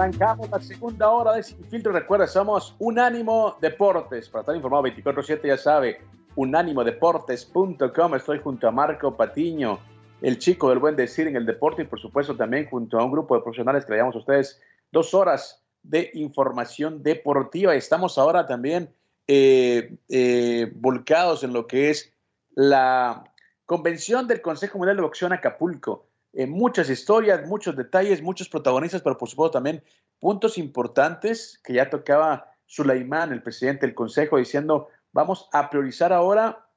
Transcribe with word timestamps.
Arrancamos 0.00 0.48
la 0.48 0.60
segunda 0.60 1.10
hora 1.10 1.34
de 1.34 1.42
Sin 1.42 1.62
Filtro. 1.66 1.92
Recuerda, 1.92 2.26
somos 2.26 2.74
Unánimo 2.78 3.58
Deportes. 3.60 4.30
Para 4.30 4.40
estar 4.40 4.56
informado 4.56 4.84
24-7, 4.84 5.46
ya 5.46 5.58
sabe, 5.58 6.00
unánimodeportes.com. 6.36 8.14
Estoy 8.14 8.38
junto 8.38 8.66
a 8.66 8.70
Marco 8.70 9.14
Patiño, 9.14 9.78
el 10.22 10.38
chico 10.38 10.70
del 10.70 10.78
buen 10.78 10.96
decir 10.96 11.26
en 11.26 11.36
el 11.36 11.44
deporte 11.44 11.82
y, 11.82 11.84
por 11.84 12.00
supuesto, 12.00 12.34
también 12.34 12.66
junto 12.70 12.98
a 12.98 13.04
un 13.04 13.12
grupo 13.12 13.34
de 13.34 13.42
profesionales 13.42 13.84
que 13.84 13.92
le 13.92 13.98
damos 13.98 14.14
a 14.14 14.20
ustedes 14.20 14.62
dos 14.90 15.12
horas 15.12 15.62
de 15.82 16.10
información 16.14 17.02
deportiva. 17.02 17.74
Estamos 17.74 18.16
ahora 18.16 18.46
también 18.46 18.94
eh, 19.28 19.98
eh, 20.08 20.72
volcados 20.76 21.44
en 21.44 21.52
lo 21.52 21.66
que 21.66 21.90
es 21.90 22.10
la 22.54 23.30
convención 23.66 24.26
del 24.26 24.40
Consejo 24.40 24.78
Mundial 24.78 24.96
de 24.96 25.02
Boxeo 25.02 25.26
en 25.26 25.34
Acapulco 25.34 26.09
eh, 26.32 26.46
muchas 26.46 26.88
historias, 26.88 27.46
muchos 27.46 27.76
detalles, 27.76 28.22
muchos 28.22 28.48
protagonistas, 28.48 29.02
pero 29.02 29.18
por 29.18 29.28
supuesto 29.28 29.52
también 29.52 29.82
puntos 30.18 30.58
importantes 30.58 31.60
que 31.64 31.74
ya 31.74 31.90
tocaba 31.90 32.52
Sulaimán, 32.66 33.32
el 33.32 33.42
presidente 33.42 33.86
del 33.86 33.96
Consejo, 33.96 34.36
diciendo, 34.36 34.88
vamos 35.12 35.48
a 35.52 35.68
priorizar 35.70 36.12
ahora 36.12 36.68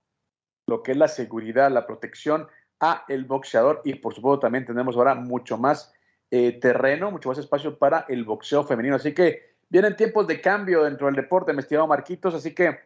lo 0.67 0.81
que 0.81 0.93
es 0.93 0.97
la 0.97 1.07
seguridad, 1.07 1.71
la 1.71 1.85
protección 1.85 2.47
a 2.79 3.05
el 3.07 3.25
boxeador 3.25 3.81
y 3.85 3.95
por 3.95 4.15
supuesto 4.15 4.39
también 4.39 4.65
tenemos 4.65 4.95
ahora 4.95 5.13
mucho 5.13 5.57
más 5.57 5.93
eh, 6.31 6.53
terreno, 6.59 7.11
mucho 7.11 7.29
más 7.29 7.37
espacio 7.37 7.77
para 7.77 8.05
el 8.09 8.23
boxeo 8.23 8.63
femenino. 8.63 8.95
Así 8.95 9.13
que 9.13 9.57
vienen 9.69 9.95
tiempos 9.95 10.25
de 10.25 10.41
cambio 10.41 10.83
dentro 10.83 11.05
del 11.05 11.15
deporte, 11.15 11.53
me 11.53 11.61
estimado 11.61 11.87
Marquitos, 11.87 12.33
así 12.33 12.55
que 12.55 12.79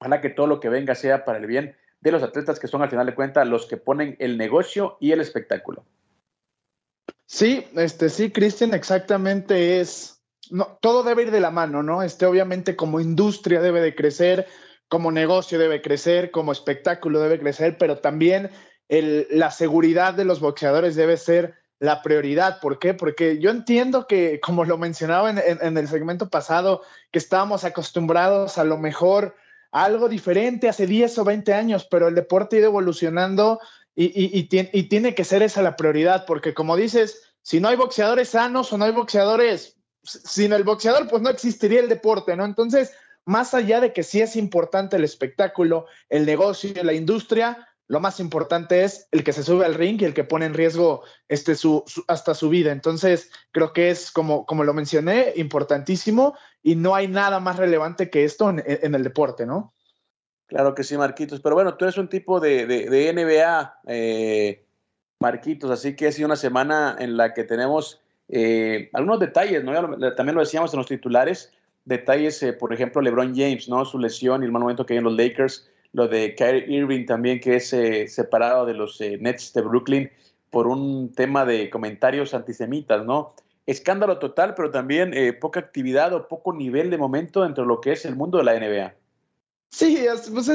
ojalá 0.00 0.20
que 0.20 0.30
todo 0.30 0.46
lo 0.46 0.58
que 0.58 0.70
venga 0.70 0.94
sea 0.94 1.24
para 1.24 1.38
el 1.38 1.46
bien 1.46 1.76
de 2.02 2.12
los 2.12 2.22
atletas 2.22 2.58
que 2.58 2.68
son 2.68 2.82
al 2.82 2.90
final 2.90 3.06
de 3.06 3.14
cuentas 3.14 3.46
los 3.46 3.66
que 3.66 3.76
ponen 3.76 4.16
el 4.18 4.36
negocio 4.36 4.96
y 5.00 5.12
el 5.12 5.20
espectáculo. 5.20 5.86
Sí, 7.26 7.66
este 7.76 8.10
sí, 8.10 8.30
Cristian, 8.30 8.74
exactamente 8.74 9.80
es. 9.80 10.20
No, 10.50 10.78
todo 10.82 11.02
debe 11.02 11.22
ir 11.22 11.30
de 11.30 11.40
la 11.40 11.50
mano, 11.50 11.82
¿no? 11.82 12.02
Este, 12.02 12.26
obviamente, 12.26 12.76
como 12.76 13.00
industria 13.00 13.62
debe 13.62 13.80
de 13.80 13.94
crecer, 13.94 14.48
como 14.88 15.12
negocio 15.12 15.58
debe 15.58 15.80
crecer, 15.80 16.30
como 16.30 16.52
espectáculo 16.52 17.20
debe 17.20 17.38
crecer, 17.38 17.78
pero 17.78 17.98
también 18.00 18.50
el, 18.88 19.26
la 19.30 19.50
seguridad 19.50 20.12
de 20.12 20.24
los 20.24 20.40
boxeadores 20.40 20.96
debe 20.96 21.16
ser 21.16 21.54
la 21.78 22.02
prioridad. 22.02 22.60
¿Por 22.60 22.78
qué? 22.78 22.92
Porque 22.92 23.38
yo 23.38 23.50
entiendo 23.50 24.06
que, 24.06 24.40
como 24.40 24.64
lo 24.64 24.76
mencionaba 24.76 25.30
en, 25.30 25.38
en 25.38 25.78
el 25.78 25.88
segmento 25.88 26.28
pasado, 26.28 26.82
que 27.12 27.18
estábamos 27.18 27.64
acostumbrados 27.64 28.58
a 28.58 28.64
lo 28.64 28.76
mejor 28.76 29.36
algo 29.72 30.08
diferente 30.08 30.68
hace 30.68 30.86
10 30.86 31.18
o 31.18 31.24
20 31.24 31.54
años, 31.54 31.88
pero 31.90 32.08
el 32.08 32.14
deporte 32.14 32.56
ha 32.56 32.58
ido 32.60 32.68
evolucionando 32.68 33.58
y, 33.94 34.44
tiene 34.44 35.14
que 35.14 35.24
ser 35.24 35.42
esa 35.42 35.62
la 35.62 35.76
prioridad, 35.76 36.24
porque 36.26 36.54
como 36.54 36.76
dices, 36.76 37.22
si 37.42 37.60
no 37.60 37.68
hay 37.68 37.76
boxeadores 37.76 38.30
sanos 38.30 38.72
o 38.72 38.78
no 38.78 38.84
hay 38.84 38.92
boxeadores, 38.92 39.76
sin 40.02 40.52
el 40.52 40.64
boxeador, 40.64 41.08
pues 41.08 41.22
no 41.22 41.30
existiría 41.30 41.80
el 41.80 41.88
deporte, 41.88 42.36
¿no? 42.36 42.44
Entonces, 42.44 42.92
más 43.24 43.54
allá 43.54 43.80
de 43.80 43.92
que 43.92 44.02
sí 44.02 44.20
es 44.20 44.36
importante 44.36 44.96
el 44.96 45.04
espectáculo, 45.04 45.86
el 46.08 46.26
negocio, 46.26 46.72
la 46.82 46.92
industria, 46.92 47.68
lo 47.88 48.00
más 48.00 48.20
importante 48.20 48.84
es 48.84 49.08
el 49.10 49.24
que 49.24 49.32
se 49.32 49.42
sube 49.42 49.66
al 49.66 49.74
ring 49.74 50.00
y 50.00 50.04
el 50.04 50.14
que 50.14 50.24
pone 50.24 50.46
en 50.46 50.54
riesgo 50.54 51.02
este, 51.28 51.54
su, 51.54 51.84
hasta 52.08 52.34
su 52.34 52.48
vida. 52.48 52.72
Entonces, 52.72 53.30
creo 53.50 53.72
que 53.72 53.90
es, 53.90 54.10
como, 54.10 54.46
como 54.46 54.64
lo 54.64 54.72
mencioné, 54.72 55.32
importantísimo 55.36 56.34
y 56.62 56.76
no 56.76 56.94
hay 56.94 57.08
nada 57.08 57.40
más 57.40 57.56
relevante 57.56 58.08
que 58.08 58.24
esto 58.24 58.50
en, 58.50 58.94
el 58.94 59.02
deporte, 59.02 59.46
¿no? 59.46 59.74
Claro 60.46 60.74
que 60.74 60.84
sí, 60.84 60.96
Marquitos. 60.96 61.40
Pero 61.40 61.54
bueno, 61.54 61.76
tú 61.76 61.84
eres 61.84 61.98
un 61.98 62.08
tipo 62.08 62.40
de, 62.40 62.66
de, 62.66 63.12
NBA, 63.12 63.80
eh, 63.86 64.64
Marquitos, 65.18 65.70
así 65.70 65.96
que 65.96 66.06
ha 66.06 66.12
sido 66.12 66.26
una 66.26 66.36
semana 66.36 66.96
en 66.98 67.16
la 67.16 67.34
que 67.34 67.44
tenemos 67.44 68.00
eh, 68.28 68.90
algunos 68.92 69.20
detalles, 69.20 69.64
¿no? 69.64 69.72
También 70.14 70.34
lo 70.34 70.40
decíamos 70.40 70.72
en 70.72 70.78
los 70.78 70.86
titulares, 70.86 71.52
detalles, 71.84 72.42
eh, 72.42 72.52
por 72.52 72.72
ejemplo, 72.72 73.02
LeBron 73.02 73.34
James, 73.34 73.68
¿no? 73.68 73.84
Su 73.84 73.98
lesión 73.98 74.42
y 74.42 74.46
el 74.46 74.52
mal 74.52 74.62
momento 74.62 74.86
que 74.86 74.94
hay 74.94 74.98
en 74.98 75.04
los 75.04 75.16
Lakers 75.16 75.68
lo 75.92 76.08
de 76.08 76.34
Kyrie 76.34 76.64
Irving 76.68 77.06
también, 77.06 77.40
que 77.40 77.56
es 77.56 77.72
eh, 77.72 78.08
separado 78.08 78.66
de 78.66 78.74
los 78.74 79.00
eh, 79.00 79.18
Nets 79.20 79.52
de 79.52 79.60
Brooklyn 79.60 80.10
por 80.50 80.66
un 80.66 81.12
tema 81.12 81.44
de 81.44 81.70
comentarios 81.70 82.34
antisemitas, 82.34 83.04
¿no? 83.04 83.34
Escándalo 83.66 84.18
total, 84.18 84.54
pero 84.54 84.70
también 84.70 85.14
eh, 85.14 85.32
poca 85.32 85.60
actividad 85.60 86.12
o 86.14 86.28
poco 86.28 86.52
nivel 86.52 86.90
de 86.90 86.98
momento 86.98 87.42
dentro 87.42 87.64
de 87.64 87.68
lo 87.68 87.80
que 87.80 87.92
es 87.92 88.04
el 88.04 88.16
mundo 88.16 88.38
de 88.38 88.44
la 88.44 88.58
NBA. 88.58 88.94
Sí, 89.70 90.04
pues 90.34 90.50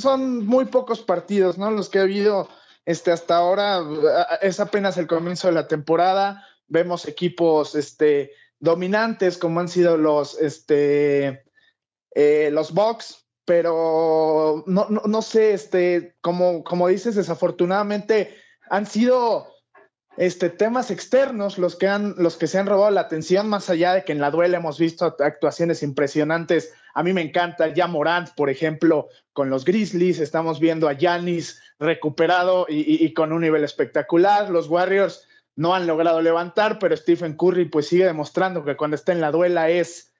son 0.00 0.46
muy 0.46 0.64
pocos 0.64 1.00
partidos, 1.00 1.58
¿no? 1.58 1.70
Los 1.70 1.88
que 1.88 1.98
ha 1.98 2.02
habido 2.02 2.48
este, 2.84 3.12
hasta 3.12 3.36
ahora. 3.36 3.82
Es 4.40 4.58
apenas 4.58 4.96
el 4.96 5.06
comienzo 5.06 5.46
de 5.46 5.54
la 5.54 5.68
temporada. 5.68 6.44
Vemos 6.66 7.06
equipos 7.06 7.76
este, 7.76 8.32
dominantes 8.58 9.38
como 9.38 9.60
han 9.60 9.68
sido 9.68 9.96
los, 9.96 10.40
este, 10.40 11.44
los 12.50 12.72
Bucks, 12.72 13.25
pero 13.46 14.64
no, 14.66 14.88
no, 14.90 15.02
no 15.06 15.22
sé, 15.22 15.54
este, 15.54 16.16
como, 16.20 16.62
como 16.64 16.88
dices, 16.88 17.14
desafortunadamente 17.14 18.36
han 18.68 18.86
sido 18.86 19.46
este, 20.16 20.50
temas 20.50 20.90
externos 20.90 21.56
los 21.56 21.76
que, 21.76 21.86
han, 21.86 22.16
los 22.18 22.36
que 22.36 22.48
se 22.48 22.58
han 22.58 22.66
robado 22.66 22.90
la 22.90 23.02
atención, 23.02 23.48
más 23.48 23.70
allá 23.70 23.94
de 23.94 24.02
que 24.02 24.12
en 24.12 24.20
la 24.20 24.32
duela 24.32 24.58
hemos 24.58 24.78
visto 24.78 25.16
actuaciones 25.20 25.82
impresionantes. 25.84 26.74
A 26.94 27.04
mí 27.04 27.12
me 27.12 27.22
encanta 27.22 27.72
ya 27.72 27.86
Morant, 27.86 28.30
por 28.34 28.50
ejemplo, 28.50 29.08
con 29.32 29.48
los 29.48 29.64
Grizzlies, 29.64 30.18
estamos 30.18 30.58
viendo 30.58 30.88
a 30.88 30.94
Yanis 30.94 31.60
recuperado 31.78 32.66
y, 32.68 33.04
y, 33.04 33.14
con 33.14 33.32
un 33.32 33.42
nivel 33.42 33.62
espectacular. 33.62 34.50
Los 34.50 34.68
Warriors 34.68 35.28
no 35.54 35.72
han 35.74 35.86
logrado 35.86 36.20
levantar, 36.20 36.78
pero 36.80 36.96
Stephen 36.96 37.36
Curry 37.36 37.66
pues 37.66 37.86
sigue 37.86 38.06
demostrando 38.06 38.64
que 38.64 38.76
cuando 38.76 38.96
está 38.96 39.12
en 39.12 39.20
la 39.20 39.30
duela 39.30 39.68
es 39.68 40.12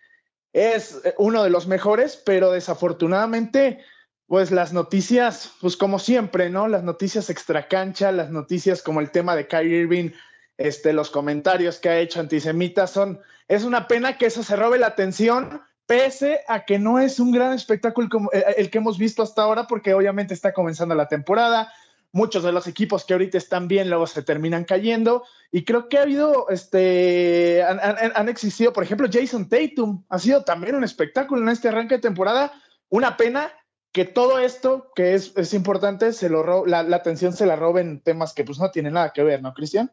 es 0.56 1.02
uno 1.18 1.44
de 1.44 1.50
los 1.50 1.66
mejores, 1.66 2.16
pero 2.16 2.50
desafortunadamente, 2.50 3.84
pues 4.26 4.50
las 4.50 4.72
noticias, 4.72 5.52
pues 5.60 5.76
como 5.76 5.98
siempre, 5.98 6.48
¿no? 6.48 6.66
Las 6.66 6.82
noticias 6.82 7.28
extracancha, 7.28 8.10
las 8.10 8.30
noticias 8.30 8.80
como 8.80 9.00
el 9.02 9.10
tema 9.10 9.36
de 9.36 9.48
Kyrie 9.48 9.80
Irving, 9.80 10.10
este, 10.56 10.94
los 10.94 11.10
comentarios 11.10 11.78
que 11.78 11.90
ha 11.90 11.98
hecho 11.98 12.20
antisemitas 12.20 12.90
son, 12.90 13.20
es 13.48 13.64
una 13.64 13.86
pena 13.86 14.16
que 14.16 14.24
eso 14.24 14.42
se 14.42 14.56
robe 14.56 14.78
la 14.78 14.86
atención, 14.86 15.60
pese 15.84 16.40
a 16.48 16.64
que 16.64 16.78
no 16.78 16.98
es 16.98 17.20
un 17.20 17.32
gran 17.32 17.52
espectáculo 17.52 18.08
como 18.08 18.30
el, 18.32 18.42
el 18.56 18.70
que 18.70 18.78
hemos 18.78 18.96
visto 18.96 19.22
hasta 19.22 19.42
ahora, 19.42 19.66
porque 19.66 19.92
obviamente 19.92 20.32
está 20.32 20.54
comenzando 20.54 20.94
la 20.94 21.06
temporada, 21.06 21.70
muchos 22.12 22.42
de 22.42 22.52
los 22.52 22.66
equipos 22.66 23.04
que 23.04 23.12
ahorita 23.12 23.38
están 23.38 23.68
bien 23.68 23.88
luego 23.88 24.06
se 24.06 24.22
terminan 24.22 24.64
cayendo. 24.64 25.24
Y 25.52 25.64
creo 25.64 25.88
que 25.88 25.98
ha 25.98 26.02
habido, 26.02 26.48
este, 26.48 27.62
han, 27.62 28.28
existido, 28.28 28.72
por 28.72 28.84
ejemplo, 28.84 29.08
Jason 29.10 29.48
Tatum, 29.48 30.04
ha 30.08 30.18
sido 30.18 30.44
también 30.44 30.74
un 30.74 30.84
espectáculo 30.84 31.42
en 31.42 31.48
este 31.48 31.68
arranque 31.68 31.96
de 31.96 32.00
temporada. 32.00 32.52
Una 32.88 33.16
pena 33.16 33.52
que 33.92 34.04
todo 34.04 34.38
esto, 34.38 34.92
que 34.94 35.14
es, 35.14 35.54
importante, 35.54 36.12
se 36.12 36.28
lo 36.28 36.66
la, 36.66 36.80
atención 36.80 37.32
se 37.32 37.46
la 37.46 37.56
roben 37.56 38.00
temas 38.00 38.34
que 38.34 38.44
pues 38.44 38.58
no 38.58 38.70
tienen 38.70 38.92
nada 38.94 39.12
que 39.14 39.22
ver, 39.22 39.42
¿no, 39.42 39.54
Cristian? 39.54 39.90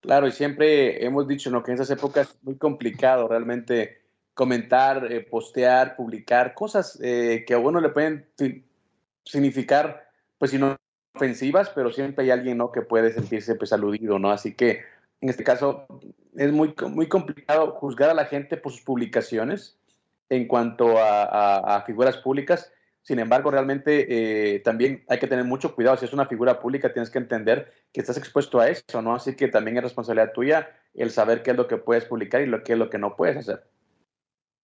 Claro, 0.00 0.26
y 0.26 0.32
siempre 0.32 1.04
hemos 1.04 1.26
dicho 1.26 1.50
¿no? 1.50 1.62
que 1.62 1.72
en 1.72 1.76
esas 1.76 1.90
épocas 1.90 2.30
es 2.30 2.42
muy 2.42 2.56
complicado 2.56 3.28
realmente 3.28 4.00
comentar, 4.34 5.10
eh, 5.12 5.20
postear, 5.20 5.96
publicar 5.96 6.54
cosas 6.54 6.98
eh, 7.02 7.44
que 7.46 7.54
a 7.54 7.58
uno 7.58 7.80
le 7.80 7.90
pueden 7.90 8.28
significar, 9.24 10.08
pues 10.38 10.50
si 10.50 10.58
no 10.58 10.76
ofensivas, 11.20 11.68
pero 11.68 11.92
siempre 11.92 12.24
hay 12.24 12.30
alguien 12.30 12.56
¿no? 12.56 12.72
que 12.72 12.80
puede 12.80 13.12
sentirse 13.12 13.54
pues, 13.54 13.72
aludido, 13.74 14.18
¿no? 14.18 14.30
Así 14.30 14.54
que 14.54 14.82
en 15.20 15.28
este 15.28 15.44
caso 15.44 15.86
es 16.34 16.50
muy, 16.50 16.74
muy 16.88 17.08
complicado 17.08 17.72
juzgar 17.72 18.08
a 18.08 18.14
la 18.14 18.24
gente 18.24 18.56
por 18.56 18.72
sus 18.72 18.80
publicaciones 18.80 19.78
en 20.30 20.46
cuanto 20.46 20.94
a, 20.96 21.82
figuras 21.86 22.16
públicas. 22.16 22.72
Sin 23.02 23.18
embargo, 23.18 23.50
realmente 23.50 24.06
eh, 24.54 24.60
también 24.60 25.04
hay 25.08 25.18
que 25.18 25.26
tener 25.26 25.44
mucho 25.44 25.74
cuidado. 25.74 25.96
Si 25.96 26.04
es 26.04 26.12
una 26.12 26.26
figura 26.26 26.60
pública, 26.60 26.92
tienes 26.92 27.10
que 27.10 27.18
entender 27.18 27.72
que 27.92 28.00
estás 28.00 28.16
expuesto 28.16 28.60
a 28.60 28.68
eso, 28.68 29.02
¿no? 29.02 29.14
Así 29.14 29.34
que 29.34 29.48
también 29.48 29.76
es 29.76 29.82
responsabilidad 29.82 30.32
tuya 30.32 30.70
el 30.94 31.10
saber 31.10 31.42
qué 31.42 31.50
es 31.50 31.56
lo 31.56 31.66
que 31.66 31.76
puedes 31.76 32.04
publicar 32.04 32.40
y 32.40 32.46
lo 32.46 32.62
qué 32.62 32.74
es 32.74 32.78
lo 32.78 32.88
que 32.88 32.98
no 32.98 33.16
puedes 33.16 33.36
hacer. 33.36 33.64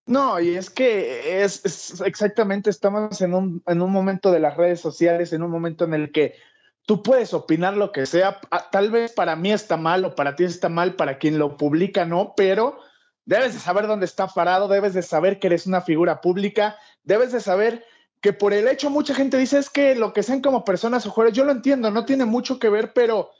No, 0.07 0.39
y 0.39 0.57
es 0.57 0.71
que 0.71 1.43
es, 1.43 2.01
exactamente, 2.01 2.71
estamos 2.71 3.21
en 3.21 3.35
un, 3.35 3.63
en 3.67 3.83
un 3.83 3.91
momento 3.91 4.31
de 4.31 4.39
las 4.39 4.57
redes 4.57 4.81
sociales, 4.81 5.33
en 5.33 5.43
un 5.43 5.51
momento 5.51 5.85
en 5.85 5.95
el 5.95 6.13
que 6.13 6.37
tú 6.87 7.03
puedes 7.03 7.35
opinar 7.35 7.77
lo 7.77 7.91
que 7.91 8.07
sea, 8.07 8.41
ah, 8.53 8.69
tal 8.71 8.93
vez 8.93 9.13
para 9.13 9.35
mí 9.35 9.53
está 9.53 9.77
mal 9.77 10.05
o 10.05 10.15
para 10.15 10.37
ti 10.37 10.45
está 10.45 10.69
mal, 10.69 10.95
para 10.95 11.19
quien 11.19 11.39
lo 11.39 11.57
publica 11.57 12.05
no, 12.05 12.35
pero 12.37 12.79
debes 13.25 13.55
de 13.55 13.59
saber 13.59 13.89
dónde 13.89 14.07
está 14.07 14.29
parado, 14.29 14.69
debes 14.69 14.95
de 14.95 15.03
saber 15.03 15.41
que 15.41 15.49
eres 15.49 15.67
una 15.67 15.81
figura 15.81 16.21
pública, 16.21 16.77
debes 17.03 17.33
de 17.33 17.41
saber 17.41 17.85
que 18.21 18.33
por 18.33 18.53
el 18.53 18.69
hecho 18.69 18.91
mucha 18.91 19.13
gente 19.13 19.37
dice 19.37 19.59
es 19.59 19.69
que 19.69 19.97
lo 19.97 20.13
que 20.13 20.23
sean 20.23 20.41
como 20.41 20.65
personas 20.65 21.05
o 21.05 21.11
jugadores, 21.11 21.37
yo 21.37 21.45
lo 21.45 21.51
entiendo, 21.51 21.91
no 21.91 22.05
tiene 22.05 22.25
mucho 22.25 22.61
que 22.61 22.69
ver, 22.69 22.93
pero 22.93 23.33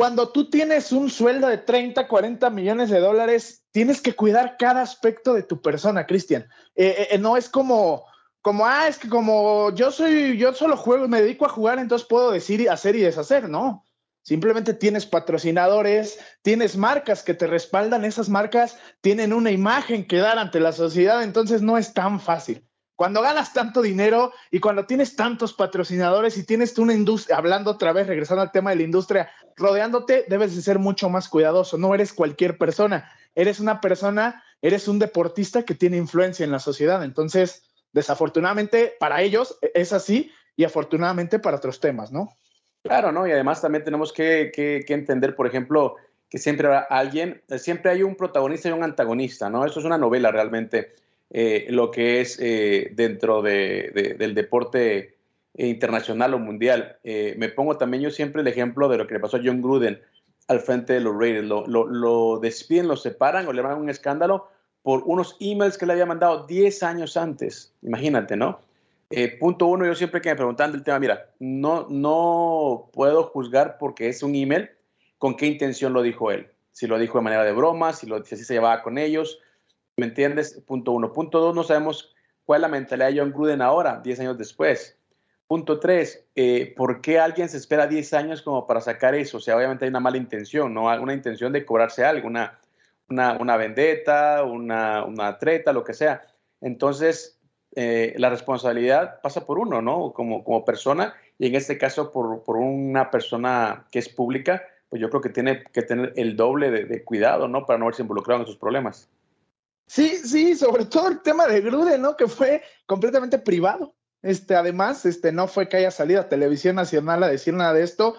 cuando 0.00 0.30
tú 0.30 0.48
tienes 0.48 0.92
un 0.92 1.10
sueldo 1.10 1.46
de 1.46 1.58
30, 1.58 2.08
40 2.08 2.48
millones 2.48 2.88
de 2.88 3.00
dólares, 3.00 3.66
tienes 3.70 4.00
que 4.00 4.14
cuidar 4.14 4.56
cada 4.58 4.80
aspecto 4.80 5.34
de 5.34 5.42
tu 5.42 5.60
persona, 5.60 6.06
Cristian. 6.06 6.48
Eh, 6.74 7.08
eh, 7.10 7.18
no 7.18 7.36
es 7.36 7.50
como, 7.50 8.06
como, 8.40 8.64
ah, 8.64 8.88
es 8.88 8.96
que 8.96 9.10
como 9.10 9.74
yo 9.74 9.90
soy, 9.90 10.38
yo 10.38 10.54
solo 10.54 10.78
juego 10.78 11.04
y 11.04 11.08
me 11.08 11.20
dedico 11.20 11.44
a 11.44 11.50
jugar, 11.50 11.78
entonces 11.78 12.08
puedo 12.08 12.30
decir, 12.30 12.70
hacer 12.70 12.96
y 12.96 13.02
deshacer, 13.02 13.50
no. 13.50 13.84
Simplemente 14.22 14.72
tienes 14.72 15.04
patrocinadores, 15.04 16.18
tienes 16.40 16.78
marcas 16.78 17.22
que 17.22 17.34
te 17.34 17.46
respaldan, 17.46 18.06
esas 18.06 18.30
marcas 18.30 18.78
tienen 19.02 19.34
una 19.34 19.50
imagen 19.50 20.06
que 20.06 20.16
dar 20.16 20.38
ante 20.38 20.60
la 20.60 20.72
sociedad, 20.72 21.22
entonces 21.22 21.60
no 21.60 21.76
es 21.76 21.92
tan 21.92 22.20
fácil. 22.20 22.66
Cuando 23.00 23.22
ganas 23.22 23.54
tanto 23.54 23.80
dinero 23.80 24.30
y 24.50 24.60
cuando 24.60 24.84
tienes 24.84 25.16
tantos 25.16 25.54
patrocinadores 25.54 26.36
y 26.36 26.44
tienes 26.44 26.76
una 26.76 26.92
industria, 26.92 27.38
hablando 27.38 27.70
otra 27.70 27.94
vez, 27.94 28.06
regresando 28.06 28.42
al 28.42 28.52
tema 28.52 28.68
de 28.68 28.76
la 28.76 28.82
industria, 28.82 29.30
rodeándote, 29.56 30.26
debes 30.28 30.54
de 30.54 30.60
ser 30.60 30.78
mucho 30.78 31.08
más 31.08 31.30
cuidadoso. 31.30 31.78
No 31.78 31.94
eres 31.94 32.12
cualquier 32.12 32.58
persona, 32.58 33.10
eres 33.34 33.58
una 33.58 33.80
persona, 33.80 34.44
eres 34.60 34.86
un 34.86 34.98
deportista 34.98 35.62
que 35.62 35.74
tiene 35.74 35.96
influencia 35.96 36.44
en 36.44 36.52
la 36.52 36.58
sociedad. 36.58 37.02
Entonces, 37.02 37.62
desafortunadamente 37.94 38.92
para 39.00 39.22
ellos 39.22 39.56
e, 39.62 39.72
es 39.74 39.94
así 39.94 40.30
y 40.54 40.64
afortunadamente 40.64 41.38
para 41.38 41.56
otros 41.56 41.80
temas, 41.80 42.12
¿no? 42.12 42.36
Claro, 42.82 43.12
¿no? 43.12 43.26
Y 43.26 43.32
además 43.32 43.62
también 43.62 43.82
tenemos 43.82 44.12
que, 44.12 44.52
entender, 44.86 45.34
por 45.34 45.46
ejemplo, 45.46 45.96
que 46.28 46.36
siempre 46.36 46.66
habrá 46.66 46.80
alguien, 46.80 47.40
siempre 47.56 47.92
hay 47.92 48.02
un 48.02 48.14
protagonista 48.14 48.68
y 48.68 48.72
un 48.72 48.84
antagonista, 48.84 49.48
¿no? 49.48 49.64
Eso 49.64 49.80
es 49.80 49.86
una 49.86 49.96
novela 49.96 50.30
realmente 50.30 50.92
eh, 51.32 51.66
lo 51.70 51.92
que 51.92 52.20
es 52.20 52.38
eh, 52.40 52.90
dentro 52.92 53.40
del 53.40 54.34
deporte 54.34 55.16
internacional 55.54 56.34
o 56.34 56.38
mundial. 56.38 56.98
Eh, 57.04 57.34
me 57.38 57.48
pongo 57.48 57.76
también 57.76 58.02
yo 58.02 58.10
siempre 58.10 58.42
el 58.42 58.48
ejemplo 58.48 58.88
de 58.88 58.98
lo 58.98 59.06
que 59.06 59.14
le 59.14 59.20
pasó 59.20 59.36
a 59.36 59.40
John 59.44 59.62
Gruden 59.62 60.00
al 60.48 60.60
frente 60.60 60.94
de 60.94 61.00
los 61.00 61.16
Raiders. 61.16 61.46
Lo, 61.46 62.38
despiden, 62.40 62.88
lo 62.88 62.96
separan 62.96 63.46
o 63.46 63.52
le 63.52 63.62
van 63.62 63.78
un 63.78 63.90
escándalo 63.90 64.48
por 64.82 65.04
unos 65.04 65.36
emails 65.38 65.78
que 65.78 65.86
le 65.86 65.92
había 65.92 66.06
mandado 66.06 66.46
10 66.46 66.82
años 66.82 67.16
antes. 67.16 67.72
Imagínate, 67.82 68.36
¿no? 68.36 68.60
punto 69.40 69.66
uno, 69.66 69.84
yo 69.84 69.96
siempre 69.96 70.20
que 70.20 70.28
me 70.28 70.36
preguntan 70.36 70.70
del 70.70 70.84
tema, 70.84 71.00
mira, 71.00 71.30
no, 71.40 71.88
no 71.90 72.90
puedo 72.92 73.24
juzgar 73.24 73.76
porque 73.76 74.08
es 74.08 74.22
un 74.22 74.36
email 74.36 74.70
con 75.18 75.36
qué 75.36 75.46
intención 75.46 75.92
lo 75.92 76.02
dijo 76.02 76.30
él. 76.30 76.46
Si 76.70 76.86
lo 76.86 76.96
dijo 76.96 77.18
de 77.18 77.24
manera 77.24 77.44
de 77.44 77.52
broma, 77.52 77.92
si, 77.92 78.06
lo, 78.06 78.24
si 78.24 78.36
así 78.36 78.44
se 78.44 78.54
llevaba 78.54 78.82
con 78.82 78.98
ellos, 78.98 79.40
¿Me 80.00 80.06
entiendes? 80.06 80.58
Punto 80.66 80.92
uno. 80.92 81.12
Punto 81.12 81.40
dos, 81.40 81.54
no 81.54 81.62
sabemos 81.62 82.14
cuál 82.46 82.60
es 82.60 82.62
la 82.62 82.68
mentalidad 82.68 83.10
de 83.10 83.18
John 83.18 83.32
Gruden 83.32 83.60
ahora, 83.60 84.00
10 84.02 84.20
años 84.20 84.38
después. 84.38 84.98
Punto 85.46 85.78
tres, 85.78 86.26
eh, 86.34 86.72
¿por 86.74 87.02
qué 87.02 87.18
alguien 87.18 87.50
se 87.50 87.58
espera 87.58 87.86
10 87.86 88.14
años 88.14 88.40
como 88.40 88.66
para 88.66 88.80
sacar 88.80 89.14
eso? 89.14 89.36
O 89.36 89.40
sea, 89.40 89.58
obviamente 89.58 89.84
hay 89.84 89.90
una 89.90 90.00
mala 90.00 90.16
intención, 90.16 90.72
¿no? 90.72 90.84
Una 90.84 91.12
intención 91.12 91.52
de 91.52 91.66
cobrarse 91.66 92.02
algo, 92.02 92.28
una, 92.28 92.58
una, 93.08 93.56
vendetta, 93.58 94.42
una, 94.42 95.04
una, 95.04 95.36
treta, 95.36 95.74
lo 95.74 95.84
que 95.84 95.92
sea. 95.92 96.22
Entonces, 96.62 97.38
eh, 97.76 98.14
la 98.16 98.30
responsabilidad 98.30 99.20
pasa 99.20 99.44
por 99.44 99.58
uno, 99.58 99.82
¿no? 99.82 100.14
Como, 100.14 100.44
como 100.44 100.64
persona, 100.64 101.12
y 101.38 101.48
en 101.48 101.56
este 101.56 101.76
caso 101.76 102.10
por, 102.10 102.42
por, 102.42 102.56
una 102.56 103.10
persona 103.10 103.84
que 103.92 103.98
es 103.98 104.08
pública, 104.08 104.62
pues 104.88 105.02
yo 105.02 105.10
creo 105.10 105.20
que 105.20 105.28
tiene 105.28 105.62
que 105.64 105.82
tener 105.82 106.14
el 106.16 106.36
doble 106.36 106.70
de, 106.70 106.86
de 106.86 107.04
cuidado, 107.04 107.48
¿no? 107.48 107.66
Para 107.66 107.78
no 107.78 107.84
verse 107.84 108.00
involucrado 108.00 108.40
en 108.40 108.44
esos 108.44 108.56
problemas. 108.56 109.10
Sí, 109.92 110.18
sí, 110.18 110.54
sobre 110.54 110.84
todo 110.84 111.08
el 111.08 111.20
tema 111.20 111.48
de 111.48 111.60
Gruden, 111.62 112.00
¿no? 112.00 112.16
Que 112.16 112.28
fue 112.28 112.62
completamente 112.86 113.40
privado. 113.40 113.96
Este, 114.22 114.54
además, 114.54 115.04
este, 115.04 115.32
no 115.32 115.48
fue 115.48 115.68
que 115.68 115.78
haya 115.78 115.90
salido 115.90 116.20
a 116.20 116.28
Televisión 116.28 116.76
Nacional 116.76 117.24
a 117.24 117.28
decir 117.28 117.54
nada 117.54 117.74
de 117.74 117.82
esto. 117.82 118.14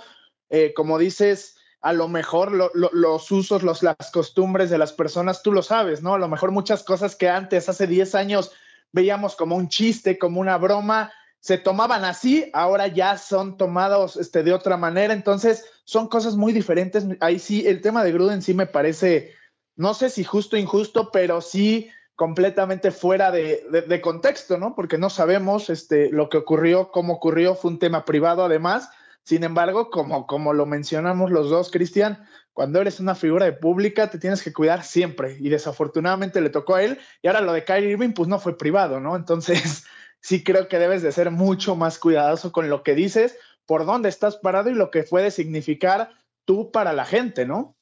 Eh, 0.50 0.74
como 0.76 0.98
dices, 0.98 1.56
a 1.80 1.94
lo 1.94 2.10
mejor 2.10 2.52
los 2.52 3.32
usos, 3.32 3.64
los, 3.64 3.84
las 3.84 4.12
costumbres 4.12 4.70
de 4.70 4.78
las 4.78 4.92
personas, 4.92 5.44
tú 5.44 5.54
lo 5.54 5.64
sabes, 5.64 6.04
¿no? 6.04 6.16
A 6.16 6.20
lo 6.20 6.28
mejor 6.28 6.52
muchas 6.52 6.84
cosas 6.84 7.16
que 7.16 7.30
antes, 7.30 7.70
hace 7.70 7.88
10 7.88 8.16
años, 8.16 8.52
veíamos 8.92 9.38
como 9.38 9.56
un 9.56 9.70
chiste, 9.70 10.20
como 10.20 10.42
una 10.42 10.58
broma, 10.58 11.14
se 11.40 11.58
tomaban 11.58 12.04
así, 12.04 12.50
ahora 12.52 12.88
ya 12.88 13.18
son 13.18 13.56
tomados 13.56 14.18
este, 14.18 14.44
de 14.44 14.52
otra 14.52 14.76
manera. 14.76 15.14
Entonces, 15.14 15.64
son 15.86 16.10
cosas 16.10 16.36
muy 16.36 16.52
diferentes. 16.52 17.06
Ahí 17.22 17.40
sí, 17.40 17.66
el 17.66 17.80
tema 17.80 18.04
de 18.04 18.12
Gruden 18.12 18.42
sí 18.42 18.54
me 18.54 18.66
parece 18.66 19.40
no 19.76 19.94
sé 19.94 20.10
si 20.10 20.24
justo 20.24 20.56
o 20.56 20.60
injusto, 20.60 21.12
pero 21.12 21.42
sí 21.42 21.90
completamente 22.16 22.92
fuera 22.92 23.32
de, 23.32 24.00
contexto, 24.04 24.58
¿no? 24.58 24.76
Porque 24.76 24.98
no 24.98 25.10
sabemos 25.10 25.70
este, 25.70 26.12
lo 26.12 26.30
que 26.30 26.38
ocurrió, 26.38 26.92
cómo 26.92 27.14
ocurrió, 27.14 27.56
fue 27.56 27.72
un 27.72 27.80
tema 27.80 28.06
privado 28.06 28.46
además. 28.46 28.90
Sin 29.24 29.44
embargo, 29.44 29.90
como, 29.90 30.28
como 30.28 30.54
lo 30.54 30.66
mencionamos 30.66 31.32
los 31.32 31.50
dos, 31.50 31.72
Cristian, 31.72 32.24
cuando 32.54 32.82
eres 32.82 33.00
una 33.00 33.16
figura 33.16 33.46
de 33.46 33.54
pública 33.54 34.10
te 34.10 34.20
tienes 34.20 34.44
que 34.44 34.54
cuidar 34.54 34.84
siempre 34.84 35.38
y 35.40 35.50
desafortunadamente 35.50 36.42
le 36.42 36.50
tocó 36.50 36.76
a 36.76 36.84
él 36.84 37.00
y 37.22 37.28
ahora 37.28 37.42
lo 37.42 37.54
de 37.54 37.64
Kyrie 37.64 37.92
Irving 37.92 38.14
pues 38.14 38.28
no 38.28 38.40
fue 38.40 38.58
privado, 38.58 39.00
¿no? 39.00 39.16
Entonces 39.16 39.86
sí 40.20 40.44
creo 40.44 40.68
que 40.68 40.80
debes 40.80 41.02
de 41.02 41.12
ser 41.12 41.32
mucho 41.32 41.76
más 41.76 41.98
cuidadoso 41.98 42.52
con 42.52 42.70
lo 42.70 42.84
que 42.84 42.94
dices, 42.94 43.38
por 43.66 43.86
dónde 43.86 44.10
estás 44.10 44.38
parado 44.38 44.70
y 44.70 44.74
lo 44.74 44.92
que 44.92 45.04
puede 45.04 45.32
significar 45.32 46.12
tú 46.46 46.72
para 46.72 46.94
la 46.94 47.06
gente, 47.06 47.46
¿no? 47.46 47.76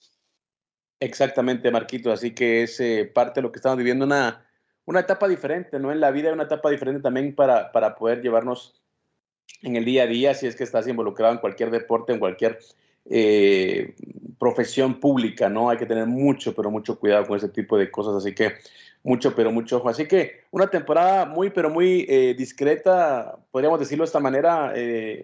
Exactamente, 0.99 1.71
Marquito. 1.71 2.11
Así 2.11 2.31
que 2.31 2.63
es 2.63 2.79
eh, 2.79 3.09
parte 3.13 3.39
de 3.39 3.43
lo 3.43 3.51
que 3.51 3.57
estamos 3.57 3.77
viviendo, 3.77 4.05
una, 4.05 4.45
una 4.85 4.99
etapa 4.99 5.27
diferente, 5.27 5.79
¿no? 5.79 5.91
En 5.91 5.99
la 5.99 6.11
vida, 6.11 6.33
una 6.33 6.43
etapa 6.43 6.69
diferente 6.69 7.01
también 7.01 7.33
para, 7.35 7.71
para 7.71 7.95
poder 7.95 8.21
llevarnos 8.21 8.81
en 9.61 9.75
el 9.75 9.85
día 9.85 10.03
a 10.03 10.07
día, 10.07 10.33
si 10.33 10.47
es 10.47 10.55
que 10.55 10.63
estás 10.63 10.87
involucrado 10.87 11.33
en 11.33 11.39
cualquier 11.39 11.71
deporte, 11.71 12.13
en 12.13 12.19
cualquier 12.19 12.59
eh, 13.09 13.95
profesión 14.37 14.99
pública, 14.99 15.49
¿no? 15.49 15.69
Hay 15.69 15.77
que 15.77 15.85
tener 15.85 16.05
mucho, 16.05 16.53
pero 16.53 16.69
mucho 16.69 16.99
cuidado 16.99 17.25
con 17.25 17.37
ese 17.37 17.49
tipo 17.49 17.77
de 17.77 17.89
cosas. 17.89 18.15
Así 18.15 18.35
que 18.35 18.53
mucho, 19.03 19.33
pero 19.35 19.51
mucho 19.51 19.77
ojo. 19.77 19.89
Así 19.89 20.05
que 20.05 20.41
una 20.51 20.67
temporada 20.67 21.25
muy, 21.25 21.49
pero 21.49 21.69
muy 21.69 22.05
eh, 22.09 22.35
discreta, 22.37 23.37
podríamos 23.51 23.79
decirlo 23.79 24.03
de 24.03 24.07
esta 24.07 24.19
manera, 24.19 24.73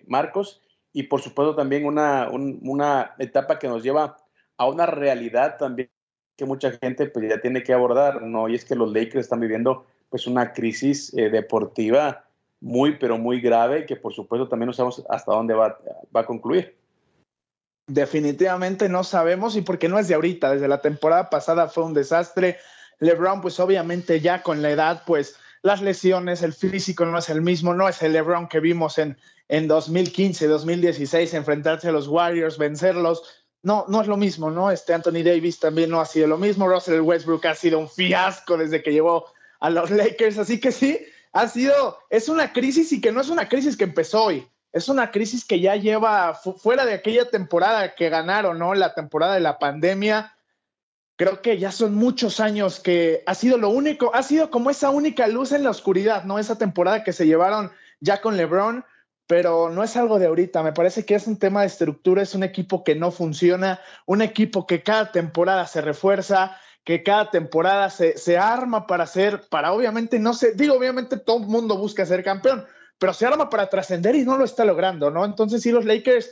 Marcos, 0.08 0.62
y 0.94 1.04
por 1.04 1.22
supuesto 1.22 1.56
también 1.56 1.86
una, 1.86 2.30
una 2.32 3.14
etapa 3.20 3.60
que 3.60 3.68
nos 3.68 3.84
lleva 3.84 4.18
a 4.58 4.68
una 4.68 4.86
realidad 4.86 5.58
también 5.58 5.90
que 6.38 6.46
mucha 6.46 6.72
gente 6.72 7.08
pues 7.08 7.30
ya 7.30 7.40
tiene 7.40 7.64
que 7.64 7.74
abordar, 7.74 8.22
¿no? 8.22 8.50
Y 8.50 8.56
es 8.56 8.66
que 8.66 8.76
los 8.76 8.92
Lakers 8.92 9.26
están 9.26 9.40
viviendo 9.40 9.86
pues 10.10 10.28
una 10.28 10.54
crisis 10.54 11.14
eh, 11.18 11.30
deportiva 11.30 12.26
muy, 12.62 12.98
pero 12.98 13.18
muy 13.18 13.42
grave 13.42 13.86
que 13.86 13.96
por 13.96 14.14
supuesto 14.14 14.48
también 14.48 14.68
no 14.68 14.74
sabemos 14.74 15.04
hasta 15.10 15.32
dónde 15.32 15.54
va, 15.54 15.78
va 16.16 16.22
a 16.22 16.26
concluir. 16.26 16.76
Definitivamente 17.88 18.90
no 18.90 19.04
sabemos 19.04 19.56
y 19.56 19.62
porque 19.62 19.88
no 19.88 20.00
es 20.00 20.08
de 20.08 20.16
ahorita, 20.16 20.52
desde 20.52 20.68
la 20.68 20.82
temporada 20.82 21.30
pasada 21.30 21.68
fue 21.68 21.84
un 21.84 21.94
desastre. 21.94 22.58
LeBron 23.00 23.42
pues 23.42 23.60
obviamente 23.60 24.20
ya 24.20 24.42
con 24.42 24.62
la 24.62 24.72
edad 24.72 25.04
pues 25.06 25.38
las 25.62 25.82
lesiones, 25.82 26.44
el 26.44 26.54
físico 26.54 27.06
no 27.06 27.18
es 27.18 27.30
el 27.30 27.42
mismo, 27.42 27.74
no 27.74 27.88
es 27.88 28.02
el 28.04 28.14
LeBron 28.14 28.48
que 28.48 28.60
vimos 28.60 28.98
en, 28.98 29.18
en 29.48 29.68
2015, 29.68 30.48
2016, 30.48 31.34
enfrentarse 31.34 31.90
a 31.90 31.92
los 31.92 32.08
Warriors, 32.08 32.58
vencerlos, 32.58 33.45
no, 33.66 33.84
no 33.88 34.00
es 34.00 34.08
lo 34.08 34.16
mismo, 34.16 34.52
¿no? 34.52 34.70
Este 34.70 34.94
Anthony 34.94 35.24
Davis 35.24 35.60
también 35.60 35.90
no 35.90 36.00
ha 36.00 36.06
sido 36.06 36.28
lo 36.28 36.38
mismo. 36.38 36.68
Russell 36.68 37.02
Westbrook 37.02 37.48
ha 37.48 37.56
sido 37.56 37.80
un 37.80 37.90
fiasco 37.90 38.58
desde 38.58 38.84
que 38.84 38.94
llegó 38.94 39.26
a 39.60 39.72
los 39.72 39.90
Lakers. 39.92 40.38
Así 40.38 40.60
que 40.60 40.72
sí, 40.72 41.00
ha 41.34 41.48
sido, 41.48 41.98
es 42.12 42.30
una 42.30 42.54
crisis 42.54 42.92
y 42.92 43.02
que 43.02 43.12
no 43.12 43.22
es 43.22 43.30
una 43.30 43.50
crisis 43.50 43.76
que 43.76 43.86
empezó 43.86 44.26
hoy. 44.26 44.48
Es 44.72 44.88
una 44.88 45.10
crisis 45.10 45.44
que 45.44 45.60
ya 45.60 45.76
lleva 45.78 46.36
fuera 46.36 46.86
de 46.86 46.94
aquella 46.94 47.28
temporada 47.32 47.96
que 47.96 48.10
ganaron, 48.10 48.60
¿no? 48.60 48.76
La 48.76 48.94
temporada 48.94 49.34
de 49.34 49.40
la 49.40 49.58
pandemia. 49.58 50.38
Creo 51.16 51.42
que 51.42 51.58
ya 51.58 51.72
son 51.72 51.96
muchos 51.96 52.40
años 52.40 52.80
que 52.80 53.24
ha 53.26 53.34
sido 53.34 53.58
lo 53.58 53.70
único, 53.70 54.14
ha 54.14 54.22
sido 54.22 54.52
como 54.52 54.70
esa 54.70 54.92
única 54.92 55.28
luz 55.28 55.54
en 55.54 55.64
la 55.64 55.72
oscuridad, 55.72 56.26
¿no? 56.26 56.38
Esa 56.38 56.60
temporada 56.60 57.04
que 57.04 57.14
se 57.14 57.26
llevaron 57.26 57.72
ya 58.00 58.22
con 58.22 58.38
LeBron 58.38 58.86
pero 59.28 59.70
no 59.70 59.84
es 59.84 59.96
algo 59.98 60.20
de 60.20 60.28
ahorita. 60.28 60.64
Me 60.64 60.74
parece 60.74 61.06
que 61.06 61.16
es 61.16 61.28
un 61.28 61.38
tema 61.38 61.62
de 61.62 61.68
estructura, 61.68 62.22
es 62.22 62.36
un 62.36 62.44
equipo 62.44 62.84
que 62.84 62.96
no 62.96 63.12
funciona, 63.12 63.80
un 64.06 64.22
equipo 64.22 64.68
que 64.68 64.84
cada 64.84 65.12
temporada 65.12 65.66
se 65.68 65.82
refuerza, 65.82 66.58
que 66.84 67.02
cada 67.04 67.32
temporada 67.32 67.90
se, 67.90 68.18
se 68.18 68.38
arma 68.38 68.86
para 68.86 69.08
ser, 69.08 69.42
para 69.50 69.74
obviamente, 69.74 70.20
no 70.20 70.34
sé, 70.34 70.54
digo, 70.54 70.76
obviamente 70.76 71.18
todo 71.18 71.40
el 71.40 71.48
mundo 71.48 71.78
busca 71.78 72.06
ser 72.06 72.24
campeón, 72.24 72.66
pero 73.00 73.14
se 73.14 73.26
arma 73.26 73.50
para 73.50 73.70
trascender 73.70 74.16
y 74.16 74.24
no 74.24 74.38
lo 74.38 74.46
está 74.46 74.64
logrando, 74.66 75.10
¿no? 75.10 75.26
Entonces, 75.26 75.64
sí, 75.64 75.72
los 75.72 75.86
Lakers 75.86 76.28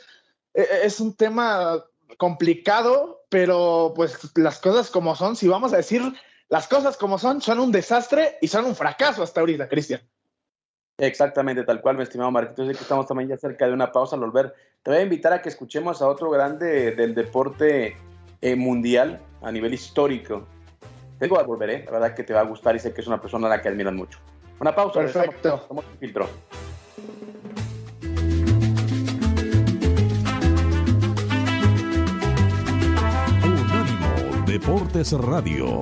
eh, 0.54 0.62
eh, 0.62 0.80
es 0.84 1.00
un 1.00 1.16
tema 1.16 1.84
complicado, 2.18 3.26
pero 3.30 3.94
pues 3.96 4.18
las 4.36 4.60
cosas 4.60 4.92
como 4.92 5.16
son, 5.16 5.36
si 5.36 5.48
vamos 5.48 5.74
a 5.74 5.78
decir 5.78 6.04
las 6.50 6.68
cosas 6.68 6.98
como 6.98 7.18
son, 7.18 7.42
son 7.42 7.60
un 7.60 7.72
desastre 7.72 8.38
y 8.40 8.48
son 8.48 8.66
un 8.66 8.76
fracaso 8.76 9.24
hasta 9.24 9.40
ahorita, 9.40 9.68
Cristian. 9.68 10.08
Exactamente, 10.98 11.64
tal 11.64 11.82
cual, 11.82 11.98
mi 11.98 12.04
estimado 12.04 12.32
Marquitos. 12.32 12.68
que 12.68 12.84
estamos 12.84 13.08
también 13.08 13.30
ya 13.30 13.38
cerca 13.38 13.66
de 13.66 13.74
una 13.74 13.92
pausa 13.92 14.16
al 14.16 14.22
volver. 14.22 14.54
Te 14.84 14.92
voy 14.92 15.00
a 15.00 15.04
invitar 15.04 15.34
a 15.34 15.42
que 15.42 15.50
escuchemos 15.50 16.02
a 16.02 16.08
otro 16.08 16.30
grande 16.30 16.92
del 16.92 17.16
deporte 17.16 17.98
eh, 18.42 18.56
mundial 18.56 19.20
a 19.42 19.52
nivel 19.52 19.74
histórico. 19.74 20.46
Tengo 21.18 21.40
a 21.40 21.44
volver, 21.44 21.70
¿eh? 21.70 21.84
la 21.86 21.92
verdad 21.92 22.14
que 22.14 22.24
te 22.24 22.34
va 22.34 22.42
a 22.42 22.44
gustar 22.44 22.76
y 22.76 22.80
sé 22.80 22.94
que 22.94 23.02
es 23.02 23.08
una 23.08 23.20
persona 23.22 23.48
a 23.48 23.50
la 23.50 23.62
que 23.62 23.70
admiran 23.70 23.96
mucho. 23.96 24.20
Una 24.60 24.76
pausa. 24.76 25.00
Perfecto. 25.00 25.56
Estamos, 25.56 25.86
filtro. 26.00 26.30
Unánimo 33.44 34.46
Deportes 34.46 35.14
Radio. 35.14 35.82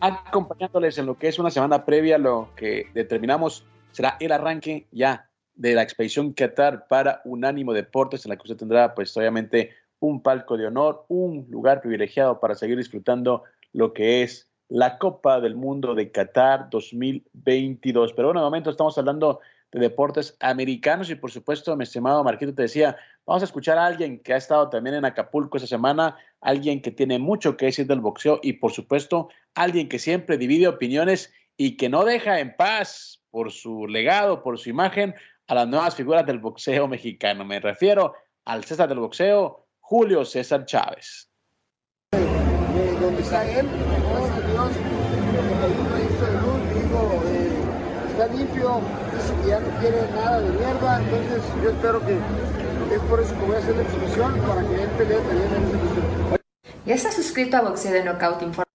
acompañándoles 0.00 0.98
en 0.98 1.06
lo 1.06 1.18
que 1.18 1.28
es 1.28 1.38
una 1.38 1.50
semana 1.50 1.84
previa, 1.84 2.18
lo 2.18 2.50
que 2.56 2.90
determinamos 2.94 3.64
será 3.92 4.16
el 4.20 4.32
arranque 4.32 4.86
ya 4.92 5.28
de 5.54 5.74
la 5.74 5.82
expedición 5.82 6.32
Qatar 6.32 6.86
para 6.86 7.22
Unánimo 7.24 7.72
Deportes, 7.72 8.24
en 8.24 8.30
la 8.30 8.36
que 8.36 8.42
usted 8.42 8.56
tendrá, 8.56 8.94
pues 8.94 9.16
obviamente, 9.16 9.70
un 10.00 10.22
palco 10.22 10.56
de 10.56 10.66
honor, 10.66 11.06
un 11.08 11.46
lugar 11.48 11.80
privilegiado 11.80 12.38
para 12.40 12.54
seguir 12.54 12.76
disfrutando 12.76 13.44
lo 13.72 13.92
que 13.92 14.22
es 14.22 14.50
la 14.68 14.98
Copa 14.98 15.40
del 15.40 15.54
Mundo 15.54 15.94
de 15.94 16.10
Qatar 16.10 16.68
2022. 16.70 18.12
Pero 18.12 18.28
bueno, 18.28 18.40
de 18.40 18.44
momento 18.44 18.70
estamos 18.70 18.98
hablando 18.98 19.40
de 19.72 19.80
deportes 19.80 20.36
americanos 20.40 21.10
y 21.10 21.14
por 21.14 21.30
supuesto, 21.30 21.76
mi 21.76 21.84
estimado 21.84 22.22
Marquito 22.22 22.54
te 22.54 22.62
decía, 22.62 22.96
vamos 23.24 23.42
a 23.42 23.46
escuchar 23.46 23.78
a 23.78 23.86
alguien 23.86 24.18
que 24.20 24.34
ha 24.34 24.36
estado 24.36 24.68
también 24.68 24.96
en 24.96 25.04
Acapulco 25.04 25.56
esta 25.56 25.66
semana, 25.66 26.16
alguien 26.46 26.80
que 26.80 26.92
tiene 26.92 27.18
mucho 27.18 27.56
que 27.56 27.66
decir 27.66 27.88
del 27.88 28.00
boxeo 28.00 28.38
y 28.40 28.54
por 28.54 28.70
supuesto, 28.70 29.28
alguien 29.56 29.88
que 29.88 29.98
siempre 29.98 30.38
divide 30.38 30.68
opiniones 30.68 31.34
y 31.56 31.76
que 31.76 31.88
no 31.88 32.04
deja 32.04 32.38
en 32.38 32.54
paz 32.54 33.20
por 33.30 33.50
su 33.50 33.88
legado, 33.88 34.44
por 34.44 34.56
su 34.56 34.70
imagen, 34.70 35.16
a 35.48 35.56
las 35.56 35.66
nuevas 35.66 35.96
figuras 35.96 36.24
del 36.24 36.38
boxeo 36.38 36.86
mexicano. 36.86 37.44
Me 37.44 37.58
refiero 37.58 38.14
al 38.44 38.62
César 38.62 38.88
del 38.88 39.00
boxeo, 39.00 39.66
Julio 39.80 40.24
César 40.24 40.64
Chávez. 40.66 41.28
está 43.18 43.58
él, 43.58 43.66
eh, 43.66 44.00
está 48.08 48.26
limpio, 48.28 48.80
dice 49.12 49.48
ya 49.48 49.58
no 49.58 49.80
quiere 49.80 50.08
nada 50.14 50.40
de 50.42 50.50
mierda, 50.50 51.02
entonces 51.02 51.42
yo 51.60 51.70
espero 51.70 52.06
que 52.06 52.20
es 52.94 53.00
por 53.02 53.20
eso 53.20 53.34
que 53.38 53.44
voy 53.44 53.56
a 53.56 53.58
hacer 53.58 53.76
la 53.76 53.82
exhibición, 53.82 54.40
para 54.40 54.62
que 54.68 54.82
él 54.82 54.90
pelee 54.90 55.18
también 55.18 55.54
en 55.54 55.62
exhibición. 55.62 56.38
¿Ya 56.84 56.94
está 56.94 57.10
suscrito 57.10 57.56
a 57.56 57.62
Boxeo 57.62 57.92
de 57.92 58.04
Knockout 58.04 58.42
Informe? 58.42 58.66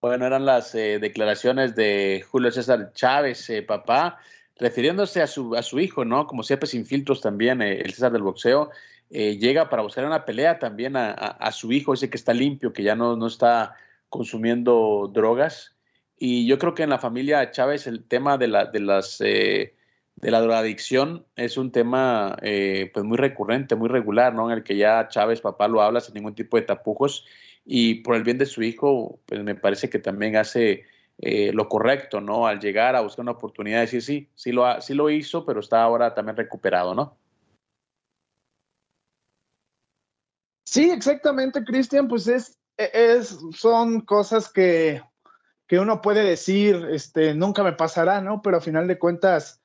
Bueno, 0.00 0.26
eran 0.26 0.44
las 0.44 0.74
eh, 0.74 0.98
declaraciones 1.00 1.74
de 1.74 2.24
Julio 2.30 2.50
César 2.52 2.92
Chávez, 2.92 3.50
eh, 3.50 3.62
papá, 3.62 4.18
refiriéndose 4.56 5.20
a 5.20 5.26
su, 5.26 5.56
a 5.56 5.62
su 5.62 5.80
hijo, 5.80 6.04
¿no? 6.04 6.26
Como 6.26 6.42
siempre, 6.42 6.68
sin 6.68 6.86
filtros 6.86 7.20
también, 7.20 7.60
eh, 7.60 7.80
el 7.80 7.92
César 7.92 8.12
del 8.12 8.22
boxeo, 8.22 8.70
eh, 9.10 9.36
llega 9.36 9.68
para 9.68 9.82
buscar 9.82 10.04
una 10.04 10.24
pelea 10.24 10.58
también 10.58 10.96
a, 10.96 11.10
a, 11.10 11.28
a, 11.28 11.52
su 11.52 11.72
hijo, 11.72 11.92
dice 11.92 12.10
que 12.10 12.16
está 12.16 12.32
limpio, 12.32 12.72
que 12.72 12.82
ya 12.82 12.94
no, 12.94 13.16
no 13.16 13.26
está 13.26 13.74
consumiendo 14.08 15.10
drogas. 15.12 15.76
Y 16.18 16.46
yo 16.46 16.58
creo 16.58 16.74
que 16.74 16.82
en 16.82 16.90
la 16.90 16.98
familia 16.98 17.50
Chávez 17.50 17.86
el 17.86 18.04
tema 18.04 18.38
de, 18.38 18.48
la, 18.48 18.64
de 18.66 18.80
las... 18.80 19.20
Eh, 19.20 19.75
de 20.16 20.30
la 20.30 20.40
drogadicción 20.40 21.26
es 21.36 21.56
un 21.56 21.70
tema 21.70 22.36
eh, 22.42 22.90
pues 22.92 23.04
muy 23.04 23.18
recurrente, 23.18 23.76
muy 23.76 23.88
regular, 23.88 24.34
¿no? 24.34 24.50
En 24.50 24.58
el 24.58 24.64
que 24.64 24.76
ya 24.76 25.08
Chávez, 25.08 25.40
papá, 25.40 25.68
lo 25.68 25.82
habla 25.82 26.00
sin 26.00 26.14
ningún 26.14 26.34
tipo 26.34 26.56
de 26.56 26.62
tapujos 26.62 27.26
y 27.64 27.96
por 27.96 28.16
el 28.16 28.22
bien 28.22 28.38
de 28.38 28.46
su 28.46 28.62
hijo, 28.62 29.20
pues 29.26 29.42
me 29.42 29.54
parece 29.54 29.90
que 29.90 29.98
también 29.98 30.36
hace 30.36 30.84
eh, 31.18 31.52
lo 31.52 31.68
correcto, 31.68 32.20
¿no? 32.20 32.46
Al 32.46 32.60
llegar 32.60 32.96
a 32.96 33.02
buscar 33.02 33.22
una 33.24 33.32
oportunidad 33.32 33.78
de 33.78 33.82
decir, 33.82 34.02
sí, 34.02 34.28
sí 34.34 34.52
lo, 34.52 34.66
ha, 34.66 34.80
sí 34.80 34.94
lo 34.94 35.10
hizo, 35.10 35.44
pero 35.44 35.60
está 35.60 35.82
ahora 35.82 36.14
también 36.14 36.36
recuperado, 36.36 36.94
¿no? 36.94 37.18
Sí, 40.64 40.90
exactamente, 40.90 41.64
Cristian, 41.64 42.08
pues 42.08 42.26
es, 42.26 42.58
es, 42.76 43.38
son 43.54 44.00
cosas 44.00 44.50
que, 44.50 45.02
que 45.66 45.78
uno 45.78 46.00
puede 46.00 46.22
decir, 46.22 46.86
este, 46.90 47.34
nunca 47.34 47.62
me 47.62 47.72
pasará, 47.72 48.20
¿no? 48.20 48.42
Pero 48.42 48.58
a 48.58 48.60
final 48.60 48.86
de 48.86 48.98
cuentas, 48.98 49.60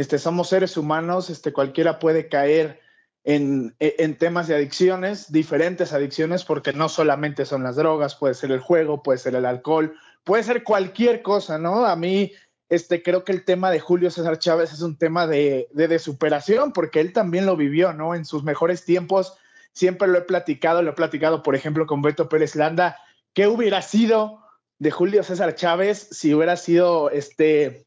este, 0.00 0.18
somos 0.18 0.48
seres 0.48 0.78
humanos, 0.78 1.28
este, 1.28 1.52
cualquiera 1.52 1.98
puede 1.98 2.26
caer 2.28 2.80
en, 3.22 3.76
en, 3.80 4.16
temas 4.16 4.48
de 4.48 4.54
adicciones, 4.54 5.30
diferentes 5.30 5.92
adicciones, 5.92 6.42
porque 6.42 6.72
no 6.72 6.88
solamente 6.88 7.44
son 7.44 7.62
las 7.64 7.76
drogas, 7.76 8.14
puede 8.14 8.32
ser 8.32 8.50
el 8.50 8.60
juego, 8.60 9.02
puede 9.02 9.18
ser 9.18 9.34
el 9.34 9.44
alcohol, 9.44 9.94
puede 10.24 10.42
ser 10.42 10.64
cualquier 10.64 11.20
cosa, 11.20 11.58
¿no? 11.58 11.84
A 11.84 11.96
mí, 11.96 12.32
este, 12.70 13.02
creo 13.02 13.24
que 13.24 13.32
el 13.32 13.44
tema 13.44 13.70
de 13.70 13.78
Julio 13.78 14.10
César 14.10 14.38
Chávez 14.38 14.72
es 14.72 14.80
un 14.80 14.96
tema 14.96 15.26
de, 15.26 15.68
de, 15.72 15.86
de 15.86 15.98
superación, 15.98 16.72
porque 16.72 17.00
él 17.00 17.12
también 17.12 17.44
lo 17.44 17.54
vivió, 17.54 17.92
¿no? 17.92 18.14
En 18.14 18.24
sus 18.24 18.42
mejores 18.42 18.86
tiempos, 18.86 19.36
siempre 19.74 20.08
lo 20.08 20.16
he 20.16 20.22
platicado, 20.22 20.80
lo 20.80 20.92
he 20.92 20.94
platicado, 20.94 21.42
por 21.42 21.54
ejemplo, 21.54 21.86
con 21.86 22.00
Beto 22.00 22.26
Pérez 22.30 22.56
Landa, 22.56 22.96
¿qué 23.34 23.48
hubiera 23.48 23.82
sido 23.82 24.40
de 24.78 24.90
Julio 24.90 25.22
César 25.24 25.54
Chávez 25.56 26.08
si 26.10 26.32
hubiera 26.32 26.56
sido, 26.56 27.10
este, 27.10 27.84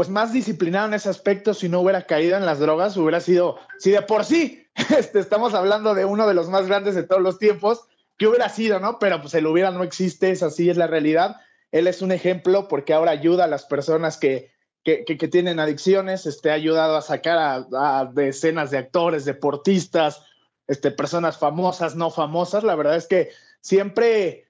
pues 0.00 0.08
más 0.08 0.32
disciplinado 0.32 0.86
en 0.86 0.94
ese 0.94 1.10
aspecto 1.10 1.52
si 1.52 1.68
no 1.68 1.80
hubiera 1.80 2.06
caído 2.06 2.38
en 2.38 2.46
las 2.46 2.58
drogas, 2.58 2.96
hubiera 2.96 3.20
sido, 3.20 3.58
si 3.78 3.90
de 3.90 4.00
por 4.00 4.24
sí 4.24 4.66
este, 4.96 5.18
estamos 5.20 5.52
hablando 5.52 5.94
de 5.94 6.06
uno 6.06 6.26
de 6.26 6.32
los 6.32 6.48
más 6.48 6.66
grandes 6.66 6.94
de 6.94 7.02
todos 7.02 7.20
los 7.20 7.38
tiempos, 7.38 7.84
que 8.16 8.26
hubiera 8.26 8.48
sido, 8.48 8.80
¿no? 8.80 8.98
Pero 8.98 9.20
pues 9.20 9.34
el 9.34 9.46
hubiera 9.46 9.70
no 9.72 9.82
existe, 9.82 10.30
es 10.30 10.42
así, 10.42 10.70
es 10.70 10.78
la 10.78 10.86
realidad. 10.86 11.36
Él 11.70 11.86
es 11.86 12.00
un 12.00 12.12
ejemplo 12.12 12.66
porque 12.66 12.94
ahora 12.94 13.10
ayuda 13.10 13.44
a 13.44 13.46
las 13.46 13.66
personas 13.66 14.16
que, 14.16 14.50
que, 14.84 15.04
que, 15.04 15.28
tienen 15.28 15.60
adicciones, 15.60 16.24
este, 16.24 16.50
ha 16.50 16.54
ayudado 16.54 16.96
a 16.96 17.02
sacar 17.02 17.36
a, 17.36 17.66
a, 18.00 18.06
decenas 18.06 18.70
de 18.70 18.78
actores, 18.78 19.26
deportistas, 19.26 20.22
este, 20.66 20.92
personas 20.92 21.36
famosas, 21.36 21.94
no 21.94 22.10
famosas. 22.10 22.64
La 22.64 22.74
verdad 22.74 22.96
es 22.96 23.06
que 23.06 23.32
siempre 23.60 24.46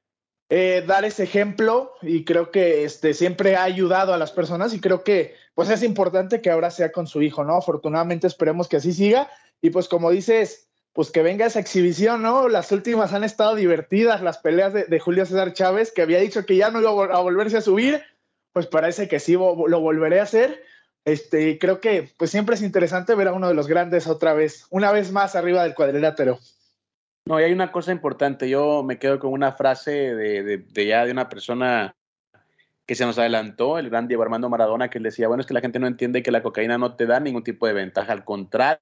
eh, 0.50 0.82
dar 0.84 1.04
ese 1.04 1.22
ejemplo 1.22 1.92
y 2.02 2.24
creo 2.24 2.50
que 2.50 2.84
este, 2.84 3.14
siempre 3.14 3.54
ha 3.54 3.62
ayudado 3.62 4.12
a 4.12 4.18
las 4.18 4.32
personas 4.32 4.74
y 4.74 4.80
creo 4.80 5.04
que 5.04 5.34
pues 5.54 5.70
es 5.70 5.84
importante 5.84 6.40
que 6.40 6.50
ahora 6.50 6.72
sea 6.72 6.90
con 6.90 7.06
su 7.06 7.22
hijo, 7.22 7.44
¿no? 7.44 7.56
Afortunadamente 7.56 8.26
esperemos 8.26 8.66
que 8.68 8.78
así 8.78 8.92
siga 8.92 9.30
y 9.62 9.70
pues 9.70 9.86
como 9.86 10.10
dices, 10.10 10.68
pues 10.92 11.12
que 11.12 11.22
venga 11.22 11.46
esa 11.46 11.60
exhibición, 11.60 12.22
¿no? 12.22 12.48
Las 12.48 12.72
últimas 12.72 13.12
han 13.12 13.22
estado 13.22 13.54
divertidas, 13.54 14.22
las 14.22 14.38
peleas 14.38 14.72
de, 14.72 14.84
de 14.84 14.98
Julio 14.98 15.24
César 15.24 15.52
Chávez, 15.52 15.92
que 15.92 16.02
había 16.02 16.18
dicho 16.18 16.44
que 16.44 16.56
ya 16.56 16.70
no 16.70 16.80
iba 16.80 16.90
a 16.90 17.20
volverse 17.20 17.58
a 17.58 17.62
subir, 17.62 18.02
pues 18.52 18.66
parece 18.66 19.06
que 19.06 19.20
sí 19.20 19.34
lo 19.34 19.80
volveré 19.80 20.18
a 20.18 20.24
hacer. 20.24 20.62
Este, 21.04 21.58
creo 21.58 21.80
que 21.80 22.10
pues 22.16 22.30
siempre 22.30 22.56
es 22.56 22.62
interesante 22.62 23.14
ver 23.14 23.28
a 23.28 23.32
uno 23.32 23.48
de 23.48 23.54
los 23.54 23.68
grandes 23.68 24.06
otra 24.06 24.34
vez, 24.34 24.66
una 24.70 24.92
vez 24.92 25.12
más 25.12 25.36
arriba 25.36 25.62
del 25.62 25.74
cuadrilátero. 25.74 26.40
No, 27.26 27.38
y 27.40 27.44
hay 27.44 27.52
una 27.52 27.70
cosa 27.70 27.92
importante. 27.92 28.48
Yo 28.48 28.82
me 28.82 28.98
quedo 28.98 29.18
con 29.18 29.32
una 29.32 29.52
frase 29.52 30.14
de, 30.14 30.86
ya 30.86 31.04
de 31.04 31.12
una 31.12 31.28
persona 31.28 31.94
que 32.86 32.94
se 32.94 33.04
nos 33.04 33.18
adelantó, 33.18 33.78
el 33.78 33.88
gran 33.88 34.08
Diego 34.08 34.22
Armando 34.22 34.48
Maradona, 34.48 34.90
que 34.90 34.98
él 34.98 35.04
decía, 35.04 35.28
bueno, 35.28 35.42
es 35.42 35.46
que 35.46 35.54
la 35.54 35.60
gente 35.60 35.78
no 35.78 35.86
entiende 35.86 36.22
que 36.22 36.32
la 36.32 36.42
cocaína 36.42 36.76
no 36.76 36.96
te 36.96 37.06
da 37.06 37.20
ningún 37.20 37.44
tipo 37.44 37.66
de 37.66 37.72
ventaja, 37.72 38.12
al 38.12 38.24
contrario, 38.24 38.80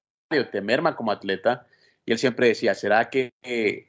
te 0.51 0.61
merma 0.61 0.95
como 0.95 1.11
atleta. 1.11 1.67
Y 2.05 2.11
él 2.11 2.17
siempre 2.17 2.47
decía, 2.47 2.73
¿será 2.73 3.09
que 3.11 3.33
eh, 3.43 3.87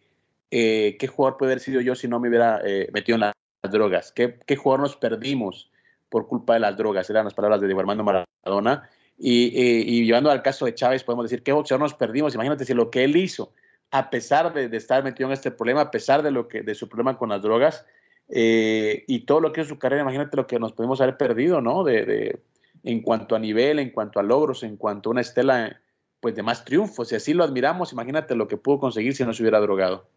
eh, 0.51 0.97
qué 0.99 1.07
jugador 1.07 1.39
puede 1.39 1.53
haber 1.53 1.63
sido 1.63 1.81
yo 1.81 1.95
si 1.95 2.07
no 2.07 2.21
me 2.21 2.29
hubiera 2.29 2.61
eh, 2.65 2.91
metido 2.93 3.17
en 3.17 3.21
las 3.21 3.73
drogas? 3.73 4.13
¿Qué, 4.13 4.39
¿Qué, 4.47 4.57
jugador 4.57 4.81
nos 4.81 4.97
perdimos 4.97 5.71
por 6.11 6.27
culpa 6.27 6.55
de 6.55 6.61
las 6.61 6.77
drogas? 6.77 7.09
Eran 7.09 7.25
las 7.25 7.35
palabras 7.35 7.63
de 7.63 7.69
Diego 7.69 7.81
Armando 7.81 8.05
Maradona. 8.05 8.91
Y 9.23 10.05
llevando 10.05 10.31
al 10.31 10.43
caso 10.43 10.65
de 10.65 10.75
Chávez, 10.75 11.05
podemos 11.05 11.25
decir, 11.25 11.43
¿qué 11.43 11.53
boxeador 11.53 11.83
nos 11.83 11.95
perdimos? 11.95 12.35
Imagínate 12.35 12.65
si 12.65 12.73
lo 12.75 12.91
que 12.91 13.05
él 13.05 13.17
hizo 13.17 13.53
a 13.91 14.11
pesar 14.11 14.53
de, 14.53 14.77
estar 14.77 15.03
metido 15.03 15.29
en 15.29 15.33
este 15.33 15.51
problema, 15.51 15.83
a 15.83 15.91
pesar 15.91 16.23
de, 16.23 16.31
lo 16.31 16.49
que, 16.49 16.63
de 16.63 16.75
su 16.75 16.89
problema 16.89 17.19
con 17.19 17.31
las 17.31 17.43
drogas 17.43 17.85
eh, 18.29 19.05
y 19.09 19.21
todo 19.21 19.41
lo 19.41 19.53
que 19.53 19.63
es 19.63 19.69
su 19.69 19.79
carrera, 19.79 20.03
imagínate 20.03 20.37
lo 20.37 20.47
que 20.47 20.59
nos 20.59 20.73
pudimos 20.73 21.01
haber 21.01 21.17
perdido, 21.17 21.61
¿no? 21.61 21.83
De, 21.83 22.05
de, 22.05 22.41
en 22.85 23.03
cuanto 23.03 23.35
a 23.35 23.39
nivel, 23.39 23.79
en 23.79 23.91
cuanto 23.91 24.21
a 24.21 24.23
logros, 24.23 24.63
en 24.63 24.77
cuanto 24.77 25.11
a 25.11 25.13
una 25.13 25.21
estela 25.21 25.81
pues 26.21 26.35
de 26.35 26.43
más 26.43 26.65
triunfos. 26.65 27.09
Si 27.09 27.15
así 27.15 27.35
lo 27.35 27.45
admiramos, 27.45 27.93
imagínate 27.93 28.35
lo 28.35 28.47
que 28.47 28.57
pudo 28.57 28.79
conseguir 28.79 29.15
si 29.15 29.25
no 29.25 29.33
se 29.33 29.43
hubiera 29.43 29.61
drogado. 29.61 30.09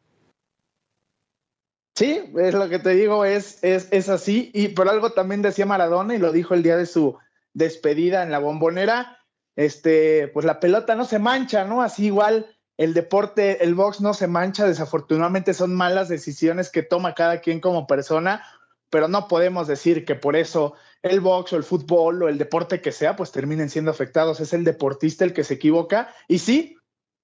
Sí, 1.96 2.32
es 2.38 2.53
lo 2.53 2.70
que 2.70 2.80
te 2.80 2.89
digo, 2.92 3.24
es, 3.24 3.63
es, 3.63 3.88
es 3.92 4.10
así. 4.10 4.51
Y 4.53 4.70
por 4.70 4.89
algo 4.89 5.12
también 5.12 5.42
decía 5.42 5.65
Maradona 5.65 6.15
y 6.15 6.20
lo 6.20 6.32
dijo 6.32 6.53
el 6.53 6.63
día 6.63 6.75
de 6.75 6.86
su 6.86 7.18
despedida 7.53 8.24
en 8.24 8.32
la 8.32 8.39
bombonera, 8.39 9.20
este, 9.56 10.27
pues 10.30 10.46
la 10.46 10.60
pelota 10.60 10.96
no 10.96 11.06
se 11.06 11.20
mancha, 11.20 11.65
¿no? 11.65 11.84
Así 11.84 12.06
igual 12.06 12.52
el 12.77 12.94
deporte, 12.94 13.63
el 13.63 13.75
box 13.75 14.01
no 14.01 14.13
se 14.13 14.27
mancha, 14.27 14.65
desafortunadamente 14.65 15.53
son 15.53 15.75
malas 15.75 16.10
decisiones 16.10 16.70
que 16.70 16.84
toma 16.84 17.13
cada 17.13 17.39
quien 17.39 17.60
como 17.60 17.86
persona, 17.86 18.44
pero 18.89 19.08
no 19.08 19.27
podemos 19.27 19.68
decir 19.68 20.06
que 20.06 20.15
por 20.15 20.36
eso 20.36 20.75
el 21.01 21.20
box 21.20 21.53
o 21.53 21.58
el 21.58 21.63
fútbol 21.63 22.24
o 22.24 22.30
el 22.30 22.38
deporte 22.38 22.82
que 22.82 22.92
sea, 22.92 23.15
pues 23.15 23.32
terminen 23.32 23.70
siendo 23.70 23.92
afectados. 23.92 24.39
Es 24.39 24.53
el 24.53 24.63
deportista 24.63 25.25
el 25.25 25.34
que 25.34 25.44
se 25.44 25.56
equivoca. 25.56 26.13
Y 26.27 26.39
sí, 26.39 26.77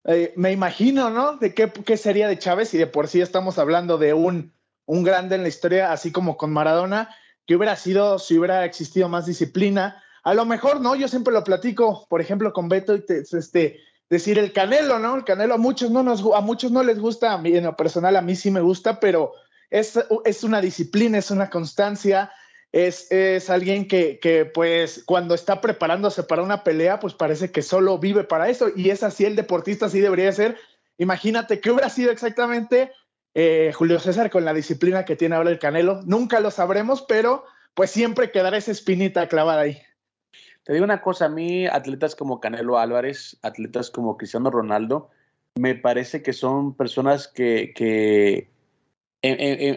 eh, 0.05 0.33
me 0.35 0.51
imagino, 0.51 1.09
¿no? 1.09 1.37
De 1.37 1.53
qué, 1.53 1.97
sería 1.97 2.27
de 2.27 2.39
Chávez 2.39 2.73
y 2.73 2.77
de 2.77 2.87
por 2.87 3.07
sí 3.07 3.21
estamos 3.21 3.57
hablando 3.57 3.97
de 3.97 4.13
un, 4.13 4.53
un 4.85 5.03
grande 5.03 5.35
en 5.35 5.43
la 5.43 5.49
historia, 5.49 5.91
así 5.91 6.11
como 6.11 6.37
con 6.37 6.51
Maradona, 6.51 7.15
que 7.45 7.55
hubiera 7.55 7.75
sido 7.75 8.19
si 8.19 8.37
hubiera 8.37 8.65
existido 8.65 9.07
más 9.07 9.25
disciplina. 9.25 10.03
A 10.23 10.33
lo 10.33 10.45
mejor, 10.45 10.81
¿no? 10.81 10.95
Yo 10.95 11.07
siempre 11.07 11.33
lo 11.33 11.43
platico, 11.43 12.07
por 12.09 12.19
ejemplo, 12.19 12.51
con 12.51 12.67
Beto 12.67 12.95
y 12.95 13.05
te, 13.05 13.19
este, 13.19 13.79
decir 14.09 14.39
el 14.39 14.51
Canelo, 14.53 14.99
¿no? 14.99 15.15
El 15.15 15.23
Canelo 15.23 15.55
a 15.55 15.57
muchos 15.57 15.91
no 15.91 16.03
nos, 16.03 16.23
a 16.33 16.41
muchos 16.41 16.71
no 16.71 16.83
les 16.83 16.99
gusta, 16.99 17.33
a 17.33 17.37
mí 17.37 17.55
en 17.55 17.65
lo 17.65 17.75
personal 17.75 18.15
a 18.15 18.21
mí 18.21 18.35
sí 18.35 18.51
me 18.51 18.61
gusta, 18.61 18.99
pero 18.99 19.33
es, 19.69 19.99
es 20.25 20.43
una 20.43 20.61
disciplina, 20.61 21.17
es 21.17 21.31
una 21.31 21.49
constancia, 21.49 22.31
es, 22.71 23.11
es 23.11 23.49
alguien 23.49 23.87
que, 23.87 24.19
que, 24.19 24.45
pues 24.45 25.03
cuando 25.05 25.35
está 25.35 25.61
preparándose 25.61 26.23
para 26.23 26.43
una 26.43 26.63
pelea, 26.63 26.99
pues 26.99 27.13
parece 27.13 27.51
que 27.51 27.61
solo 27.61 27.97
vive 27.99 28.23
para 28.23 28.49
eso 28.49 28.69
y 28.75 28.89
es 28.89 29.03
así 29.03 29.25
el 29.25 29.35
deportista, 29.35 29.85
así 29.85 29.99
debería 29.99 30.31
ser. 30.31 30.57
Imagínate 30.97 31.59
qué 31.59 31.71
hubiera 31.71 31.89
sido 31.89 32.11
exactamente 32.11 32.91
eh, 33.33 33.71
Julio 33.73 33.99
César 33.99 34.29
con 34.29 34.43
la 34.43 34.53
disciplina 34.53 35.05
que 35.05 35.15
tiene 35.15 35.35
ahora 35.35 35.51
el 35.51 35.59
Canelo. 35.59 36.01
Nunca 36.05 36.39
lo 36.39 36.51
sabremos, 36.51 37.03
pero 37.03 37.45
pues 37.73 37.91
siempre 37.91 38.31
quedará 38.31 38.57
esa 38.57 38.71
espinita 38.71 39.27
clavada 39.27 39.61
ahí. 39.61 39.81
Te 40.69 40.73
digo 40.73 40.85
una 40.85 41.01
cosa, 41.01 41.25
a 41.25 41.29
mí 41.29 41.65
atletas 41.65 42.15
como 42.15 42.39
Canelo 42.39 42.77
Álvarez, 42.77 43.39
atletas 43.41 43.89
como 43.89 44.17
Cristiano 44.17 44.51
Ronaldo, 44.51 45.09
me 45.55 45.73
parece 45.73 46.21
que 46.21 46.31
son 46.31 46.75
personas 46.75 47.27
que, 47.27 47.73
que 47.73 48.51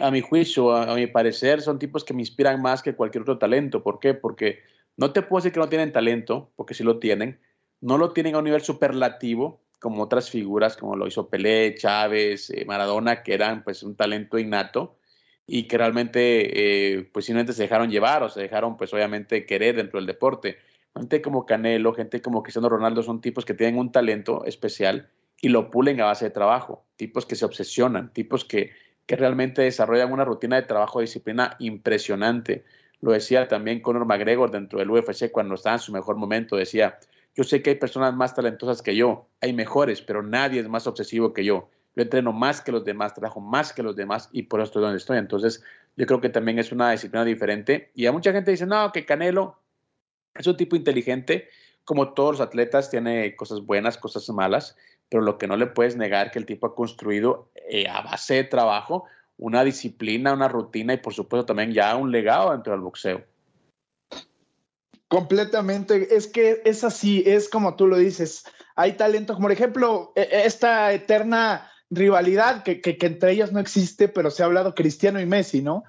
a 0.03 0.11
mi 0.11 0.21
juicio, 0.21 0.77
a, 0.77 0.95
mi 0.95 1.07
parecer, 1.07 1.63
son 1.63 1.79
tipos 1.79 2.05
que 2.05 2.13
me 2.13 2.21
inspiran 2.21 2.61
más 2.61 2.83
que 2.83 2.95
cualquier 2.95 3.23
otro 3.23 3.39
talento. 3.39 3.83
¿Por 3.83 4.01
qué? 4.01 4.13
Porque 4.13 4.59
no 4.99 5.15
te 5.15 5.23
puedo 5.23 5.41
decir 5.41 5.55
que 5.55 5.61
no 5.61 5.71
tienen 5.71 5.93
talento, 5.93 6.51
porque 6.57 6.75
sí 6.75 6.85
lo 6.85 6.99
tienen. 6.99 7.41
No 7.81 7.97
lo 7.97 8.13
tienen 8.13 8.35
a 8.35 8.41
un 8.41 8.45
nivel 8.45 8.61
superlativo, 8.61 9.63
como 9.81 10.03
otras 10.03 10.29
figuras, 10.29 10.77
como 10.77 10.95
lo 10.95 11.07
hizo 11.07 11.31
Pelé, 11.31 11.75
Chávez, 11.75 12.51
eh, 12.51 12.67
Maradona, 12.67 13.23
que 13.23 13.33
eran 13.33 13.65
pues 13.65 13.83
un 13.83 13.97
talento 13.97 14.39
innato 14.39 14.99
y 15.47 15.67
que 15.69 15.79
realmente 15.79 16.97
eh, 16.99 17.09
pues 17.15 17.25
simplemente 17.25 17.55
se 17.55 17.63
dejaron 17.63 17.91
llevar 17.91 18.23
o 18.23 18.29
se 18.29 18.43
dejaron 18.43 18.77
pues 18.77 18.93
obviamente 18.93 19.47
querer 19.47 19.77
dentro 19.77 19.99
del 19.99 20.07
deporte. 20.07 20.59
Gente 20.95 21.23
como 21.23 21.47
Canelo, 21.47 21.95
gente 21.95 22.21
como 22.21 22.43
Cristiano 22.43 22.69
Ronaldo 22.69 23.03
son 23.03 23.21
tipos 23.21 23.45
que 23.45 23.55
tienen 23.55 23.79
un 23.79 23.93
talento 23.93 24.45
especial 24.45 25.09
y 25.41 25.49
lo 25.49 25.71
pulen 25.71 26.01
a 26.01 26.07
base 26.07 26.27
de 26.27 26.31
trabajo, 26.31 26.85
tipos 26.97 27.27
que 27.27 27.35
se 27.35 27.45
obsesionan, 27.45 28.13
tipos 28.13 28.45
que 28.45 28.71
que 29.07 29.17
realmente 29.17 29.63
desarrollan 29.63 30.13
una 30.13 30.25
rutina 30.25 30.57
de 30.57 30.63
trabajo 30.63 30.99
de 30.99 31.05
disciplina 31.05 31.57
impresionante. 31.59 32.65
Lo 33.01 33.13
decía 33.13 33.49
también 33.49 33.81
Conor 33.81 34.07
McGregor 34.07 34.51
dentro 34.51 34.79
del 34.79 34.91
UFC 34.91 35.31
cuando 35.31 35.55
estaba 35.55 35.77
en 35.77 35.81
su 35.81 35.93
mejor 35.93 36.17
momento. 36.17 36.57
Decía, 36.57 36.99
yo 37.35 37.45
sé 37.45 37.63
que 37.63 37.71
hay 37.71 37.77
personas 37.77 38.15
más 38.15 38.35
talentosas 38.35 38.83
que 38.83 38.95
yo, 38.95 39.29
hay 39.41 39.53
mejores, 39.53 40.03
pero 40.03 40.23
nadie 40.23 40.61
es 40.61 40.69
más 40.69 40.87
obsesivo 40.87 41.33
que 41.33 41.45
yo. 41.45 41.69
Yo 41.95 42.03
entreno 42.03 42.33
más 42.33 42.63
que 42.63 42.73
los 42.73 42.85
demás, 42.85 43.13
trabajo 43.13 43.41
más 43.41 43.73
que 43.73 43.83
los 43.83 43.97
demás 43.97 44.31
y 44.33 44.45
por 44.45 44.61
eso 44.61 44.69
estoy 44.69 44.83
donde 44.83 44.99
estoy. 44.99 45.19
Entonces, 45.19 45.63
yo 45.97 46.07
creo 46.07 46.21
que 46.21 46.31
también 46.31 46.59
es 46.59 46.73
una 46.73 46.91
disciplina 46.91 47.25
diferente. 47.25 47.91
Y 47.95 48.07
a 48.07 48.13
mucha 48.13 48.33
gente 48.33 48.51
dice, 48.51 48.67
no, 48.67 48.93
que 48.93 49.05
Canelo 49.05 49.59
es 50.35 50.47
un 50.47 50.57
tipo 50.57 50.77
inteligente, 50.77 51.49
como 51.85 52.15
todos 52.15 52.39
los 52.39 52.41
atletas, 52.41 52.91
tiene 52.91 53.35
cosas 53.37 53.61
buenas, 53.61 53.99
cosas 53.99 54.29
malas 54.31 54.77
pero 55.13 55.23
lo 55.23 55.37
que 55.37 55.47
no 55.47 55.59
le 55.59 55.67
puedes 55.67 55.95
negar 55.95 56.31
que 56.31 56.39
el 56.39 56.47
tipo 56.47 56.67
ha 56.67 56.75
construido 56.75 57.51
eh, 57.69 57.87
a 57.87 58.01
base 58.01 58.33
de 58.33 58.45
trabajo 58.45 59.05
una 59.37 59.63
disciplina, 59.63 60.33
una 60.33 60.49
rutina 60.49 60.95
y 60.95 60.97
por 60.97 61.13
supuesto 61.13 61.45
también 61.45 61.73
ya 61.73 61.95
un 61.97 62.11
legado 62.11 62.53
dentro 62.53 62.73
del 62.73 62.81
boxeo. 62.81 63.23
Completamente, 65.09 66.17
es 66.17 66.29
que 66.29 66.63
es 66.65 66.83
así, 66.83 67.23
es 67.27 67.51
como 67.51 67.77
tú 67.77 67.89
lo 67.89 67.99
dices, 67.99 68.45
hay 68.75 68.93
talento, 68.93 69.35
como 69.35 69.45
por 69.45 69.53
ejemplo, 69.53 70.15
e, 70.17 70.23
e, 70.23 70.47
esta 70.47 70.95
eterna 70.95 71.71
rivalidad 71.91 72.63
que, 72.63 72.81
que, 72.81 72.97
entre 73.03 73.33
ellos 73.33 73.53
no 73.53 73.61
existe, 73.61 74.09
pero 74.09 74.31
se 74.31 74.43
ha 74.43 74.47
hablado 74.47 74.75
Cristiano 74.75 75.21
y 75.21 75.27
Messi, 75.27 75.61
¿no? 75.61 75.85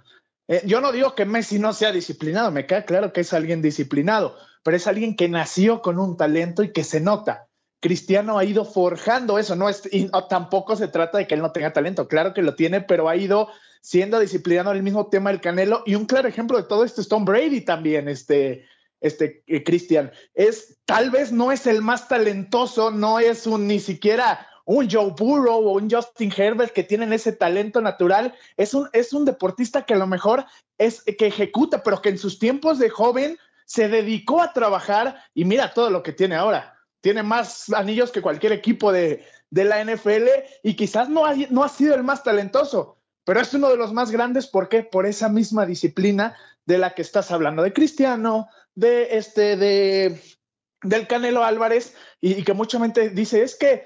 Eh, 0.53 0.61
yo 0.67 0.81
no 0.81 0.91
digo 0.91 1.15
que 1.15 1.25
Messi 1.25 1.57
no 1.57 1.73
sea 1.73 1.91
disciplinado, 1.91 2.51
me 2.51 2.67
queda 2.67 2.85
claro 2.85 3.11
que 3.11 3.21
es 3.21 3.33
alguien 3.33 3.63
disciplinado, 3.63 4.37
pero 4.61 4.77
es 4.77 4.85
alguien 4.85 5.15
que 5.15 5.27
nació 5.27 5.81
con 5.81 5.97
un 5.97 6.15
talento 6.15 6.61
y 6.61 6.71
que 6.71 6.83
se 6.83 7.01
nota. 7.01 7.47
Cristiano 7.79 8.37
ha 8.37 8.45
ido 8.45 8.63
forjando 8.63 9.39
eso, 9.39 9.55
no 9.55 9.67
es, 9.67 9.81
y 9.91 10.11
tampoco 10.29 10.75
se 10.75 10.87
trata 10.89 11.17
de 11.17 11.25
que 11.25 11.33
él 11.33 11.41
no 11.41 11.51
tenga 11.51 11.73
talento, 11.73 12.07
claro 12.07 12.35
que 12.35 12.43
lo 12.43 12.53
tiene, 12.53 12.81
pero 12.81 13.09
ha 13.09 13.15
ido 13.15 13.49
siendo 13.81 14.19
disciplinado 14.19 14.69
en 14.69 14.77
el 14.77 14.83
mismo 14.83 15.07
tema 15.07 15.31
del 15.31 15.41
Canelo 15.41 15.81
y 15.87 15.95
un 15.95 16.05
claro 16.05 16.27
ejemplo 16.27 16.57
de 16.57 16.67
todo 16.67 16.83
esto 16.83 17.01
es 17.01 17.07
Tom 17.07 17.25
Brady 17.25 17.61
también, 17.61 18.07
este, 18.07 18.67
este 19.01 19.43
eh, 19.47 19.63
Cristian, 19.63 20.11
es 20.35 20.77
tal 20.85 21.09
vez 21.09 21.31
no 21.31 21.51
es 21.51 21.65
el 21.65 21.81
más 21.81 22.07
talentoso, 22.07 22.91
no 22.91 23.17
es 23.17 23.47
un 23.47 23.65
ni 23.65 23.79
siquiera 23.79 24.47
un 24.65 24.89
Joe 24.89 25.13
Burrow 25.17 25.67
o 25.67 25.73
un 25.73 25.89
Justin 25.89 26.33
Herbert 26.35 26.73
que 26.73 26.83
tienen 26.83 27.13
ese 27.13 27.33
talento 27.33 27.81
natural, 27.81 28.33
es 28.57 28.73
un, 28.73 28.89
es 28.93 29.13
un 29.13 29.25
deportista 29.25 29.85
que 29.85 29.93
a 29.93 29.97
lo 29.97 30.07
mejor 30.07 30.45
es 30.77 31.03
que 31.03 31.27
ejecuta, 31.27 31.83
pero 31.83 32.01
que 32.01 32.09
en 32.09 32.17
sus 32.17 32.39
tiempos 32.39 32.79
de 32.79 32.89
joven 32.89 33.37
se 33.65 33.89
dedicó 33.89 34.41
a 34.41 34.53
trabajar 34.53 35.23
y 35.33 35.45
mira 35.45 35.73
todo 35.73 35.89
lo 35.89 36.03
que 36.03 36.13
tiene 36.13 36.35
ahora 36.35 36.73
tiene 37.03 37.21
más 37.21 37.71
anillos 37.73 38.11
que 38.11 38.21
cualquier 38.21 38.53
equipo 38.53 38.93
de, 38.93 39.25
la 39.51 39.83
NFL 39.83 40.25
y 40.63 40.75
quizás 40.75 41.09
no 41.09 41.25
ha, 41.25 41.35
no 41.49 41.63
ha 41.63 41.69
sido 41.69 41.93
el 41.93 42.01
más 42.01 42.23
talentoso, 42.23 42.97
pero 43.25 43.41
es 43.41 43.53
uno 43.53 43.69
de 43.69 43.75
los 43.75 43.91
más 43.91 44.09
grandes. 44.09 44.47
¿Por 44.47 44.69
qué? 44.69 44.83
Por 44.83 45.05
esa 45.05 45.27
misma 45.27 45.65
disciplina 45.65 46.35
de 46.65 46.77
la 46.77 46.95
que 46.95 47.01
estás 47.01 47.29
hablando, 47.29 47.61
de 47.61 47.73
Cristiano, 47.73 48.47
de 48.73 49.17
este, 49.17 49.57
de 49.57 50.21
del 50.81 51.07
Canelo 51.07 51.43
Álvarez, 51.43 51.93
y, 52.21 52.41
que 52.43 52.53
mucha 52.53 52.79
gente 52.79 53.09
dice, 53.09 53.43
es 53.43 53.55
que 53.55 53.83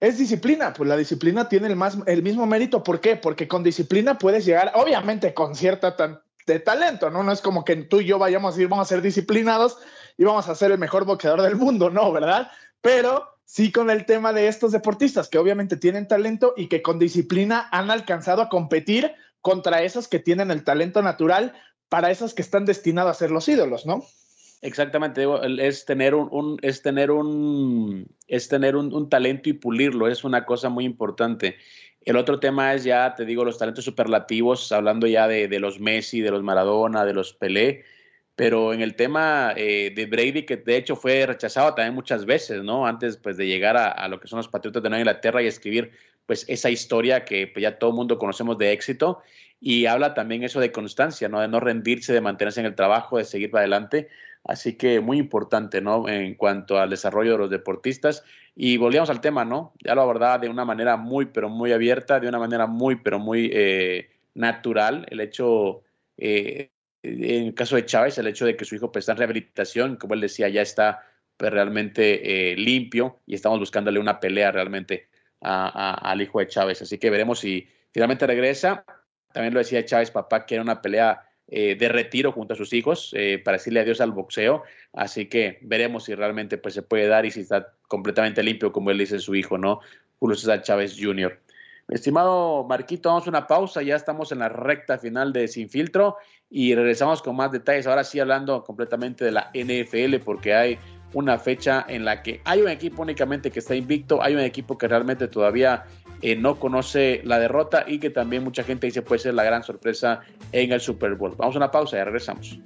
es 0.00 0.18
disciplina, 0.18 0.72
pues 0.72 0.88
la 0.88 0.96
disciplina 0.96 1.48
tiene 1.48 1.66
el, 1.66 1.76
más, 1.76 1.98
el 2.06 2.22
mismo 2.22 2.46
mérito. 2.46 2.82
¿Por 2.82 3.00
qué? 3.00 3.16
Porque 3.16 3.48
con 3.48 3.62
disciplina 3.62 4.18
puedes 4.18 4.44
llegar, 4.44 4.72
obviamente 4.74 5.34
con 5.34 5.54
cierta 5.54 5.96
tan, 5.96 6.20
de 6.46 6.60
talento, 6.60 7.10
¿no? 7.10 7.22
No 7.22 7.32
es 7.32 7.40
como 7.40 7.64
que 7.64 7.76
tú 7.76 8.00
y 8.00 8.06
yo 8.06 8.18
vayamos 8.18 8.52
a 8.52 8.56
decir, 8.56 8.68
vamos 8.68 8.86
a 8.86 8.94
ser 8.94 9.02
disciplinados 9.02 9.78
y 10.16 10.24
vamos 10.24 10.48
a 10.48 10.54
ser 10.54 10.72
el 10.72 10.78
mejor 10.78 11.04
boxeador 11.04 11.42
del 11.42 11.56
mundo, 11.56 11.90
no, 11.90 12.12
¿verdad? 12.12 12.50
Pero 12.80 13.28
sí 13.44 13.72
con 13.72 13.90
el 13.90 14.06
tema 14.06 14.32
de 14.32 14.48
estos 14.48 14.72
deportistas 14.72 15.28
que 15.28 15.38
obviamente 15.38 15.76
tienen 15.76 16.08
talento 16.08 16.54
y 16.56 16.68
que 16.68 16.82
con 16.82 16.98
disciplina 16.98 17.68
han 17.70 17.90
alcanzado 17.90 18.42
a 18.42 18.48
competir 18.48 19.12
contra 19.40 19.82
esos 19.82 20.08
que 20.08 20.18
tienen 20.18 20.50
el 20.50 20.64
talento 20.64 21.02
natural 21.02 21.54
para 21.88 22.10
esos 22.10 22.34
que 22.34 22.42
están 22.42 22.64
destinados 22.64 23.10
a 23.10 23.18
ser 23.18 23.30
los 23.30 23.48
ídolos, 23.48 23.86
¿no? 23.86 24.04
Exactamente, 24.60 25.24
es 25.60 25.84
tener 25.84 26.14
un, 26.14 26.58
es 26.62 26.82
tener 26.82 27.12
un 27.12 28.08
es 28.26 28.48
tener 28.48 28.74
un, 28.74 29.08
talento 29.08 29.48
y 29.48 29.52
pulirlo, 29.52 30.08
es 30.08 30.24
una 30.24 30.44
cosa 30.44 30.68
muy 30.68 30.84
importante. 30.84 31.56
El 32.04 32.16
otro 32.16 32.40
tema 32.40 32.74
es 32.74 32.84
ya, 32.84 33.14
te 33.14 33.24
digo, 33.24 33.44
los 33.44 33.58
talentos 33.58 33.84
superlativos, 33.84 34.72
hablando 34.72 35.06
ya 35.06 35.28
de, 35.28 35.46
de 35.46 35.60
los 35.60 35.78
Messi, 35.78 36.20
de 36.20 36.30
los 36.30 36.42
Maradona, 36.42 37.04
de 37.04 37.12
los 37.14 37.34
Pelé, 37.34 37.84
pero 38.38 38.72
en 38.72 38.82
el 38.82 38.94
tema 38.94 39.52
eh, 39.56 39.92
de 39.96 40.06
Brady, 40.06 40.44
que 40.44 40.56
de 40.58 40.76
hecho 40.76 40.94
fue 40.94 41.26
rechazado 41.26 41.74
también 41.74 41.92
muchas 41.92 42.24
veces, 42.24 42.62
¿no? 42.62 42.86
Antes 42.86 43.16
pues, 43.16 43.36
de 43.36 43.48
llegar 43.48 43.76
a, 43.76 44.06
lo 44.06 44.20
que 44.20 44.28
son 44.28 44.36
los 44.36 44.46
Patriotas 44.46 44.80
de 44.80 44.88
Nueva 44.88 45.00
Inglaterra 45.00 45.42
y 45.42 45.48
escribir 45.48 45.90
pues 46.24 46.44
esa 46.48 46.70
historia 46.70 47.24
que 47.24 47.48
pues, 47.48 47.64
ya 47.64 47.78
todo 47.78 47.90
el 47.90 47.96
mundo 47.96 48.16
conocemos 48.16 48.56
de 48.56 48.70
éxito 48.70 49.22
y 49.60 49.86
habla 49.86 50.14
también 50.14 50.44
eso 50.44 50.60
de 50.60 50.70
constancia, 50.70 51.28
¿no? 51.28 51.40
De 51.40 51.48
no 51.48 51.58
rendirse, 51.58 52.12
de 52.12 52.20
mantenerse 52.20 52.60
en 52.60 52.66
el 52.66 52.76
trabajo, 52.76 53.18
de 53.18 53.24
seguir 53.24 53.50
para 53.50 53.62
adelante. 53.62 54.08
Así 54.48 54.76
que 54.76 55.00
muy 55.00 55.18
importante, 55.18 55.80
¿no? 55.80 56.08
En 56.08 56.34
cuanto 56.34 56.78
al 56.78 56.90
desarrollo 56.90 57.32
de 57.32 57.38
los 57.38 57.50
deportistas. 57.50 58.24
Y 58.56 58.78
volvíamos 58.78 59.10
al 59.10 59.20
tema, 59.20 59.44
¿no? 59.44 59.74
Ya 59.84 59.94
lo 59.94 60.00
abordaba 60.02 60.38
de 60.38 60.48
una 60.48 60.64
manera 60.64 60.96
muy, 60.96 61.26
pero 61.26 61.50
muy 61.50 61.70
abierta, 61.72 62.18
de 62.18 62.28
una 62.28 62.38
manera 62.38 62.66
muy, 62.66 62.96
pero 62.96 63.18
muy 63.18 63.50
eh, 63.52 64.10
natural. 64.34 65.06
El 65.10 65.20
hecho 65.20 65.82
eh, 66.16 66.70
en 67.02 67.46
el 67.46 67.54
caso 67.54 67.76
de 67.76 67.84
Chávez, 67.84 68.16
el 68.16 68.26
hecho 68.26 68.46
de 68.46 68.56
que 68.56 68.64
su 68.64 68.74
hijo 68.74 68.90
pues, 68.90 69.02
está 69.02 69.12
en 69.12 69.18
rehabilitación, 69.18 69.96
como 69.96 70.14
él 70.14 70.20
decía, 70.22 70.48
ya 70.48 70.62
está 70.62 71.04
pues, 71.36 71.52
realmente 71.52 72.52
eh, 72.52 72.56
limpio 72.56 73.20
y 73.26 73.34
estamos 73.34 73.58
buscándole 73.58 74.00
una 74.00 74.18
pelea 74.18 74.50
realmente 74.50 75.08
al 75.40 76.20
hijo 76.22 76.40
de 76.40 76.48
Chávez. 76.48 76.82
Así 76.82 76.96
que 76.96 77.10
veremos 77.10 77.40
si 77.40 77.68
finalmente 77.92 78.26
regresa. 78.26 78.84
También 79.32 79.52
lo 79.52 79.60
decía 79.60 79.84
Chávez, 79.84 80.10
papá, 80.10 80.46
que 80.46 80.54
era 80.54 80.62
una 80.62 80.82
pelea 80.82 81.27
eh, 81.50 81.76
de 81.76 81.88
retiro 81.88 82.30
junto 82.30 82.52
a 82.52 82.56
sus 82.56 82.72
hijos 82.72 83.10
eh, 83.14 83.40
para 83.42 83.56
decirle 83.56 83.80
adiós 83.80 84.00
al 84.00 84.12
boxeo. 84.12 84.64
Así 84.92 85.26
que 85.26 85.58
veremos 85.62 86.04
si 86.04 86.14
realmente 86.14 86.58
pues, 86.58 86.74
se 86.74 86.82
puede 86.82 87.06
dar 87.06 87.24
y 87.24 87.30
si 87.30 87.40
está 87.40 87.72
completamente 87.88 88.42
limpio, 88.42 88.70
como 88.72 88.90
él 88.90 88.98
dice 88.98 89.18
su 89.18 89.34
hijo, 89.34 89.56
¿no? 89.56 89.80
Julio 90.18 90.36
César 90.36 90.62
Chávez 90.62 90.96
Jr. 91.00 91.40
Estimado 91.88 92.64
Marquito, 92.64 93.08
vamos 93.08 93.26
a 93.26 93.30
una 93.30 93.46
pausa, 93.46 93.80
ya 93.80 93.96
estamos 93.96 94.30
en 94.30 94.40
la 94.40 94.50
recta 94.50 94.98
final 94.98 95.32
de 95.32 95.48
Sin 95.48 95.70
Filtro 95.70 96.18
y 96.50 96.74
regresamos 96.74 97.22
con 97.22 97.34
más 97.34 97.50
detalles. 97.50 97.86
Ahora 97.86 98.04
sí 98.04 98.20
hablando 98.20 98.62
completamente 98.62 99.24
de 99.24 99.32
la 99.32 99.50
NFL 99.54 100.16
porque 100.22 100.52
hay 100.54 100.78
una 101.14 101.38
fecha 101.38 101.86
en 101.88 102.04
la 102.04 102.22
que 102.22 102.42
hay 102.44 102.60
un 102.60 102.68
equipo 102.68 103.00
únicamente 103.00 103.50
que 103.50 103.60
está 103.60 103.74
invicto, 103.74 104.22
hay 104.22 104.34
un 104.34 104.40
equipo 104.40 104.76
que 104.76 104.86
realmente 104.86 105.28
todavía 105.28 105.86
eh, 106.22 106.36
no 106.36 106.58
conoce 106.58 107.20
la 107.24 107.38
derrota 107.38 107.84
y 107.86 107.98
que 107.98 108.10
también 108.10 108.44
mucha 108.44 108.64
gente 108.64 108.86
dice 108.86 109.02
puede 109.02 109.20
ser 109.20 109.34
la 109.34 109.44
gran 109.44 109.62
sorpresa 109.62 110.20
en 110.52 110.72
el 110.72 110.80
Super 110.80 111.14
Bowl. 111.14 111.34
Vamos 111.36 111.54
a 111.56 111.58
una 111.58 111.70
pausa 111.70 111.98
y 111.98 112.04
regresamos. 112.04 112.58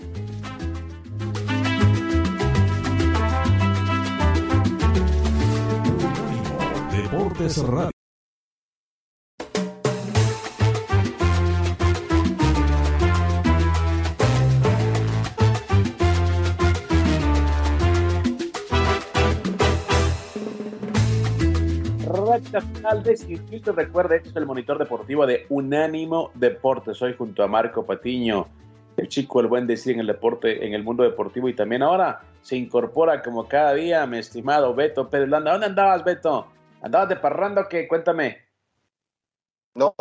Deportes 6.92 7.58
Radio. 7.58 7.91
Recta 22.32 22.62
final 22.62 23.02
de 23.02 23.14
Circuito. 23.14 23.72
Recuerda, 23.72 24.16
este 24.16 24.30
es 24.30 24.36
el 24.36 24.46
monitor 24.46 24.78
deportivo 24.78 25.26
de 25.26 25.44
Unánimo 25.50 26.30
Deportes. 26.34 27.02
Hoy 27.02 27.14
junto 27.14 27.42
a 27.42 27.46
Marco 27.46 27.84
Patiño, 27.84 28.48
el 28.96 29.06
chico, 29.08 29.40
el 29.40 29.48
buen 29.48 29.66
decir 29.66 29.92
en 29.92 30.00
el 30.00 30.06
deporte, 30.06 30.64
en 30.66 30.72
el 30.72 30.82
mundo 30.82 31.02
deportivo. 31.02 31.50
Y 31.50 31.54
también 31.54 31.82
ahora 31.82 32.22
se 32.40 32.56
incorpora 32.56 33.22
como 33.22 33.46
cada 33.46 33.74
día, 33.74 34.06
mi 34.06 34.16
estimado 34.16 34.74
Beto 34.74 35.10
Pérez 35.10 35.28
Landa. 35.28 35.52
¿Dónde 35.52 35.66
andabas, 35.66 36.04
Beto? 36.04 36.46
¿Andabas 36.80 37.10
de 37.10 37.16
parrando 37.16 37.68
qué? 37.68 37.86
Cuéntame. 37.86 38.38
No. 39.74 39.94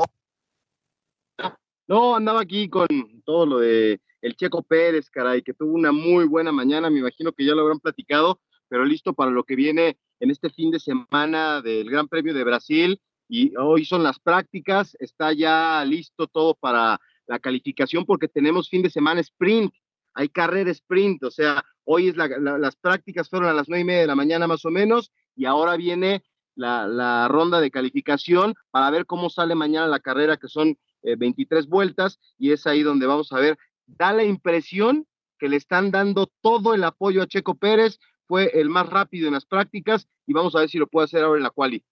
No, 1.88 2.15
andaba 2.15 2.39
aquí 2.39 2.70
con 2.70 2.88
todo 3.26 3.46
lo 3.46 3.60
de 3.60 4.00
el 4.22 4.36
Checo 4.38 4.63
Pérez, 4.63 5.10
caray, 5.10 5.41
que 5.41 5.54
tuvo 5.54 5.74
una 5.74 5.91
muy 5.91 6.26
buena 6.26 6.54
mañana. 6.54 6.89
Me 6.89 7.00
imagino 7.00 7.34
que 7.34 7.44
ya 7.44 7.54
lo 7.54 7.63
habrán 7.63 7.82
platicado, 7.82 8.39
pero 8.70 8.86
listo 8.86 9.12
para 9.13 9.32
lo 9.32 9.44
que 9.44 9.58
viene 9.58 9.98
en 10.22 10.30
este 10.30 10.50
fin 10.52 10.72
de 10.72 10.80
semana 10.80 11.62
del 11.62 11.90
Gran 11.90 12.08
Premio 12.08 12.34
de 12.34 12.44
Brasil 12.44 13.02
y 13.28 13.56
hoy 13.58 13.86
son 13.86 14.04
las 14.04 14.20
prácticas, 14.20 14.96
está 15.00 15.34
ya 15.34 15.84
listo 15.84 16.28
todo 16.28 16.54
para 16.54 17.02
la 17.26 17.40
calificación 17.40 18.06
porque 18.06 18.28
tenemos 18.28 18.70
fin 18.70 18.84
de 18.84 18.92
semana 18.92 19.20
sprint, 19.22 19.74
hay 20.14 20.30
carrera 20.30 20.70
sprint, 20.72 21.24
o 21.24 21.32
sea, 21.32 21.64
hoy 21.86 22.10
es 22.10 22.16
las 22.16 22.76
prácticas 22.76 23.30
fueron 23.30 23.50
a 23.50 23.54
las 23.54 23.68
nueve 23.68 23.82
y 23.82 23.86
media 23.86 24.02
de 24.02 24.08
la 24.08 24.16
mañana 24.16 24.48
más 24.48 24.64
o 24.64 24.70
menos 24.70 25.12
y 25.36 25.46
ahora 25.46 25.76
viene 25.76 26.24
la, 26.56 27.28
ronda 27.28 27.60
de 27.60 27.72
calificación 27.72 28.54
para 28.70 28.92
ver 28.92 29.08
cómo 29.08 29.30
sale 29.32 29.56
mañana 29.56 29.88
la 29.88 30.02
carrera 30.02 30.38
que 30.38 30.50
son 30.50 30.78
23 31.02 31.66
eh, 31.66 31.68
vueltas 31.68 32.20
y 32.38 32.52
es 32.52 32.68
ahí 32.68 32.84
donde 32.84 33.08
vamos 33.08 33.32
a 33.32 33.40
ver, 33.40 33.58
da 33.88 34.14
la 34.14 34.24
impresión 34.24 35.08
que 35.40 35.50
le 35.50 35.58
están 35.58 35.90
dando 35.90 36.32
todo 36.42 36.76
el 36.76 36.84
apoyo 36.84 37.24
a 37.24 37.28
Checo 37.28 37.56
Pérez, 37.56 37.98
fue 38.32 38.50
el 38.54 38.70
más 38.70 38.88
rápido 38.88 39.28
en 39.28 39.34
las 39.34 39.44
prácticas 39.44 40.08
y 40.26 40.32
vamos 40.32 40.56
a 40.56 40.62
ver 40.62 40.70
si 40.70 40.78
lo 40.78 40.88
puede 40.88 41.04
hacer 41.04 41.22
ahora 41.22 41.39
en 41.39 41.44
la 41.44 41.50
quali. 41.50 41.84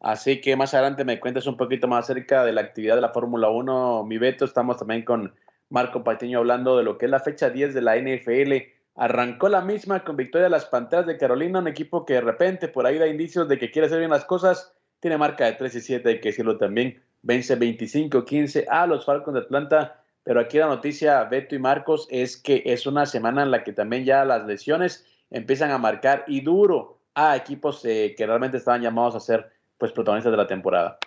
Así 0.00 0.40
que 0.40 0.54
más 0.54 0.72
adelante 0.74 1.04
me 1.04 1.18
cuentas 1.18 1.48
un 1.48 1.56
poquito 1.56 1.88
más 1.88 2.04
acerca 2.04 2.44
de 2.44 2.52
la 2.52 2.60
actividad 2.60 2.94
de 2.94 3.00
la 3.00 3.08
Fórmula 3.08 3.48
1, 3.48 4.04
mi 4.04 4.16
Beto. 4.16 4.44
Estamos 4.44 4.76
también 4.76 5.04
con 5.04 5.34
Marco 5.68 6.04
Patiño 6.04 6.38
hablando 6.38 6.76
de 6.76 6.84
lo 6.84 6.96
que 6.96 7.06
es 7.06 7.10
la 7.10 7.18
fecha 7.18 7.50
10 7.50 7.74
de 7.74 7.82
la 7.82 7.96
NFL. 7.96 8.52
Arrancó 8.94 9.48
la 9.48 9.60
misma 9.60 10.04
con 10.04 10.16
victoria 10.16 10.44
de 10.44 10.50
las 10.50 10.66
Panteras 10.66 11.04
de 11.04 11.18
Carolina, 11.18 11.58
un 11.58 11.66
equipo 11.66 12.06
que 12.06 12.14
de 12.14 12.20
repente 12.20 12.68
por 12.68 12.86
ahí 12.86 12.98
da 12.98 13.08
indicios 13.08 13.48
de 13.48 13.58
que 13.58 13.72
quiere 13.72 13.86
hacer 13.86 13.98
bien 13.98 14.12
las 14.12 14.24
cosas. 14.24 14.72
Tiene 15.00 15.18
marca 15.18 15.46
de 15.46 15.54
3 15.54 15.74
y 15.74 15.80
7, 15.80 16.08
hay 16.08 16.20
que 16.20 16.28
decirlo 16.28 16.58
también. 16.58 17.02
Vence 17.22 17.58
25-15 17.58 18.66
a 18.70 18.86
los 18.86 19.04
Falcons 19.04 19.34
de 19.34 19.40
Atlanta. 19.40 20.00
Pero 20.22 20.38
aquí 20.38 20.58
la 20.58 20.66
noticia, 20.66 21.24
Beto 21.24 21.56
y 21.56 21.58
Marcos, 21.58 22.06
es 22.08 22.36
que 22.36 22.62
es 22.66 22.86
una 22.86 23.04
semana 23.04 23.42
en 23.42 23.50
la 23.50 23.64
que 23.64 23.72
también 23.72 24.04
ya 24.04 24.24
las 24.24 24.46
lesiones 24.46 25.04
empiezan 25.30 25.70
a 25.70 25.78
marcar 25.78 26.24
y 26.26 26.40
duro 26.40 27.00
a 27.14 27.36
equipos 27.36 27.84
eh, 27.84 28.14
que 28.16 28.26
realmente 28.26 28.58
estaban 28.58 28.82
llamados 28.82 29.14
a 29.14 29.20
ser 29.20 29.50
pues 29.78 29.92
protagonistas 29.92 30.30
de 30.30 30.36
la 30.36 30.46
temporada. 30.46 30.98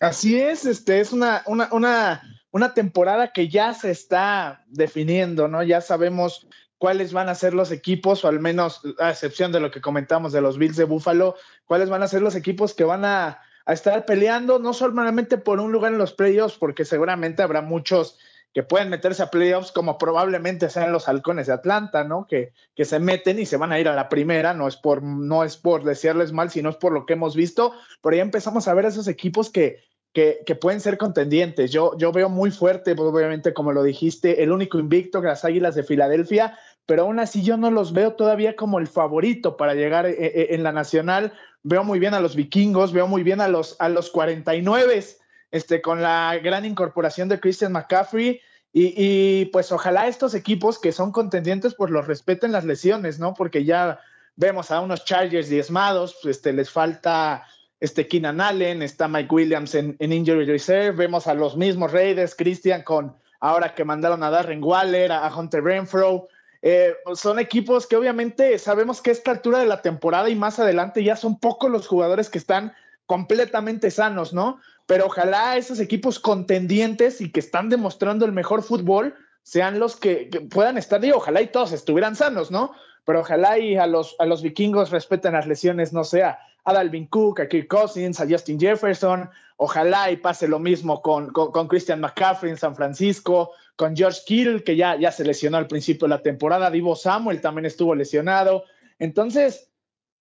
Así 0.00 0.38
es, 0.38 0.64
este 0.64 1.00
es 1.00 1.12
una, 1.12 1.42
una, 1.46 1.68
una, 1.72 2.22
una 2.52 2.74
temporada 2.74 3.32
que 3.32 3.48
ya 3.48 3.74
se 3.74 3.90
está 3.90 4.64
definiendo, 4.68 5.48
¿no? 5.48 5.62
Ya 5.62 5.80
sabemos 5.80 6.46
cuáles 6.78 7.12
van 7.12 7.28
a 7.28 7.34
ser 7.34 7.52
los 7.54 7.72
equipos, 7.72 8.24
o 8.24 8.28
al 8.28 8.38
menos 8.38 8.80
a 9.00 9.10
excepción 9.10 9.50
de 9.50 9.58
lo 9.58 9.72
que 9.72 9.80
comentamos 9.80 10.32
de 10.32 10.40
los 10.40 10.56
Bills 10.56 10.76
de 10.76 10.84
Buffalo, 10.84 11.34
cuáles 11.66 11.90
van 11.90 12.04
a 12.04 12.08
ser 12.08 12.22
los 12.22 12.36
equipos 12.36 12.74
que 12.74 12.84
van 12.84 13.04
a, 13.04 13.40
a 13.66 13.72
estar 13.72 14.06
peleando, 14.06 14.60
no 14.60 14.72
solamente 14.72 15.36
por 15.36 15.58
un 15.58 15.72
lugar 15.72 15.92
en 15.92 15.98
los 15.98 16.12
playoffs, 16.12 16.56
porque 16.56 16.84
seguramente 16.84 17.42
habrá 17.42 17.60
muchos 17.60 18.18
que 18.58 18.64
pueden 18.64 18.88
meterse 18.88 19.22
a 19.22 19.30
playoffs 19.30 19.70
como 19.70 19.98
probablemente 19.98 20.68
sean 20.68 20.90
los 20.90 21.08
halcones 21.08 21.46
de 21.46 21.52
Atlanta, 21.52 22.02
¿no? 22.02 22.26
Que, 22.26 22.52
que 22.74 22.84
se 22.84 22.98
meten 22.98 23.38
y 23.38 23.46
se 23.46 23.56
van 23.56 23.70
a 23.70 23.78
ir 23.78 23.86
a 23.86 23.94
la 23.94 24.08
primera, 24.08 24.52
no 24.52 24.66
es 24.66 24.74
por, 24.74 25.00
no 25.00 25.44
es 25.44 25.56
por 25.56 25.84
decirles 25.84 26.32
mal, 26.32 26.50
sino 26.50 26.70
es 26.70 26.74
por 26.74 26.92
lo 26.92 27.06
que 27.06 27.12
hemos 27.12 27.36
visto, 27.36 27.72
pero 28.02 28.16
ya 28.16 28.22
empezamos 28.22 28.66
a 28.66 28.74
ver 28.74 28.86
esos 28.86 29.06
equipos 29.06 29.48
que, 29.48 29.84
que, 30.12 30.40
que, 30.44 30.56
pueden 30.56 30.80
ser 30.80 30.98
contendientes. 30.98 31.70
Yo, 31.70 31.96
yo 31.98 32.10
veo 32.10 32.28
muy 32.28 32.50
fuerte, 32.50 32.96
obviamente, 32.98 33.54
como 33.54 33.70
lo 33.70 33.84
dijiste, 33.84 34.42
el 34.42 34.50
único 34.50 34.80
invicto 34.80 35.22
las 35.22 35.44
Águilas 35.44 35.76
de 35.76 35.84
Filadelfia, 35.84 36.58
pero 36.84 37.02
aún 37.02 37.20
así 37.20 37.44
yo 37.44 37.56
no 37.58 37.70
los 37.70 37.92
veo 37.92 38.14
todavía 38.14 38.56
como 38.56 38.80
el 38.80 38.88
favorito 38.88 39.56
para 39.56 39.74
llegar 39.74 40.04
eh, 40.06 40.16
eh, 40.18 40.46
en 40.50 40.64
la 40.64 40.72
nacional. 40.72 41.32
Veo 41.62 41.84
muy 41.84 42.00
bien 42.00 42.14
a 42.14 42.20
los 42.20 42.34
vikingos, 42.34 42.92
veo 42.92 43.06
muy 43.06 43.22
bien 43.22 43.40
a 43.40 43.46
los, 43.46 43.76
a 43.78 43.88
los 43.88 44.10
49 44.10 45.04
este, 45.52 45.80
con 45.80 46.02
la 46.02 46.36
gran 46.42 46.64
incorporación 46.64 47.28
de 47.28 47.38
Christian 47.38 47.70
McCaffrey. 47.70 48.40
Y, 48.72 49.46
pues 49.46 49.72
ojalá 49.72 50.06
estos 50.08 50.34
equipos 50.34 50.78
que 50.78 50.92
son 50.92 51.10
contendientes 51.10 51.74
pues 51.74 51.90
los 51.90 52.06
respeten 52.06 52.52
las 52.52 52.64
lesiones, 52.64 53.18
¿no? 53.18 53.34
Porque 53.34 53.64
ya 53.64 54.00
vemos 54.36 54.70
a 54.70 54.80
unos 54.80 55.04
Chargers 55.04 55.48
diezmados, 55.48 56.16
pues, 56.22 56.36
este, 56.36 56.52
les 56.52 56.70
falta 56.70 57.46
este 57.80 58.06
Keenan 58.06 58.40
Allen, 58.40 58.82
está 58.82 59.08
Mike 59.08 59.34
Williams 59.34 59.74
en, 59.74 59.96
Injury 60.00 60.44
Reserve, 60.44 60.92
vemos 60.92 61.26
a 61.26 61.34
los 61.34 61.56
mismos 61.56 61.92
Raiders, 61.92 62.34
Christian 62.34 62.82
con 62.82 63.16
ahora 63.40 63.74
que 63.74 63.84
mandaron 63.84 64.22
a 64.22 64.30
Darren 64.30 64.62
Waller, 64.62 65.12
a 65.12 65.34
Hunter 65.34 65.62
Renfro, 65.62 66.28
eh, 66.60 66.94
son 67.14 67.38
equipos 67.38 67.86
que 67.86 67.96
obviamente 67.96 68.58
sabemos 68.58 69.00
que 69.00 69.10
a 69.10 69.12
esta 69.12 69.30
altura 69.30 69.60
de 69.60 69.66
la 69.66 69.80
temporada 69.80 70.28
y 70.28 70.34
más 70.34 70.58
adelante 70.58 71.04
ya 71.04 71.14
son 71.14 71.38
pocos 71.38 71.70
los 71.70 71.86
jugadores 71.86 72.30
que 72.30 72.38
están 72.38 72.74
completamente 73.06 73.90
sanos, 73.90 74.32
¿no? 74.32 74.60
Pero 74.88 75.04
ojalá 75.04 75.58
esos 75.58 75.80
equipos 75.80 76.18
contendientes 76.18 77.20
y 77.20 77.30
que 77.30 77.40
están 77.40 77.68
demostrando 77.68 78.24
el 78.24 78.32
mejor 78.32 78.62
fútbol 78.62 79.14
sean 79.42 79.78
los 79.78 79.96
que, 79.96 80.30
puedan 80.50 80.78
estar, 80.78 81.04
y 81.04 81.12
ojalá 81.12 81.42
y 81.42 81.48
todos 81.48 81.72
estuvieran 81.72 82.16
sanos, 82.16 82.50
¿no? 82.50 82.72
Pero 83.04 83.20
ojalá 83.20 83.58
y 83.58 83.76
a 83.76 83.86
los, 83.86 84.16
a 84.18 84.24
los 84.24 84.40
vikingos 84.40 84.90
respeten 84.90 85.34
las 85.34 85.46
lesiones, 85.46 85.92
no 85.92 86.04
sea 86.04 86.38
a 86.64 86.72
Dalvin 86.72 87.06
Cook, 87.06 87.40
a 87.40 87.48
Kirk 87.48 87.68
Cousins, 87.68 88.18
a 88.18 88.26
Justin 88.26 88.58
Jefferson, 88.58 89.28
ojalá 89.58 90.10
y 90.10 90.16
pase 90.16 90.48
lo 90.48 90.58
mismo 90.58 91.02
con, 91.02 91.32
con, 91.32 91.68
Christian 91.68 92.00
McCaffrey 92.00 92.50
en 92.50 92.56
San 92.56 92.74
Francisco, 92.74 93.50
con 93.76 93.94
George 93.94 94.20
Kittle, 94.24 94.64
que 94.64 94.74
ya, 94.74 94.96
ya 94.98 95.12
se 95.12 95.22
lesionó 95.22 95.58
al 95.58 95.66
principio 95.66 96.08
de 96.08 96.14
la 96.14 96.22
temporada, 96.22 96.70
Divo 96.70 96.96
Samuel 96.96 97.42
también 97.42 97.66
estuvo 97.66 97.94
lesionado. 97.94 98.64
Entonces, 98.98 99.67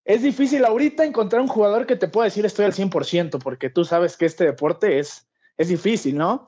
es 0.08 0.24
difícil 0.24 0.64
ahorita 0.64 1.04
encontrar 1.04 1.42
un 1.42 1.50
jugador 1.50 1.86
que 1.86 1.98
te 1.98 2.08
pueda 2.08 2.26
decir 2.26 2.46
estoy 2.46 2.64
al 2.64 2.72
100%, 2.72 3.40
porque 3.44 3.70
tú 3.70 3.84
sabes 3.84 4.16
que 4.16 4.26
este 4.26 4.46
deporte 4.46 5.00
es, 5.00 5.28
es 5.58 5.68
difícil, 5.68 6.18
¿no? 6.18 6.48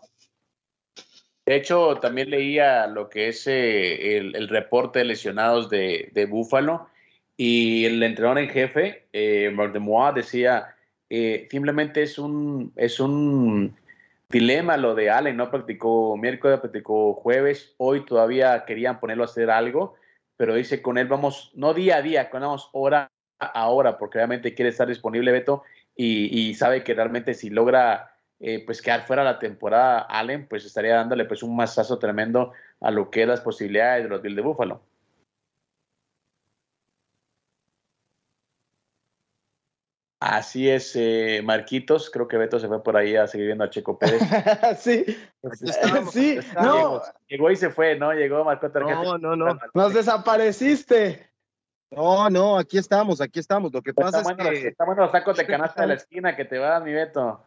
De 1.45 1.57
hecho, 1.57 1.95
también 1.95 2.29
leía 2.29 2.87
lo 2.87 3.09
que 3.09 3.27
es 3.27 3.45
eh, 3.47 4.17
el, 4.17 4.47
reporte 4.47 4.99
de 4.99 5.05
lesionados 5.05 5.69
de, 5.69 6.09
de 6.13 6.25
Búfalo 6.25 6.87
y 7.35 7.83
el 7.83 8.01
entrenador 8.01 8.39
en 8.39 8.49
jefe, 8.49 9.07
eh, 9.11 9.51
Marc 9.53 9.73
decía, 10.15 10.75
eh, 11.09 11.49
simplemente 11.51 12.03
es 12.03 12.17
un, 12.17 12.71
es 12.77 13.01
un 13.01 13.75
dilema 14.29 14.77
lo 14.77 14.95
de 14.95 15.09
Allen, 15.09 15.35
no 15.35 15.51
practicó 15.51 16.15
miércoles, 16.15 16.61
practicó 16.61 17.13
jueves, 17.13 17.73
hoy 17.75 18.05
todavía 18.05 18.63
querían 18.65 19.01
ponerlo 19.01 19.23
a 19.23 19.25
hacer 19.25 19.51
algo, 19.51 19.95
pero 20.37 20.55
dice 20.55 20.81
con 20.81 20.97
él 20.97 21.07
vamos, 21.07 21.51
no 21.55 21.73
día 21.73 21.97
a 21.97 22.01
día, 22.01 22.29
con 22.29 22.39
vamos 22.39 22.69
hora 22.71 23.11
ahora 23.39 23.97
porque 23.97 24.17
realmente 24.17 24.53
quiere 24.53 24.69
estar 24.69 24.87
disponible 24.87 25.31
Beto 25.31 25.63
y, 25.95 26.53
sabe 26.55 26.83
que 26.83 26.93
realmente 26.93 27.33
si 27.33 27.49
logra 27.49 28.13
eh, 28.39 28.63
pues 28.65 28.81
quedar 28.81 29.05
fuera 29.05 29.23
la 29.23 29.37
temporada 29.39 29.99
Allen 29.99 30.47
pues 30.47 30.65
estaría 30.65 30.95
dándole 30.95 31.25
pues 31.25 31.43
un 31.43 31.55
masazo 31.55 31.99
tremendo 31.99 32.53
a 32.79 32.91
lo 32.91 33.09
que 33.09 33.23
es 33.23 33.27
las 33.27 33.41
posibilidades 33.41 34.03
de 34.03 34.09
los 34.09 34.21
Bills 34.21 34.35
de 34.37 34.41
Búfalo. 34.41 34.81
Así 40.21 40.69
es, 40.69 40.97
eh, 40.97 41.41
Marquitos. 41.45 42.09
Creo 42.09 42.27
que 42.27 42.35
Beto 42.35 42.59
se 42.59 42.67
fue 42.67 42.83
por 42.83 42.97
ahí 42.97 43.15
a 43.15 43.25
seguir 43.25 43.47
viendo 43.47 43.63
a 43.63 43.69
Checo 43.69 43.97
Pérez. 43.97 44.21
sí, 44.77 45.05
sí, 46.11 46.39
no. 46.61 47.01
Llegó, 47.29 47.49
y 47.49 47.55
se 47.55 47.69
fue, 47.69 47.97
¿no? 47.97 48.11
Llegó, 48.11 48.43
marcó 48.43 48.69
tarjeta. 48.69 49.01
No, 49.01 49.17
no, 49.17 49.35
no. 49.37 49.57
Nos 49.73 49.93
desapareciste. 49.93 51.28
No, 51.91 52.29
no, 52.29 52.57
aquí 52.57 52.77
estamos, 52.77 53.19
aquí 53.19 53.39
estamos. 53.39 53.73
Lo 53.73 53.81
que 53.81 53.93
pasa 53.93 54.21
es 54.21 54.27
que. 54.37 54.67
Estamos 54.67 54.95
en 54.95 55.03
los 55.03 55.11
tacos 55.11 55.37
de 55.37 55.45
canasta 55.45 55.81
de 55.81 55.87
la 55.87 55.93
esquina 55.95 56.35
que 56.35 56.45
te 56.45 56.59
va, 56.59 56.79
mi 56.79 56.93
Beto. 56.93 57.43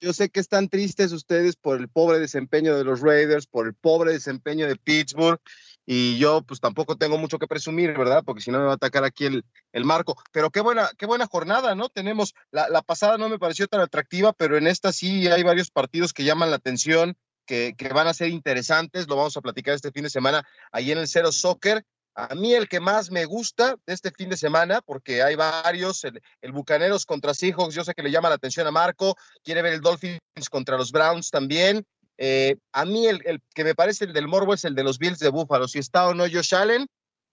yo 0.00 0.12
sé 0.12 0.30
que 0.30 0.40
están 0.40 0.68
tristes 0.68 1.12
ustedes 1.12 1.56
por 1.56 1.78
el 1.78 1.88
pobre 1.88 2.18
desempeño 2.18 2.76
de 2.76 2.84
los 2.84 3.00
Raiders, 3.00 3.46
por 3.46 3.66
el 3.66 3.74
pobre 3.74 4.12
desempeño 4.12 4.66
de 4.66 4.76
Pittsburgh, 4.76 5.40
y 5.84 6.18
yo 6.18 6.42
pues 6.42 6.60
tampoco 6.60 6.96
tengo 6.96 7.18
mucho 7.18 7.38
que 7.38 7.46
presumir, 7.46 7.96
¿verdad? 7.96 8.22
Porque 8.24 8.40
si 8.40 8.50
no 8.50 8.58
me 8.58 8.64
va 8.64 8.72
a 8.72 8.74
atacar 8.74 9.04
aquí 9.04 9.26
el, 9.26 9.44
el 9.72 9.84
marco. 9.84 10.16
Pero 10.32 10.50
qué 10.50 10.60
buena, 10.60 10.88
qué 10.96 11.06
buena 11.06 11.26
jornada, 11.26 11.74
¿no? 11.74 11.88
Tenemos, 11.88 12.34
la, 12.50 12.68
la, 12.68 12.82
pasada 12.82 13.18
no 13.18 13.28
me 13.28 13.38
pareció 13.38 13.66
tan 13.68 13.80
atractiva, 13.80 14.32
pero 14.32 14.56
en 14.56 14.66
esta 14.66 14.92
sí 14.92 15.28
hay 15.28 15.42
varios 15.42 15.70
partidos 15.70 16.12
que 16.12 16.24
llaman 16.24 16.50
la 16.50 16.56
atención, 16.56 17.16
que, 17.46 17.74
que 17.76 17.88
van 17.88 18.06
a 18.06 18.14
ser 18.14 18.28
interesantes, 18.28 19.08
lo 19.08 19.16
vamos 19.16 19.36
a 19.36 19.40
platicar 19.40 19.74
este 19.74 19.90
fin 19.92 20.04
de 20.04 20.10
semana 20.10 20.46
ahí 20.70 20.92
en 20.92 20.98
el 20.98 21.08
Cero 21.08 21.30
Soccer. 21.32 21.84
A 22.14 22.34
mí 22.34 22.52
el 22.52 22.68
que 22.68 22.80
más 22.80 23.10
me 23.10 23.24
gusta 23.24 23.76
de 23.86 23.94
este 23.94 24.10
fin 24.10 24.28
de 24.28 24.36
semana, 24.36 24.82
porque 24.82 25.22
hay 25.22 25.34
varios, 25.34 26.04
el, 26.04 26.52
Bucaneros 26.52 27.06
contra 27.06 27.32
Seahawks, 27.32 27.74
yo 27.74 27.84
sé 27.84 27.94
que 27.94 28.02
le 28.02 28.10
llama 28.10 28.28
la 28.28 28.34
atención 28.34 28.66
a 28.66 28.70
Marco, 28.70 29.16
quiere 29.42 29.62
ver 29.62 29.72
el 29.72 29.80
Dolphins 29.80 30.20
contra 30.50 30.76
los 30.76 30.92
Browns 30.92 31.30
también, 31.30 31.86
eh, 32.18 32.56
a 32.72 32.84
mí 32.84 33.06
el, 33.06 33.42
que 33.54 33.64
me 33.64 33.74
parece 33.74 34.04
el 34.04 34.12
del 34.12 34.28
Morbo 34.28 34.54
es 34.54 34.64
el 34.64 34.74
de 34.74 34.84
los 34.84 34.98
Bills 34.98 35.18
de 35.18 35.30
Buffalo, 35.30 35.66
si 35.66 35.78
está 35.78 36.06
o 36.08 36.14
no 36.14 36.24
Josh 36.24 36.54
Allen 36.54 36.86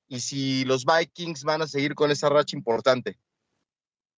y 0.08 0.22
si 0.22 0.64
los 0.66 0.86
Vikings 0.86 1.44
van 1.44 1.62
a 1.62 1.68
seguir 1.68 1.94
con 1.94 2.10
esa 2.10 2.30
racha 2.30 2.58
importante. 2.58 3.18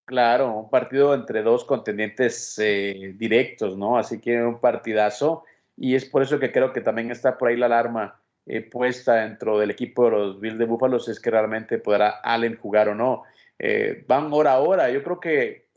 Claro, 0.05 0.53
un 0.53 0.69
partido 0.69 1.13
entre 1.13 1.41
dos 1.41 1.65
contendientes 1.65 2.57
eh, 2.59 3.15
directos, 3.17 3.77
¿no? 3.77 3.97
Así 3.97 4.19
que 4.19 4.41
un 4.41 4.59
partidazo 4.59 5.43
y 5.75 5.95
es 5.95 6.05
por 6.05 6.21
eso 6.21 6.39
que 6.39 6.51
creo 6.51 6.73
que 6.73 6.81
también 6.81 7.11
está 7.11 7.37
por 7.37 7.49
ahí 7.49 7.57
la 7.57 7.65
alarma 7.65 8.20
eh, 8.45 8.61
puesta 8.61 9.15
dentro 9.15 9.59
del 9.59 9.71
equipo 9.71 10.05
de 10.05 10.11
los 10.11 10.39
Bills 10.39 10.57
de 10.57 10.65
Buffalo, 10.65 10.99
si 10.99 11.11
es 11.11 11.19
que 11.19 11.31
realmente 11.31 11.77
podrá 11.77 12.21
Allen 12.23 12.57
jugar 12.57 12.89
o 12.89 12.95
no. 12.95 13.23
Eh, 13.59 14.03
van 14.07 14.33
hora 14.33 14.53
a 14.53 14.59
hora, 14.59 14.89
yo 14.89 15.03
creo 15.03 15.19
que 15.19 15.67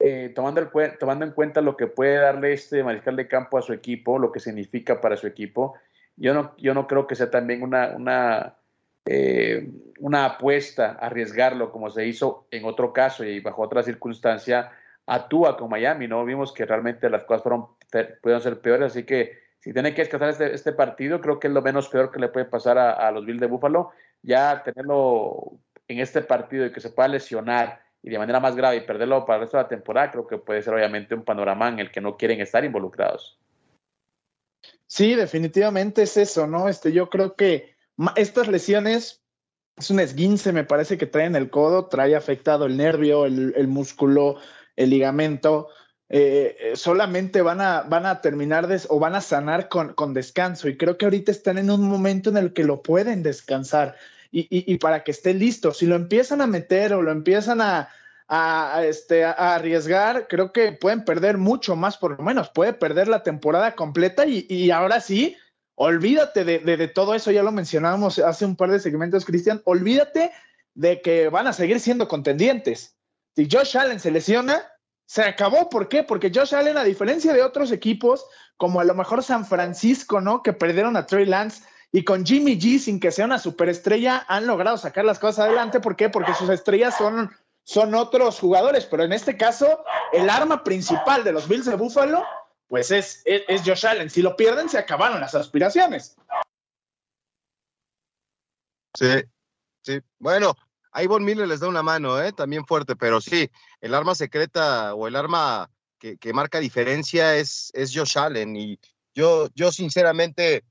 eh, 0.00 0.32
tomando, 0.34 0.60
el, 0.60 0.98
tomando 0.98 1.24
en 1.24 1.32
cuenta 1.32 1.60
lo 1.60 1.76
que 1.76 1.88
puede 1.88 2.16
darle 2.16 2.52
este 2.52 2.84
mariscal 2.84 3.16
de 3.16 3.28
campo 3.28 3.58
a 3.58 3.62
su 3.62 3.72
equipo, 3.72 4.18
lo 4.18 4.30
que 4.30 4.40
significa 4.40 5.00
para 5.00 5.16
su 5.16 5.26
equipo, 5.26 5.74
yo 6.16 6.34
no, 6.34 6.54
yo 6.56 6.74
no 6.74 6.86
creo 6.86 7.06
que 7.06 7.14
sea 7.14 7.30
también 7.30 7.62
una, 7.62 7.96
una, 7.96 8.56
eh, 9.04 9.68
una 10.00 10.24
apuesta 10.24 10.92
arriesgarlo 11.00 11.72
como 11.72 11.90
se 11.90 12.06
hizo 12.06 12.46
en 12.50 12.64
otro 12.64 12.92
caso 12.92 13.24
y 13.24 13.40
bajo 13.40 13.62
otra 13.62 13.82
circunstancia 13.82 14.70
actúa 15.06 15.56
con 15.56 15.70
Miami, 15.70 16.06
¿no? 16.06 16.24
Vimos 16.24 16.52
que 16.52 16.66
realmente 16.66 17.08
las 17.08 17.24
cosas 17.24 17.42
fueron, 17.42 17.68
pudieron 18.20 18.42
ser 18.42 18.60
peores, 18.60 18.92
así 18.92 19.04
que 19.04 19.47
si 19.60 19.72
tiene 19.72 19.94
que 19.94 20.02
descansar 20.02 20.30
este, 20.30 20.54
este, 20.54 20.72
partido, 20.72 21.20
creo 21.20 21.40
que 21.40 21.48
es 21.48 21.52
lo 21.52 21.62
menos 21.62 21.88
peor 21.88 22.10
que 22.10 22.20
le 22.20 22.28
puede 22.28 22.46
pasar 22.46 22.78
a, 22.78 23.10
los 23.10 23.24
Bills 23.26 23.40
de 23.40 23.46
Buffalo, 23.46 23.90
ya 24.22 24.62
tenerlo 24.62 25.58
en 25.88 26.00
este 26.00 26.22
partido 26.22 26.66
y 26.66 26.72
que 26.72 26.80
se 26.80 26.90
pueda 26.90 27.08
lesionar 27.08 27.82
y 28.02 28.10
de 28.10 28.18
manera 28.18 28.38
más 28.38 28.54
grave 28.54 28.76
y 28.76 28.80
perderlo 28.82 29.24
para 29.26 29.38
el 29.38 29.42
resto 29.42 29.56
de 29.56 29.64
la 29.64 29.68
temporada, 29.68 30.12
creo 30.12 30.26
que 30.26 30.38
puede 30.38 30.62
ser 30.62 30.74
obviamente 30.74 31.14
un 31.14 31.24
panorama 31.24 31.68
en 31.68 31.80
el 31.80 31.90
que 31.90 32.00
no 32.00 32.16
quieren 32.16 32.40
estar 32.40 32.64
involucrados. 32.64 33.38
Sí, 34.86 35.14
definitivamente 35.14 36.02
es 36.02 36.16
eso, 36.16 36.46
¿no? 36.46 36.68
Este, 36.68 36.92
yo 36.92 37.10
creo 37.10 37.34
que 37.34 37.74
estas 38.14 38.46
lesiones 38.46 39.22
es 39.76 39.90
un 39.90 40.00
esguince, 40.00 40.52
me 40.52 40.64
parece 40.64 40.96
que 40.96 41.06
trae 41.06 41.26
en 41.26 41.36
el 41.36 41.50
codo, 41.50 41.86
trae 41.86 42.14
afectado 42.14 42.66
el 42.66 42.76
nervio, 42.76 43.26
el 43.26 43.68
músculo, 43.68 44.36
el 44.76 44.90
ligamento. 44.90 45.68
Eh, 46.10 46.72
solamente 46.74 47.42
van 47.42 47.60
a, 47.60 47.82
van 47.82 48.06
a 48.06 48.22
terminar 48.22 48.66
o 48.88 48.98
van 48.98 49.14
a 49.14 49.20
sanar 49.20 49.68
con, 49.68 49.92
con 49.94 50.14
descanso. 50.14 50.68
Y 50.68 50.76
creo 50.76 50.96
que 50.96 51.04
ahorita 51.04 51.30
están 51.30 51.58
en 51.58 51.70
un 51.70 51.82
momento 51.82 52.30
en 52.30 52.38
el 52.38 52.52
que 52.52 52.64
lo 52.64 52.82
pueden 52.82 53.22
descansar 53.22 53.96
y, 54.30 54.40
y, 54.42 54.72
y, 54.72 54.78
para 54.78 55.04
que 55.04 55.10
esté 55.10 55.34
listo. 55.34 55.72
Si 55.72 55.86
lo 55.86 55.96
empiezan 55.96 56.40
a 56.40 56.46
meter 56.46 56.94
o 56.94 57.02
lo 57.02 57.10
empiezan 57.10 57.60
a, 57.60 57.90
a, 58.28 58.82
este, 58.84 59.24
a 59.24 59.54
arriesgar, 59.54 60.28
creo 60.28 60.52
que 60.52 60.72
pueden 60.72 61.04
perder 61.04 61.38
mucho 61.38 61.76
más, 61.76 61.96
por 61.96 62.18
lo 62.18 62.22
menos, 62.22 62.50
puede 62.50 62.74
perder 62.74 63.08
la 63.08 63.22
temporada 63.22 63.74
completa 63.74 64.26
y, 64.26 64.46
y 64.48 64.70
ahora 64.70 65.00
sí, 65.00 65.36
olvídate 65.74 66.44
de, 66.44 66.58
de, 66.58 66.76
de, 66.76 66.88
todo 66.88 67.14
eso, 67.14 67.30
ya 67.30 67.42
lo 67.42 67.52
mencionábamos 67.52 68.18
hace 68.18 68.44
un 68.44 68.56
par 68.56 68.70
de 68.70 68.80
segmentos, 68.80 69.24
Cristian, 69.24 69.62
olvídate 69.64 70.30
de 70.74 71.00
que 71.00 71.28
van 71.28 71.46
a 71.46 71.54
seguir 71.54 71.80
siendo 71.80 72.06
contendientes. 72.06 72.96
Si 73.34 73.48
Josh 73.50 73.78
Allen 73.78 74.00
se 74.00 74.10
lesiona, 74.10 74.62
se 75.08 75.22
acabó. 75.22 75.70
¿Por 75.70 75.88
qué? 75.88 76.02
Porque 76.02 76.30
Josh 76.32 76.54
Allen, 76.54 76.76
a 76.76 76.84
diferencia 76.84 77.32
de 77.32 77.42
otros 77.42 77.72
equipos, 77.72 78.26
como 78.58 78.78
a 78.78 78.84
lo 78.84 78.94
mejor 78.94 79.24
San 79.24 79.46
Francisco, 79.46 80.20
¿no? 80.20 80.42
Que 80.42 80.52
perdieron 80.52 80.96
a 80.96 81.06
Trey 81.06 81.24
Lance, 81.24 81.64
y 81.90 82.04
con 82.04 82.26
Jimmy 82.26 82.58
G, 82.58 82.78
sin 82.78 83.00
que 83.00 83.10
sea 83.10 83.24
una 83.24 83.38
superestrella, 83.38 84.26
han 84.28 84.46
logrado 84.46 84.76
sacar 84.76 85.06
las 85.06 85.18
cosas 85.18 85.46
adelante. 85.46 85.80
¿Por 85.80 85.96
qué? 85.96 86.10
Porque 86.10 86.34
sus 86.34 86.50
estrellas 86.50 86.94
son, 86.98 87.34
son 87.64 87.94
otros 87.94 88.38
jugadores, 88.38 88.84
pero 88.84 89.02
en 89.02 89.14
este 89.14 89.38
caso, 89.38 89.82
el 90.12 90.28
arma 90.28 90.62
principal 90.62 91.24
de 91.24 91.32
los 91.32 91.48
Bills 91.48 91.64
de 91.64 91.76
Buffalo, 91.76 92.22
pues 92.66 92.90
es, 92.90 93.22
es, 93.24 93.44
es 93.48 93.62
Josh 93.64 93.86
Allen. 93.86 94.10
Si 94.10 94.20
lo 94.20 94.36
pierden, 94.36 94.68
se 94.68 94.76
acabaron 94.76 95.22
las 95.22 95.34
aspiraciones. 95.34 96.16
Sí, 98.94 99.22
sí. 99.80 100.00
Bueno, 100.18 100.54
ahí 100.98 101.06
Von 101.06 101.24
Miller 101.24 101.46
les 101.46 101.60
da 101.60 101.68
una 101.68 101.82
mano, 101.82 102.20
¿eh? 102.20 102.32
también 102.32 102.66
fuerte, 102.66 102.96
pero 102.96 103.20
sí, 103.20 103.48
el 103.80 103.94
arma 103.94 104.16
secreta 104.16 104.94
o 104.94 105.06
el 105.06 105.14
arma 105.14 105.70
que, 105.98 106.32
marca 106.32 106.58
diferencia 106.58 107.36
es, 107.36 107.70
es 107.72 107.94
Josh 107.94 108.18
Allen. 108.18 108.56
Y 108.56 108.80
yo, 109.14 109.48
yo 109.54 109.70
sinceramente 109.70 110.64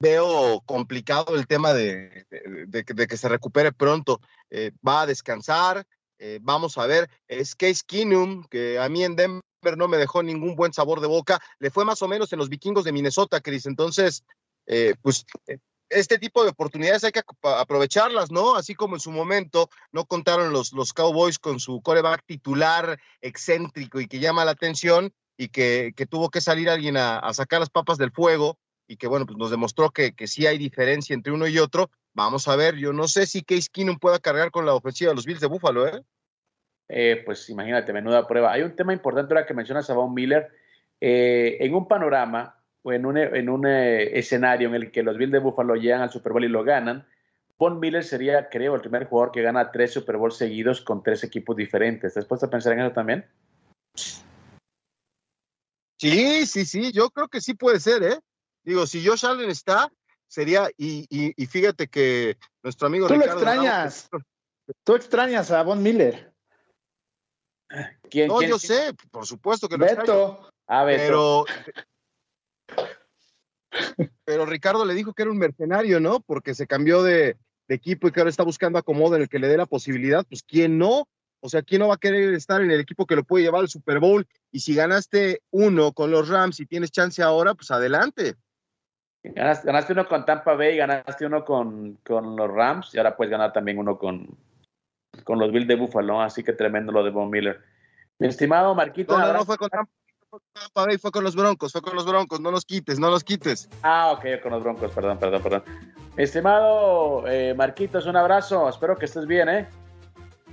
veo 0.00 0.60
complicado 0.66 1.36
el 1.36 1.46
tema 1.46 1.74
de, 1.74 2.26
de 2.66 3.06
que 3.06 3.16
se 3.16 3.28
recupere 3.28 3.72
pronto. 3.72 4.20
Eh, 4.50 4.72
va 4.86 5.02
a 5.02 5.06
descansar, 5.06 5.86
eh, 6.18 6.40
vamos 6.42 6.76
a 6.76 6.86
ver. 6.86 7.08
Es 7.28 7.54
Case 7.54 7.82
Keenum, 7.86 8.44
que 8.44 8.80
a 8.80 8.88
mí 8.88 9.04
en 9.04 9.14
Denver 9.14 9.76
no 9.76 9.86
me 9.86 9.96
dejó 9.96 10.24
ningún 10.24 10.56
buen 10.56 10.72
sabor 10.72 11.00
de 11.00 11.06
boca. 11.06 11.40
Le 11.60 11.70
fue 11.70 11.84
más 11.84 12.02
o 12.02 12.08
menos 12.08 12.32
en 12.32 12.40
los 12.40 12.48
vikingos 12.48 12.84
de 12.84 12.92
Minnesota, 12.92 13.40
Chris. 13.40 13.66
Entonces, 13.66 14.24
eh, 14.66 14.94
pues 15.02 15.24
este 15.90 16.18
tipo 16.18 16.42
de 16.42 16.50
oportunidades 16.50 17.04
hay 17.04 17.12
que 17.12 17.22
aprovecharlas, 17.42 18.30
¿no? 18.30 18.56
Así 18.56 18.74
como 18.74 18.96
en 18.96 19.00
su 19.00 19.10
momento 19.10 19.68
no 19.92 20.04
contaron 20.04 20.52
los, 20.52 20.72
los 20.72 20.92
Cowboys 20.92 21.38
con 21.38 21.60
su 21.60 21.80
coreback 21.80 22.24
titular 22.26 22.98
excéntrico 23.20 24.00
y 24.00 24.08
que 24.08 24.18
llama 24.18 24.44
la 24.44 24.52
atención 24.52 25.12
y 25.36 25.48
que, 25.48 25.92
que 25.96 26.06
tuvo 26.06 26.30
que 26.30 26.40
salir 26.40 26.68
alguien 26.68 26.96
a, 26.96 27.32
sacar 27.32 27.60
las 27.60 27.70
papas 27.70 27.96
del 27.98 28.12
fuego 28.12 28.58
y 28.86 28.96
que 28.96 29.06
bueno, 29.06 29.26
pues 29.26 29.38
nos 29.38 29.50
demostró 29.50 29.90
que, 29.90 30.12
que 30.12 30.26
sí 30.26 30.46
hay 30.46 30.58
diferencia 30.58 31.14
entre 31.14 31.32
uno 31.32 31.46
y 31.46 31.58
otro. 31.58 31.90
Vamos 32.14 32.48
a 32.48 32.56
ver, 32.56 32.76
yo 32.76 32.92
no 32.92 33.06
sé 33.06 33.26
si 33.26 33.42
Case 33.42 33.68
Keenum 33.72 33.98
pueda 33.98 34.18
cargar 34.18 34.50
con 34.50 34.66
la 34.66 34.74
ofensiva 34.74 35.10
de 35.10 35.16
los 35.16 35.26
Bills 35.26 35.40
de 35.40 35.46
Buffalo, 35.46 35.86
¿eh? 35.86 36.02
eh 36.88 37.22
pues 37.24 37.48
imagínate, 37.50 37.92
menuda 37.92 38.26
prueba. 38.26 38.52
Hay 38.52 38.62
un 38.62 38.74
tema 38.74 38.92
importante 38.92 39.32
ahora 39.32 39.46
que 39.46 39.54
mencionas 39.54 39.88
a 39.90 39.94
Miller. 40.08 40.50
Eh, 41.00 41.58
en 41.60 41.74
un 41.74 41.86
panorama 41.86 42.57
o 42.82 42.92
en 42.92 43.06
un, 43.06 43.16
en 43.18 43.48
un 43.48 43.66
eh, 43.66 44.18
escenario 44.18 44.68
en 44.68 44.74
el 44.74 44.90
que 44.90 45.02
los 45.02 45.16
Bills 45.16 45.32
de 45.32 45.38
Buffalo 45.40 45.74
llegan 45.74 46.02
al 46.02 46.10
Super 46.10 46.32
Bowl 46.32 46.44
y 46.44 46.48
lo 46.48 46.64
ganan, 46.64 47.06
Von 47.58 47.80
Miller 47.80 48.04
sería, 48.04 48.48
creo, 48.48 48.74
el 48.76 48.80
primer 48.80 49.06
jugador 49.08 49.32
que 49.32 49.42
gana 49.42 49.72
tres 49.72 49.92
Super 49.92 50.16
Bowl 50.16 50.30
seguidos 50.30 50.80
con 50.80 51.02
tres 51.02 51.24
equipos 51.24 51.56
diferentes. 51.56 52.10
¿Estás 52.10 52.24
puesto 52.26 52.46
a 52.46 52.50
pensar 52.50 52.72
en 52.74 52.80
eso 52.80 52.92
también? 52.92 53.26
Sí, 56.00 56.46
sí, 56.46 56.64
sí, 56.64 56.92
yo 56.92 57.10
creo 57.10 57.26
que 57.28 57.40
sí 57.40 57.54
puede 57.54 57.80
ser, 57.80 58.02
¿eh? 58.04 58.20
Digo, 58.62 58.86
si 58.86 59.04
Josh 59.04 59.26
Allen 59.26 59.50
está, 59.50 59.90
sería, 60.28 60.68
y, 60.76 61.06
y, 61.10 61.32
y 61.36 61.46
fíjate 61.46 61.88
que 61.88 62.36
nuestro 62.62 62.86
amigo 62.86 63.08
Tú 63.08 63.14
Ricardo 63.14 63.34
lo 63.34 63.40
extrañas. 63.40 64.08
Ramos, 64.12 64.26
Tú 64.84 64.94
extrañas 64.94 65.50
a 65.50 65.62
Von 65.62 65.82
Miller. 65.82 66.32
¿Quién, 68.08 68.28
no, 68.28 68.36
quién, 68.36 68.50
yo 68.50 68.58
quién? 68.58 68.60
sé, 68.60 68.94
por 69.10 69.26
supuesto 69.26 69.68
que 69.68 69.76
lo 69.76 69.84
Beto. 69.84 70.00
extraño. 70.02 70.48
Ah, 70.68 70.84
Beto. 70.84 71.02
Pero, 71.02 71.44
pero 74.24 74.46
Ricardo 74.46 74.84
le 74.84 74.94
dijo 74.94 75.12
que 75.12 75.22
era 75.22 75.30
un 75.30 75.38
mercenario, 75.38 76.00
¿no? 76.00 76.20
Porque 76.20 76.54
se 76.54 76.66
cambió 76.66 77.02
de, 77.02 77.36
de 77.68 77.74
equipo 77.74 78.08
y 78.08 78.12
que 78.12 78.20
ahora 78.20 78.30
está 78.30 78.42
buscando 78.42 78.78
acomodo 78.78 79.16
en 79.16 79.22
el 79.22 79.28
que 79.28 79.38
le 79.38 79.48
dé 79.48 79.56
la 79.56 79.66
posibilidad. 79.66 80.24
Pues, 80.28 80.42
¿quién 80.42 80.78
no? 80.78 81.06
O 81.40 81.48
sea, 81.48 81.62
¿quién 81.62 81.80
no 81.80 81.88
va 81.88 81.94
a 81.94 81.98
querer 81.98 82.34
estar 82.34 82.60
en 82.60 82.70
el 82.70 82.80
equipo 82.80 83.06
que 83.06 83.14
lo 83.14 83.22
puede 83.22 83.44
llevar 83.44 83.60
al 83.60 83.68
Super 83.68 84.00
Bowl? 84.00 84.26
Y 84.50 84.60
si 84.60 84.74
ganaste 84.74 85.42
uno 85.50 85.92
con 85.92 86.10
los 86.10 86.28
Rams 86.28 86.58
y 86.58 86.66
tienes 86.66 86.90
chance 86.90 87.22
ahora, 87.22 87.54
pues 87.54 87.70
adelante. 87.70 88.34
Ganaste, 89.22 89.66
ganaste, 89.66 89.92
uno 89.92 90.08
con 90.08 90.24
Tampa 90.24 90.54
Bay, 90.54 90.76
ganaste 90.76 91.26
uno 91.26 91.44
con, 91.44 91.98
con, 92.04 92.36
los 92.36 92.50
Rams 92.50 92.94
y 92.94 92.98
ahora 92.98 93.16
puedes 93.16 93.30
ganar 93.30 93.52
también 93.52 93.78
uno 93.78 93.98
con, 93.98 94.28
con 95.24 95.38
los 95.38 95.52
Bills 95.52 95.68
de 95.68 95.76
Buffalo, 95.76 96.20
así 96.20 96.42
que 96.42 96.52
tremendo 96.52 96.92
lo 96.92 97.04
de 97.04 97.10
Von 97.10 97.30
Miller. 97.30 97.60
Mi 98.18 98.28
estimado 98.28 98.74
Marquito. 98.74 99.16
No, 99.16 99.26
no, 99.26 99.32
no 99.32 99.44
fue 99.44 99.58
con 99.58 99.68
Tampa, 99.68 99.92
Tampa 100.30 100.86
Bay, 100.86 100.98
fue 100.98 101.10
con 101.10 101.24
los 101.24 101.34
Broncos, 101.34 101.72
fue 101.72 101.80
con 101.80 101.94
los 101.94 102.04
Broncos, 102.04 102.40
no 102.40 102.50
los 102.50 102.64
quites, 102.64 102.98
no 102.98 103.10
los 103.10 103.24
quites. 103.24 103.68
Ah, 103.82 104.12
ok, 104.12 104.42
con 104.42 104.52
los 104.52 104.62
Broncos, 104.62 104.92
perdón, 104.92 105.18
perdón, 105.18 105.42
perdón. 105.42 105.62
Estimado 106.16 107.24
eh, 107.26 107.54
Marquitos, 107.56 108.06
un 108.06 108.16
abrazo, 108.16 108.68
espero 108.68 108.96
que 108.96 109.06
estés 109.06 109.26
bien, 109.26 109.48
¿eh? 109.48 109.68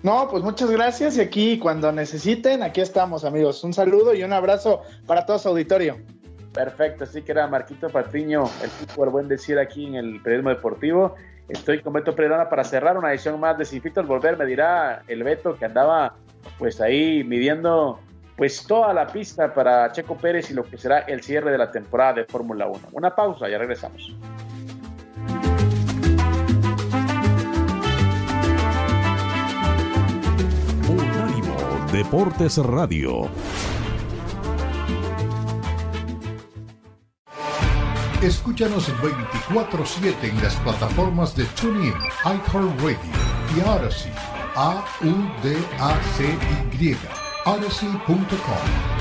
No, 0.04 0.28
pues 0.30 0.44
muchas 0.44 0.70
gracias 0.70 1.18
y 1.18 1.22
aquí 1.22 1.58
cuando 1.60 1.92
necesiten, 1.92 2.62
aquí 2.64 2.80
estamos 2.80 3.26
amigos. 3.26 3.64
Un 3.64 3.74
saludo 3.74 4.14
y 4.14 4.24
un 4.24 4.34
abrazo 4.34 4.82
para 5.08 5.26
todo 5.26 5.40
su 5.40 5.50
auditorio. 5.50 5.98
Perfecto, 6.54 7.04
así 7.04 7.22
que 7.22 7.32
era 7.32 7.48
Marquito 7.48 7.90
Patiño, 7.90 8.46
el 8.64 8.96
del 8.96 9.10
buen 9.10 9.28
decir 9.28 9.60
aquí 9.60 9.88
en 9.88 9.96
el 9.96 10.22
periodismo 10.22 10.52
deportivo. 10.52 11.16
Estoy 11.50 11.82
con 11.82 11.94
Beto 11.94 12.16
Pereira 12.16 12.50
para 12.50 12.64
cerrar 12.64 12.98
una 12.98 13.12
edición 13.12 13.40
más 13.40 13.58
de 13.58 13.66
Sin 13.66 13.82
Filtro 13.82 14.02
al 14.02 14.08
Volver. 14.08 14.38
Me 14.38 14.46
dirá 14.46 15.04
el 15.08 15.24
Beto 15.24 15.56
que 15.58 15.66
andaba 15.66 16.16
pues 16.58 16.80
ahí 16.80 17.24
midiendo 17.24 18.00
pues 18.36 18.66
toda 18.68 18.94
la 18.94 19.08
pista 19.08 19.54
para 19.54 19.92
Checo 19.92 20.18
Pérez 20.18 20.52
y 20.52 20.54
lo 20.54 20.64
que 20.64 20.78
será 20.78 21.00
el 21.00 21.24
cierre 21.24 21.52
de 21.52 21.58
la 21.58 21.72
temporada 21.72 22.14
de 22.14 22.26
Fórmula 22.26 22.68
1. 22.68 22.90
Una 22.92 23.16
pausa, 23.16 23.48
ya 23.48 23.58
regresamos. 23.58 24.16
Unánimo 30.90 31.56
Deportes 31.92 32.58
Radio. 32.58 33.30
Escúchanos 38.22 38.92
24-7 39.02 40.16
en 40.24 40.42
las 40.42 40.56
plataformas 40.56 41.36
de 41.36 41.46
TuneIn, 41.62 41.94
iHeartRadio 42.24 42.98
y 43.56 43.62
Odyssey. 43.62 44.12
A-U-D-A-C-Y. 44.56 44.86
Odyssey.com. 47.48 48.96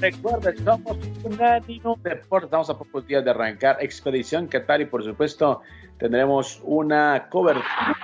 Recuerda, 0.00 0.52
somos 0.64 0.96
Unánimo 1.22 1.96
Deportes. 2.02 2.46
Estamos 2.46 2.70
a 2.70 2.78
pocos 2.78 3.06
días 3.06 3.24
de 3.24 3.30
arrancar 3.30 3.78
Expedición 3.80 4.48
Qatar 4.48 4.80
y 4.80 4.86
por 4.86 5.04
supuesto 5.04 5.62
tendremos 5.98 6.60
una 6.64 7.28
cobertura 7.30 7.96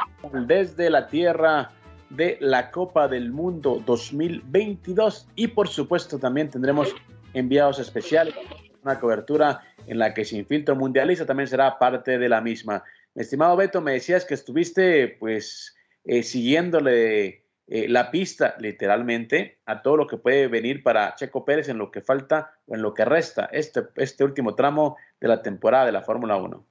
desde 0.46 0.90
la 0.90 1.08
tierra 1.08 1.72
de 2.16 2.36
la 2.40 2.70
Copa 2.70 3.08
del 3.08 3.30
Mundo 3.32 3.82
2022 3.84 5.28
y 5.34 5.48
por 5.48 5.68
supuesto 5.68 6.18
también 6.18 6.50
tendremos 6.50 6.94
enviados 7.32 7.78
especiales, 7.78 8.34
una 8.82 9.00
cobertura 9.00 9.60
en 9.86 9.98
la 9.98 10.14
que 10.14 10.24
Sin 10.24 10.46
Filtro 10.46 10.76
Mundialista 10.76 11.26
también 11.26 11.48
será 11.48 11.78
parte 11.78 12.18
de 12.18 12.28
la 12.28 12.40
misma. 12.40 12.84
Mi 13.14 13.22
estimado 13.22 13.56
Beto, 13.56 13.80
me 13.80 13.92
decías 13.92 14.24
que 14.24 14.34
estuviste 14.34 15.16
pues 15.18 15.74
eh, 16.04 16.22
siguiéndole 16.22 17.44
eh, 17.66 17.88
la 17.88 18.10
pista 18.10 18.56
literalmente 18.58 19.58
a 19.66 19.82
todo 19.82 19.96
lo 19.96 20.06
que 20.06 20.18
puede 20.18 20.48
venir 20.48 20.82
para 20.82 21.14
Checo 21.14 21.44
Pérez 21.44 21.68
en 21.68 21.78
lo 21.78 21.90
que 21.90 22.02
falta 22.02 22.58
o 22.66 22.74
en 22.74 22.82
lo 22.82 22.92
que 22.94 23.04
resta 23.04 23.48
este, 23.52 23.82
este 23.96 24.22
último 24.22 24.54
tramo 24.54 24.96
de 25.20 25.28
la 25.28 25.42
temporada 25.42 25.86
de 25.86 25.92
la 25.92 26.02
Fórmula 26.02 26.36
1. 26.36 26.64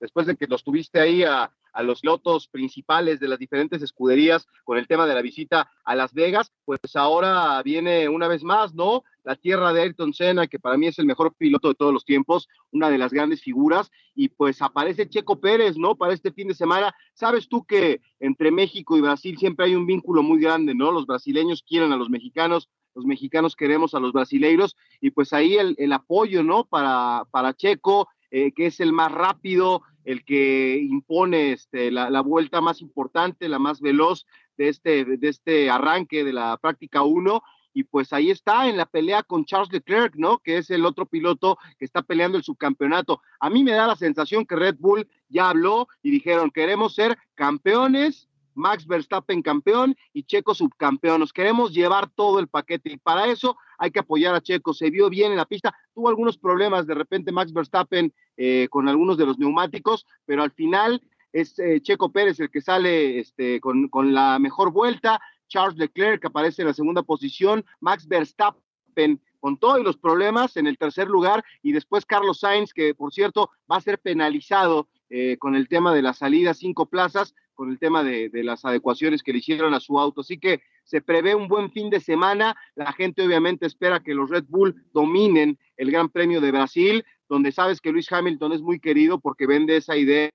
Después 0.00 0.26
de 0.26 0.36
que 0.36 0.46
los 0.46 0.64
tuviste 0.64 1.00
ahí 1.00 1.22
a, 1.22 1.50
los 1.82 2.02
lotos 2.04 2.48
principales 2.48 3.20
de 3.20 3.28
las 3.28 3.38
diferentes 3.38 3.82
escuderías 3.82 4.46
con 4.64 4.78
el 4.78 4.86
tema 4.86 5.04
de 5.06 5.12
la 5.12 5.20
visita 5.20 5.70
a 5.84 5.94
Las 5.94 6.14
Vegas, 6.14 6.50
pues 6.64 6.80
ahora 6.94 7.62
viene 7.62 8.08
una 8.08 8.28
vez 8.28 8.42
más, 8.42 8.74
¿no? 8.74 9.04
La 9.24 9.36
tierra 9.36 9.74
de 9.74 9.82
Ayrton 9.82 10.14
Senna, 10.14 10.46
que 10.46 10.58
para 10.58 10.78
mí 10.78 10.86
es 10.86 10.98
el 10.98 11.04
mejor 11.04 11.34
piloto 11.34 11.68
de 11.68 11.74
todos 11.74 11.92
los 11.92 12.06
tiempos, 12.06 12.48
una 12.70 12.88
de 12.88 12.96
las 12.96 13.12
grandes 13.12 13.42
figuras, 13.42 13.90
y 14.14 14.30
pues 14.30 14.62
aparece 14.62 15.06
Checo 15.10 15.38
Pérez, 15.38 15.76
¿no? 15.76 15.96
Para 15.96 16.14
este 16.14 16.32
fin 16.32 16.48
de 16.48 16.54
semana. 16.54 16.94
Sabes 17.12 17.46
tú 17.46 17.66
que 17.66 18.00
entre 18.20 18.50
México 18.50 18.96
y 18.96 19.02
Brasil 19.02 19.36
siempre 19.36 19.66
hay 19.66 19.74
un 19.74 19.84
vínculo 19.84 20.22
muy 20.22 20.40
grande, 20.40 20.74
¿no? 20.74 20.90
Los 20.90 21.04
brasileños 21.04 21.62
quieren 21.62 21.92
a 21.92 21.98
los 21.98 22.08
mexicanos, 22.08 22.70
los 22.94 23.04
mexicanos 23.04 23.54
queremos 23.54 23.92
a 23.92 24.00
los 24.00 24.14
brasileiros, 24.14 24.78
y 25.02 25.10
pues 25.10 25.34
ahí 25.34 25.58
el, 25.58 25.92
apoyo, 25.92 26.42
¿no? 26.42 26.64
Para, 26.64 27.26
para 27.30 27.52
Checo, 27.52 28.08
eh, 28.38 28.52
que 28.52 28.66
es 28.66 28.80
el 28.80 28.92
más 28.92 29.10
rápido, 29.10 29.80
el 30.04 30.22
que 30.22 30.76
impone 30.76 31.52
este, 31.52 31.90
la, 31.90 32.20
vuelta 32.20 32.60
más 32.60 32.82
importante, 32.82 33.48
la 33.48 33.58
más 33.58 33.80
veloz 33.80 34.26
de 34.58 34.68
este, 34.68 35.06
de 35.06 35.26
este 35.26 35.70
arranque 35.70 36.22
de 36.22 36.34
la 36.34 36.58
práctica 36.58 37.00
1. 37.00 37.42
Y 37.72 37.84
pues 37.84 38.12
ahí 38.12 38.30
está 38.30 38.68
en 38.68 38.76
la 38.76 38.84
pelea 38.84 39.22
con 39.22 39.46
Charles 39.46 39.72
Leclerc, 39.72 40.16
¿no? 40.16 40.36
Que 40.36 40.58
es 40.58 40.68
el 40.68 40.84
otro 40.84 41.06
piloto 41.06 41.56
que 41.78 41.86
está 41.86 42.02
peleando 42.02 42.36
el 42.36 42.44
subcampeonato. 42.44 43.22
A 43.40 43.48
mí 43.48 43.64
me 43.64 43.72
da 43.72 43.86
la 43.86 43.96
sensación 43.96 44.44
que 44.44 44.56
Red 44.56 44.76
Bull 44.78 45.08
ya 45.30 45.48
habló 45.48 45.88
y 46.02 46.10
dijeron, 46.10 46.50
queremos 46.50 46.94
ser 46.94 47.16
campeones 47.36 48.28
Max 48.56 48.86
Verstappen 48.86 49.42
campeón 49.42 49.96
y 50.12 50.24
Checo 50.24 50.54
subcampeón. 50.54 51.20
Nos 51.20 51.32
queremos 51.32 51.72
llevar 51.72 52.08
todo 52.10 52.38
el 52.38 52.48
paquete 52.48 52.92
y 52.92 52.96
para 52.96 53.26
eso 53.26 53.56
hay 53.78 53.90
que 53.90 54.00
apoyar 54.00 54.34
a 54.34 54.40
Checo. 54.40 54.74
Se 54.74 54.90
vio 54.90 55.08
bien 55.08 55.30
en 55.30 55.38
la 55.38 55.46
pista, 55.46 55.76
tuvo 55.94 56.08
algunos 56.08 56.38
problemas 56.38 56.86
de 56.86 56.94
repente 56.94 57.32
Max 57.32 57.52
Verstappen 57.52 58.12
eh, 58.36 58.68
con 58.70 58.88
algunos 58.88 59.16
de 59.16 59.26
los 59.26 59.38
neumáticos, 59.38 60.06
pero 60.24 60.42
al 60.42 60.50
final 60.50 61.02
es 61.32 61.58
eh, 61.58 61.80
Checo 61.80 62.10
Pérez 62.10 62.40
el 62.40 62.50
que 62.50 62.60
sale 62.60 63.18
este, 63.18 63.60
con, 63.60 63.90
la 64.12 64.38
mejor 64.38 64.72
vuelta. 64.72 65.20
Charles 65.48 65.78
Leclerc 65.78 66.20
que 66.20 66.26
aparece 66.26 66.62
en 66.62 66.68
la 66.68 66.74
segunda 66.74 67.02
posición, 67.04 67.64
Max 67.78 68.08
Verstappen 68.08 69.20
con 69.38 69.58
todos 69.58 69.80
los 69.84 69.96
problemas 69.96 70.56
en 70.56 70.66
el 70.66 70.76
tercer 70.76 71.06
lugar 71.06 71.44
y 71.62 71.70
después 71.70 72.04
Carlos 72.04 72.40
Sainz, 72.40 72.72
que 72.72 72.94
por 72.94 73.12
cierto 73.12 73.50
va 73.70 73.76
a 73.76 73.80
ser 73.80 74.00
penalizado 74.00 74.88
eh, 75.08 75.36
con 75.38 75.54
el 75.54 75.68
tema 75.68 75.94
de 75.94 76.02
la 76.02 76.14
salida 76.14 76.52
cinco 76.52 76.86
plazas, 76.86 77.34
con 77.56 77.70
el 77.70 77.80
tema 77.80 78.04
de, 78.04 78.30
las 78.44 78.64
adecuaciones 78.64 79.22
que 79.22 79.32
le 79.32 79.38
hicieron 79.38 79.74
a 79.74 79.80
su 79.80 79.98
auto. 79.98 80.20
Así 80.20 80.38
que 80.38 80.60
se 80.84 81.00
prevé 81.00 81.34
un 81.34 81.48
buen 81.48 81.72
fin 81.72 81.90
de 81.90 81.98
semana. 81.98 82.54
La 82.76 82.92
gente 82.92 83.26
obviamente 83.26 83.66
espera 83.66 84.00
que 84.00 84.14
los 84.14 84.30
Red 84.30 84.44
Bull 84.48 84.84
dominen 84.92 85.58
el 85.76 85.90
Gran 85.90 86.08
Premio 86.10 86.40
de 86.40 86.52
Brasil, 86.52 87.04
donde 87.28 87.50
sabes 87.50 87.80
que 87.80 87.90
Luis 87.90 88.12
Hamilton 88.12 88.52
es 88.52 88.62
muy 88.62 88.78
querido 88.78 89.18
porque 89.18 89.48
vende 89.48 89.76
esa 89.76 89.96
idea 89.96 90.30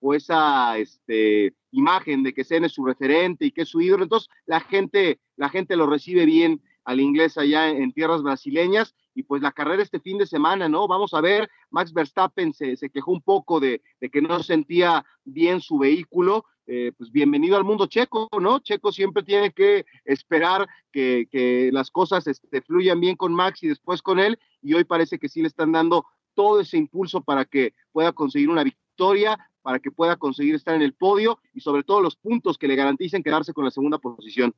o 0.00 0.14
esa 0.14 0.76
este, 0.76 1.54
imagen 1.70 2.22
de 2.22 2.34
que 2.34 2.44
Senna 2.44 2.66
es 2.66 2.74
su 2.74 2.84
referente 2.84 3.46
y 3.46 3.52
que 3.52 3.62
es 3.62 3.68
su 3.68 3.80
ídolo. 3.80 4.02
Entonces 4.02 4.28
la 4.44 4.60
gente, 4.60 5.20
la 5.36 5.48
gente 5.48 5.76
lo 5.76 5.86
recibe 5.86 6.26
bien 6.26 6.60
al 6.84 7.00
inglés 7.00 7.38
allá 7.38 7.70
en 7.70 7.92
tierras 7.92 8.22
brasileñas 8.22 8.94
y 9.18 9.24
pues 9.24 9.42
la 9.42 9.50
carrera 9.50 9.82
este 9.82 9.98
fin 9.98 10.16
de 10.16 10.28
semana, 10.28 10.68
¿no? 10.68 10.86
Vamos 10.86 11.12
a 11.12 11.20
ver, 11.20 11.50
Max 11.70 11.92
Verstappen 11.92 12.54
se, 12.54 12.76
quejó 12.88 13.10
un 13.10 13.20
poco 13.20 13.58
de, 13.58 13.82
que 14.12 14.22
no 14.22 14.40
sentía 14.44 15.04
bien 15.24 15.60
su 15.60 15.76
vehículo, 15.76 16.44
eh, 16.68 16.92
pues 16.96 17.10
bienvenido 17.10 17.56
al 17.56 17.64
mundo 17.64 17.88
checo, 17.88 18.28
¿no? 18.40 18.60
Checo 18.60 18.92
siempre 18.92 19.24
tiene 19.24 19.50
que 19.50 19.86
esperar 20.04 20.68
que, 20.92 21.68
las 21.72 21.90
cosas 21.90 22.28
este, 22.28 22.62
fluyan 22.62 23.00
bien 23.00 23.16
con 23.16 23.34
Max 23.34 23.60
y 23.64 23.66
después 23.66 24.02
con 24.02 24.20
él, 24.20 24.38
y 24.62 24.74
hoy 24.74 24.84
parece 24.84 25.18
que 25.18 25.28
sí 25.28 25.42
le 25.42 25.48
están 25.48 25.72
dando 25.72 26.06
todo 26.34 26.60
ese 26.60 26.76
impulso 26.76 27.20
para 27.20 27.44
que 27.44 27.74
pueda 27.90 28.12
conseguir 28.12 28.50
una 28.50 28.62
victoria, 28.62 29.36
para 29.62 29.80
que 29.80 29.90
pueda 29.90 30.14
conseguir 30.14 30.54
estar 30.54 30.76
en 30.76 30.82
el 30.82 30.94
podio 30.94 31.40
y 31.52 31.60
sobre 31.60 31.82
todo 31.82 32.02
los 32.02 32.14
puntos 32.14 32.56
que 32.56 32.68
le 32.68 32.76
garanticen 32.76 33.24
quedarse 33.24 33.52
con 33.52 33.64
la 33.64 33.72
segunda 33.72 33.98
posición. 33.98 34.54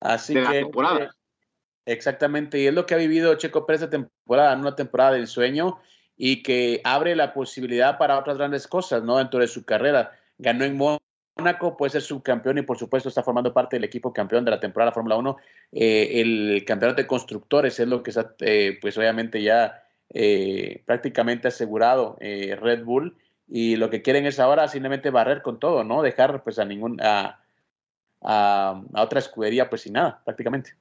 Así 0.00 0.34
que, 0.34 0.42
temporada. 0.42 1.14
Exactamente, 1.88 2.58
y 2.58 2.66
es 2.66 2.74
lo 2.74 2.84
que 2.84 2.94
ha 2.94 2.98
vivido 2.98 3.34
Checo 3.36 3.64
Pérez 3.64 3.80
esta 3.80 3.90
temporada, 3.90 4.54
una 4.54 4.76
temporada 4.76 5.12
de 5.12 5.20
ensueño 5.20 5.78
y 6.18 6.42
que 6.42 6.82
abre 6.84 7.16
la 7.16 7.32
posibilidad 7.32 7.96
para 7.96 8.18
otras 8.18 8.36
grandes 8.36 8.66
cosas, 8.66 9.02
¿no? 9.02 9.16
Dentro 9.16 9.40
de 9.40 9.48
su 9.48 9.64
carrera. 9.64 10.12
Ganó 10.36 10.66
en 10.66 10.76
Mónaco, 10.76 11.78
puede 11.78 11.92
ser 11.92 12.02
subcampeón 12.02 12.58
y 12.58 12.62
por 12.62 12.76
supuesto 12.76 13.08
está 13.08 13.22
formando 13.22 13.54
parte 13.54 13.76
del 13.76 13.84
equipo 13.84 14.12
campeón 14.12 14.44
de 14.44 14.50
la 14.50 14.60
temporada 14.60 14.92
Fórmula 14.92 15.16
1. 15.16 15.36
Eh, 15.72 16.20
el 16.20 16.62
campeonato 16.66 17.00
de 17.00 17.06
constructores 17.06 17.80
es 17.80 17.88
lo 17.88 18.02
que 18.02 18.10
está, 18.10 18.34
eh, 18.40 18.76
pues 18.82 18.98
obviamente 18.98 19.42
ya 19.42 19.82
eh, 20.10 20.82
prácticamente 20.84 21.48
asegurado 21.48 22.18
Red 22.20 22.84
Bull 22.84 23.16
y 23.48 23.76
lo 23.76 23.88
que 23.88 24.02
quieren 24.02 24.26
es 24.26 24.38
ahora 24.40 24.68
simplemente 24.68 25.08
barrer 25.08 25.40
con 25.40 25.58
todo, 25.58 25.84
¿no? 25.84 26.02
Dejar 26.02 26.44
pues 26.44 26.58
a 26.58 26.66
ningún, 26.66 27.00
a, 27.00 27.40
a 28.20 28.82
otra 28.94 29.20
escudería 29.20 29.70
pues 29.70 29.82
sin 29.82 29.94
nada, 29.94 30.20
prácticamente. 30.22 30.74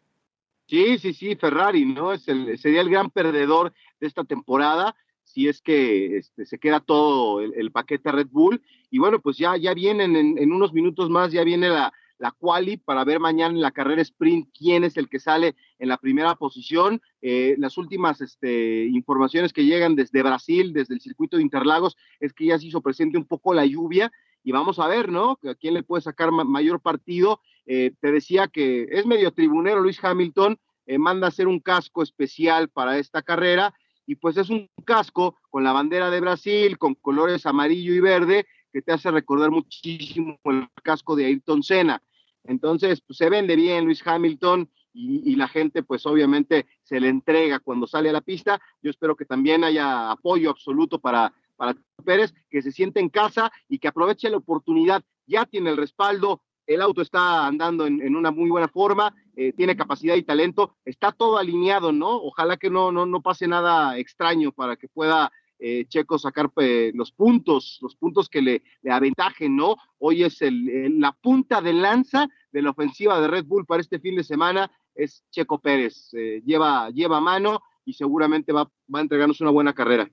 Sí, 0.67 0.97
sí, 0.97 1.13
sí, 1.13 1.35
Ferrari, 1.35 1.85
¿no? 1.85 2.13
Es 2.13 2.27
el, 2.27 2.57
sería 2.57 2.81
el 2.81 2.89
gran 2.89 3.09
perdedor 3.09 3.73
de 3.99 4.07
esta 4.07 4.23
temporada 4.25 4.95
si 5.23 5.47
es 5.47 5.61
que 5.61 6.17
este, 6.17 6.45
se 6.45 6.57
queda 6.57 6.79
todo 6.79 7.41
el, 7.41 7.71
paquete 7.71 8.11
Red 8.11 8.27
Bull. 8.31 8.61
Y 8.89 8.99
bueno, 8.99 9.19
pues 9.21 9.37
ya, 9.37 9.57
ya 9.57 9.73
vienen 9.73 10.15
en, 10.15 10.51
unos 10.51 10.73
minutos 10.73 11.09
más, 11.09 11.31
ya 11.31 11.43
viene 11.43 11.69
la, 11.69 11.93
la 12.17 12.31
quali 12.31 12.77
para 12.77 13.03
ver 13.03 13.19
mañana 13.19 13.53
en 13.53 13.61
la 13.61 13.71
carrera 13.71 14.01
sprint 14.01 14.49
quién 14.57 14.83
es 14.83 14.97
el 14.97 15.09
que 15.09 15.19
sale 15.19 15.55
en 15.79 15.89
la 15.89 15.97
primera 15.97 16.35
posición. 16.35 17.01
Eh, 17.21 17.55
las 17.57 17.77
últimas 17.77 18.21
este, 18.21 18.85
informaciones 18.85 19.53
que 19.53 19.65
llegan 19.65 19.95
desde 19.95 20.23
Brasil, 20.23 20.73
desde 20.73 20.95
el 20.95 21.01
circuito 21.01 21.37
de 21.37 21.43
Interlagos, 21.43 21.97
es 22.19 22.33
que 22.33 22.45
ya 22.45 22.57
se 22.57 22.67
hizo 22.67 22.81
presente 22.81 23.17
un 23.17 23.25
poco 23.25 23.53
la 23.53 23.65
lluvia 23.65 24.11
y 24.43 24.53
vamos 24.53 24.79
a 24.79 24.87
ver, 24.87 25.11
¿no? 25.11 25.37
A 25.43 25.55
quién 25.55 25.73
le 25.73 25.83
puede 25.83 26.01
sacar 26.01 26.31
mayor 26.31 26.79
partido. 26.79 27.41
Eh, 27.67 27.91
te 27.99 28.11
decía 28.11 28.47
que 28.47 28.87
es 28.89 29.05
medio 29.05 29.31
tribunero 29.31 29.81
Luis 29.81 30.03
Hamilton, 30.03 30.57
eh, 30.85 30.97
manda 30.97 31.27
hacer 31.27 31.47
un 31.47 31.59
casco 31.59 32.01
especial 32.01 32.69
para 32.69 32.97
esta 32.97 33.21
carrera 33.21 33.73
y 34.05 34.15
pues 34.15 34.37
es 34.37 34.49
un 34.49 34.69
casco 34.85 35.35
con 35.49 35.65
la 35.65 35.73
bandera 35.73 36.09
de 36.09 36.21
Brasil, 36.21 36.77
con 36.77 36.95
colores 36.95 37.45
amarillo 37.45 37.93
y 37.93 37.99
verde, 37.99 38.47
que 38.71 38.81
te 38.81 38.93
hace 38.93 39.11
recordar 39.11 39.51
muchísimo 39.51 40.39
el 40.45 40.67
casco 40.81 41.15
de 41.17 41.25
Ayrton 41.25 41.61
Senna. 41.61 42.01
Entonces, 42.45 43.01
pues, 43.01 43.17
se 43.17 43.29
vende 43.29 43.57
bien 43.57 43.83
Luis 43.83 44.01
Hamilton 44.05 44.69
y, 44.93 45.29
y, 45.29 45.35
la 45.35 45.49
gente, 45.49 45.83
pues 45.83 46.05
obviamente 46.05 46.65
se 46.83 47.01
le 47.01 47.09
entrega 47.09 47.59
cuando 47.59 47.85
sale 47.85 48.09
a 48.09 48.13
la 48.13 48.21
pista. 48.21 48.61
Yo 48.81 48.89
espero 48.89 49.17
que 49.17 49.25
también 49.25 49.65
haya 49.65 50.09
apoyo 50.09 50.49
absoluto 50.49 50.99
para 50.99 51.33
para 51.57 51.75
Pérez, 52.05 52.33
que 52.49 52.61
se 52.61 52.71
siente 52.71 53.01
en 53.01 53.09
casa 53.09 53.51
y 53.67 53.79
que 53.79 53.89
aproveche 53.89 54.29
la 54.29 54.37
oportunidad. 54.37 55.03
Ya 55.25 55.45
tiene 55.45 55.71
el 55.71 55.77
respaldo, 55.77 56.41
el 56.67 56.81
auto 56.81 57.01
está 57.01 57.47
andando 57.47 57.87
en, 57.87 58.15
una 58.15 58.29
muy 58.29 58.49
buena 58.49 58.67
forma, 58.67 59.15
eh, 59.35 59.53
tiene 59.53 59.77
capacidad 59.77 60.15
y 60.15 60.23
talento, 60.23 60.75
está 60.85 61.13
todo 61.13 61.37
alineado, 61.37 61.91
¿no? 61.91 62.09
Ojalá 62.17 62.57
que 62.57 62.69
no, 62.69 62.91
no, 62.91 63.05
no 63.05 63.21
pase 63.21 63.47
nada 63.47 63.97
extraño 63.97 64.51
para 64.51 64.75
que 64.75 64.89
pueda 64.89 65.31
eh, 65.59 65.85
Checo 65.87 66.19
sacar 66.19 66.51
eh, 66.57 66.91
los 66.93 67.11
puntos, 67.13 67.79
los 67.81 67.95
puntos 67.95 68.27
que 68.29 68.41
le, 68.41 68.63
le 68.81 68.91
aventajen, 68.91 69.55
¿no? 69.55 69.77
Hoy 69.97 70.23
es 70.23 70.41
el, 70.41 70.99
la 70.99 71.13
punta 71.13 71.61
de 71.61 71.73
lanza 71.73 72.27
de 72.51 72.61
la 72.61 72.71
ofensiva 72.71 73.19
de 73.21 73.27
Red 73.27 73.45
Bull 73.45 73.65
para 73.65 73.81
este 73.81 73.99
fin 73.99 74.17
de 74.17 74.23
semana, 74.23 74.69
es 74.93 75.23
Checo 75.31 75.59
Pérez, 75.59 76.11
lleva, 76.43 76.89
lleva 76.89 77.21
mano 77.21 77.61
y 77.85 77.93
seguramente 77.93 78.51
va, 78.51 78.63
va 78.93 78.99
a 78.99 79.01
entregarnos 79.03 79.39
una 79.41 79.51
buena 79.51 79.73
carrera. 79.73 80.09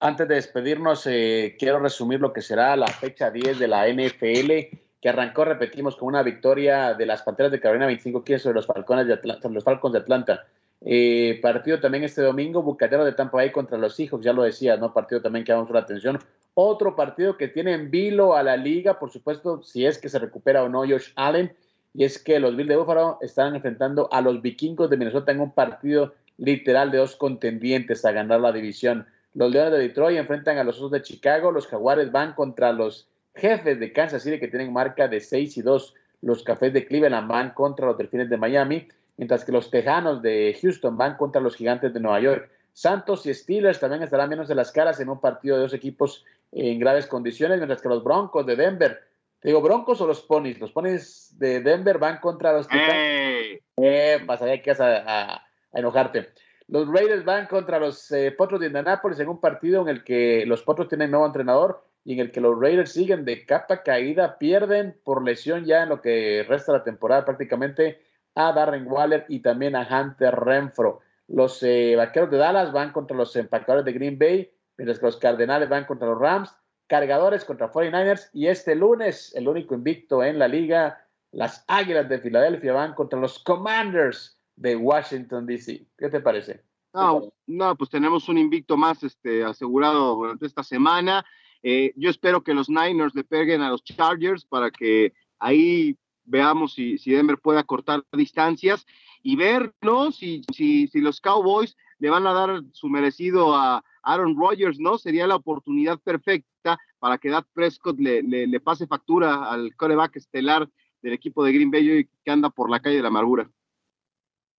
Antes 0.00 0.28
de 0.28 0.36
despedirnos, 0.36 1.02
quiero 1.02 1.78
resumir 1.78 2.20
lo 2.20 2.32
que 2.32 2.40
será 2.40 2.74
la 2.76 2.86
fecha 2.86 3.30
10 3.30 3.58
de 3.58 3.68
la 3.68 3.86
NFL 3.88 4.87
que 5.00 5.08
arrancó, 5.08 5.44
repetimos, 5.44 5.96
con 5.96 6.08
una 6.08 6.22
victoria 6.22 6.94
de 6.94 7.06
las 7.06 7.22
Panteras 7.22 7.52
de 7.52 7.60
Carolina 7.60 7.86
25 7.86 8.24
15 8.24 8.42
sobre 8.42 8.54
los 8.56 8.66
Falcones 8.66 9.06
de 9.06 9.14
Atlanta, 9.14 9.48
los 9.48 9.64
Falcons 9.64 9.92
de 9.92 10.00
Atlanta. 10.00 10.44
Eh, 10.80 11.38
partido 11.42 11.80
también 11.80 12.04
este 12.04 12.22
domingo, 12.22 12.62
Bucatero 12.62 13.04
de 13.04 13.12
Tampa 13.12 13.38
Bay 13.38 13.50
contra 13.50 13.78
los 13.78 13.94
Seahawks, 13.94 14.24
ya 14.24 14.32
lo 14.32 14.42
decía, 14.42 14.76
¿no? 14.76 14.92
Partido 14.92 15.20
también 15.20 15.44
que 15.44 15.52
damos 15.52 15.70
la 15.70 15.80
atención. 15.80 16.18
Otro 16.54 16.96
partido 16.96 17.36
que 17.36 17.48
tiene 17.48 17.74
en 17.74 17.90
vilo 17.90 18.36
a 18.36 18.42
la 18.42 18.56
liga, 18.56 18.98
por 18.98 19.10
supuesto, 19.10 19.62
si 19.62 19.86
es 19.86 19.98
que 19.98 20.08
se 20.08 20.18
recupera 20.18 20.62
o 20.62 20.68
no 20.68 20.80
Josh 20.80 21.12
Allen, 21.16 21.52
y 21.94 22.04
es 22.04 22.22
que 22.22 22.38
los 22.38 22.56
Bills 22.56 22.68
de 22.68 22.76
Buffalo 22.76 23.18
están 23.20 23.54
enfrentando 23.54 24.08
a 24.12 24.20
los 24.20 24.42
vikingos 24.42 24.90
de 24.90 24.96
Minnesota 24.96 25.32
en 25.32 25.40
un 25.40 25.52
partido 25.52 26.14
literal 26.36 26.90
de 26.90 26.98
dos 26.98 27.16
contendientes 27.16 28.04
a 28.04 28.12
ganar 28.12 28.40
la 28.40 28.52
división. 28.52 29.06
Los 29.34 29.50
Leones 29.50 29.72
de 29.72 29.78
Detroit 29.78 30.18
enfrentan 30.18 30.58
a 30.58 30.64
los 30.64 30.76
Osos 30.76 30.92
de 30.92 31.02
Chicago, 31.02 31.50
los 31.50 31.66
Jaguares 31.66 32.12
van 32.12 32.34
contra 32.34 32.72
los 32.72 33.07
jefes 33.34 33.78
de 33.78 33.92
Kansas 33.92 34.22
City 34.22 34.38
que 34.38 34.48
tienen 34.48 34.72
marca 34.72 35.08
de 35.08 35.20
6 35.20 35.56
y 35.56 35.62
2. 35.62 35.94
Los 36.22 36.42
Cafés 36.42 36.72
de 36.72 36.86
Cleveland 36.86 37.28
van 37.28 37.50
contra 37.50 37.86
los 37.86 37.96
Delfines 37.96 38.28
de 38.28 38.36
Miami, 38.36 38.88
mientras 39.16 39.44
que 39.44 39.52
los 39.52 39.70
Tejanos 39.70 40.22
de 40.22 40.56
Houston 40.60 40.96
van 40.96 41.16
contra 41.16 41.40
los 41.40 41.56
Gigantes 41.56 41.94
de 41.94 42.00
Nueva 42.00 42.20
York. 42.20 42.50
Santos 42.72 43.26
y 43.26 43.34
Steelers 43.34 43.80
también 43.80 44.02
estarán 44.02 44.28
menos 44.28 44.48
de 44.48 44.54
las 44.54 44.70
caras 44.70 45.00
en 45.00 45.08
un 45.08 45.20
partido 45.20 45.56
de 45.56 45.62
dos 45.62 45.74
equipos 45.74 46.24
en 46.52 46.78
graves 46.78 47.06
condiciones, 47.06 47.58
mientras 47.58 47.82
que 47.82 47.88
los 47.88 48.04
Broncos 48.04 48.46
de 48.46 48.56
Denver, 48.56 49.00
digo 49.42 49.60
Broncos 49.60 50.00
o 50.00 50.06
los 50.06 50.22
Ponies, 50.22 50.60
los 50.60 50.72
Ponies 50.72 51.34
de 51.38 51.60
Denver 51.60 51.98
van 51.98 52.18
contra 52.18 52.52
los 52.52 52.68
Titanes. 52.68 53.60
Eh, 53.76 54.22
pasaría 54.26 54.62
que 54.62 54.70
vas 54.70 54.80
a, 54.80 55.42
enojarte. 55.72 56.30
Los 56.68 56.88
Raiders 56.88 57.24
van 57.24 57.46
contra 57.46 57.78
los 57.78 58.10
eh, 58.12 58.30
Potros 58.32 58.60
de 58.60 58.66
Indianapolis 58.66 59.20
en 59.20 59.28
un 59.28 59.40
partido 59.40 59.82
en 59.82 59.88
el 59.88 60.04
que 60.04 60.44
los 60.46 60.62
Potros 60.62 60.88
tienen 60.88 61.10
nuevo 61.10 61.26
entrenador 61.26 61.84
y 62.04 62.14
en 62.14 62.20
el 62.20 62.32
que 62.32 62.40
los 62.40 62.58
Raiders 62.58 62.92
siguen 62.92 63.24
de 63.24 63.44
capa 63.44 63.82
caída, 63.82 64.38
pierden 64.38 64.98
por 65.04 65.24
lesión 65.24 65.64
ya 65.64 65.82
en 65.82 65.90
lo 65.90 66.00
que 66.00 66.44
resta 66.48 66.72
la 66.72 66.84
temporada 66.84 67.24
prácticamente 67.24 68.00
a 68.34 68.52
Darren 68.52 68.86
Waller 68.86 69.26
y 69.28 69.40
también 69.40 69.76
a 69.76 69.86
Hunter 69.86 70.34
Renfro. 70.34 71.00
Los 71.26 71.62
eh, 71.62 71.94
vaqueros 71.96 72.30
de 72.30 72.38
Dallas 72.38 72.72
van 72.72 72.92
contra 72.92 73.16
los 73.16 73.34
empacadores 73.36 73.84
de 73.84 73.92
Green 73.92 74.18
Bay, 74.18 74.50
mientras 74.76 74.98
que 74.98 75.06
los 75.06 75.16
Cardenales 75.18 75.68
van 75.68 75.84
contra 75.84 76.08
los 76.08 76.18
Rams, 76.18 76.54
cargadores 76.86 77.44
contra 77.44 77.70
49ers 77.70 78.30
y 78.32 78.46
este 78.46 78.74
lunes, 78.74 79.34
el 79.34 79.46
único 79.46 79.74
invicto 79.74 80.24
en 80.24 80.38
la 80.38 80.48
liga, 80.48 81.04
las 81.32 81.64
Águilas 81.68 82.08
de 82.08 82.18
Filadelfia 82.18 82.72
van 82.72 82.94
contra 82.94 83.20
los 83.20 83.38
Commanders 83.40 84.40
de 84.56 84.76
Washington, 84.76 85.46
D.C. 85.46 85.86
¿Qué 85.96 86.08
te 86.08 86.20
parece? 86.20 86.64
No, 86.94 87.32
no, 87.46 87.76
pues 87.76 87.90
tenemos 87.90 88.28
un 88.28 88.38
invicto 88.38 88.76
más 88.76 89.02
este, 89.02 89.44
asegurado 89.44 90.16
durante 90.16 90.46
esta 90.46 90.62
semana. 90.62 91.24
Eh, 91.62 91.92
yo 91.96 92.10
espero 92.10 92.42
que 92.42 92.54
los 92.54 92.68
Niners 92.68 93.14
le 93.14 93.24
peguen 93.24 93.62
a 93.62 93.70
los 93.70 93.82
Chargers 93.82 94.44
para 94.44 94.70
que 94.70 95.12
ahí 95.38 95.96
veamos 96.24 96.74
si, 96.74 96.98
si 96.98 97.12
Denver 97.12 97.38
puede 97.38 97.58
acortar 97.58 98.04
distancias 98.12 98.86
y 99.22 99.36
ver 99.36 99.72
¿no? 99.82 100.12
si, 100.12 100.42
si, 100.54 100.86
si 100.88 101.00
los 101.00 101.20
Cowboys 101.20 101.76
le 101.98 102.10
van 102.10 102.26
a 102.26 102.32
dar 102.32 102.62
su 102.72 102.88
merecido 102.88 103.54
a 103.56 103.82
Aaron 104.02 104.36
Rodgers, 104.38 104.78
¿no? 104.78 104.98
Sería 104.98 105.26
la 105.26 105.36
oportunidad 105.36 105.98
perfecta 105.98 106.78
para 106.98 107.18
que 107.18 107.30
Dak 107.30 107.46
Prescott 107.52 107.98
le, 107.98 108.22
le, 108.22 108.60
pase 108.60 108.86
factura 108.86 109.50
al 109.50 109.74
coreback 109.74 110.16
estelar 110.16 110.68
del 111.02 111.12
equipo 111.12 111.44
de 111.44 111.52
Green 111.52 111.70
Bay 111.70 112.08
que 112.24 112.30
anda 112.30 112.50
por 112.50 112.70
la 112.70 112.80
calle 112.80 112.96
de 112.96 113.02
la 113.02 113.08
amargura. 113.08 113.50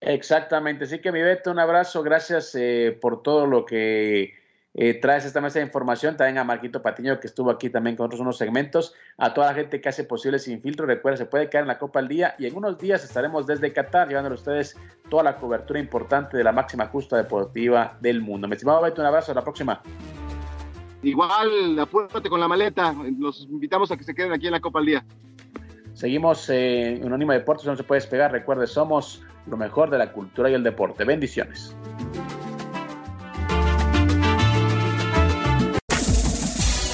Exactamente, 0.02 0.86
así 0.86 1.00
que 1.00 1.12
mi 1.12 1.22
Beto, 1.22 1.52
un 1.52 1.60
abrazo, 1.60 2.04
gracias 2.04 2.56
eh, 2.56 2.97
por 3.02 3.22
todo 3.22 3.47
lo 3.47 3.66
que 3.66 4.34
eh, 4.76 4.99
traes 5.01 5.26
esta 5.26 5.41
mesa 5.41 5.59
de 5.59 5.65
información, 5.65 6.15
también 6.15 6.38
a 6.38 6.43
Marquito 6.43 6.82
Patiño 6.82 7.20
que 7.20 7.28
estuvo 7.28 7.49
aquí 7.49 7.70
también 7.70 7.95
con 7.95 8.05
otros 8.05 8.22
unos 8.22 8.38
segmentos, 8.38 8.93
a 9.17 9.34
toda 9.34 9.47
la 9.47 9.53
gente 9.55 9.82
que 9.82 9.89
hace 9.89 10.03
posible 10.03 10.38
sin 10.38 10.61
filtro, 10.61 10.86
recuerda, 10.86 11.17
se 11.17 11.26
puede 11.26 11.49
quedar 11.49 11.63
en 11.63 11.70
la 11.70 11.80
Copa 11.80 11.99
al 11.99 12.07
Día 12.07 12.36
y 12.38 12.45
en 12.45 12.55
unos 12.55 12.78
días 12.78 13.03
estaremos 13.03 13.47
desde 13.47 13.74
Qatar 13.74 14.07
llevándole 14.07 14.36
a 14.36 14.38
ustedes 14.38 14.78
toda 15.09 15.24
la 15.24 15.38
cobertura 15.38 15.80
importante 15.80 16.38
de 16.38 16.43
la 16.43 16.51
máxima 16.51 16.86
justa 16.88 17.17
deportiva 17.17 17.97
del 17.99 18.22
mundo. 18.22 18.47
Me 18.47 18.55
estimado 18.55 18.82
Beto, 18.82 19.01
un 19.01 19.07
abrazo, 19.07 19.32
hasta 19.32 19.39
la 19.39 19.43
próxima. 19.43 19.82
Igual, 21.01 21.80
apúrate 21.80 22.30
con 22.30 22.39
la 22.39 22.47
maleta, 22.47 22.93
los 23.17 23.47
invitamos 23.49 23.89
a 23.91 23.97
que 23.97 24.03
se 24.03 24.13
queden 24.13 24.34
aquí 24.34 24.47
en 24.47 24.51
la 24.51 24.59
Copa 24.59 24.80
al 24.80 24.86
Día. 24.86 25.05
Seguimos 25.93 26.49
en 26.49 27.03
Unánimo 27.05 27.32
Deportes, 27.32 27.65
no 27.65 27.76
se 27.76 27.84
puede 27.84 28.01
despegar, 28.01 28.32
recuerde, 28.32 28.67
somos 28.67 29.24
lo 29.47 29.57
mejor 29.57 29.89
de 29.89 29.97
la 29.97 30.11
cultura 30.11 30.49
y 30.49 30.53
el 30.53 30.63
deporte. 30.63 31.03
Bendiciones. 31.03 31.76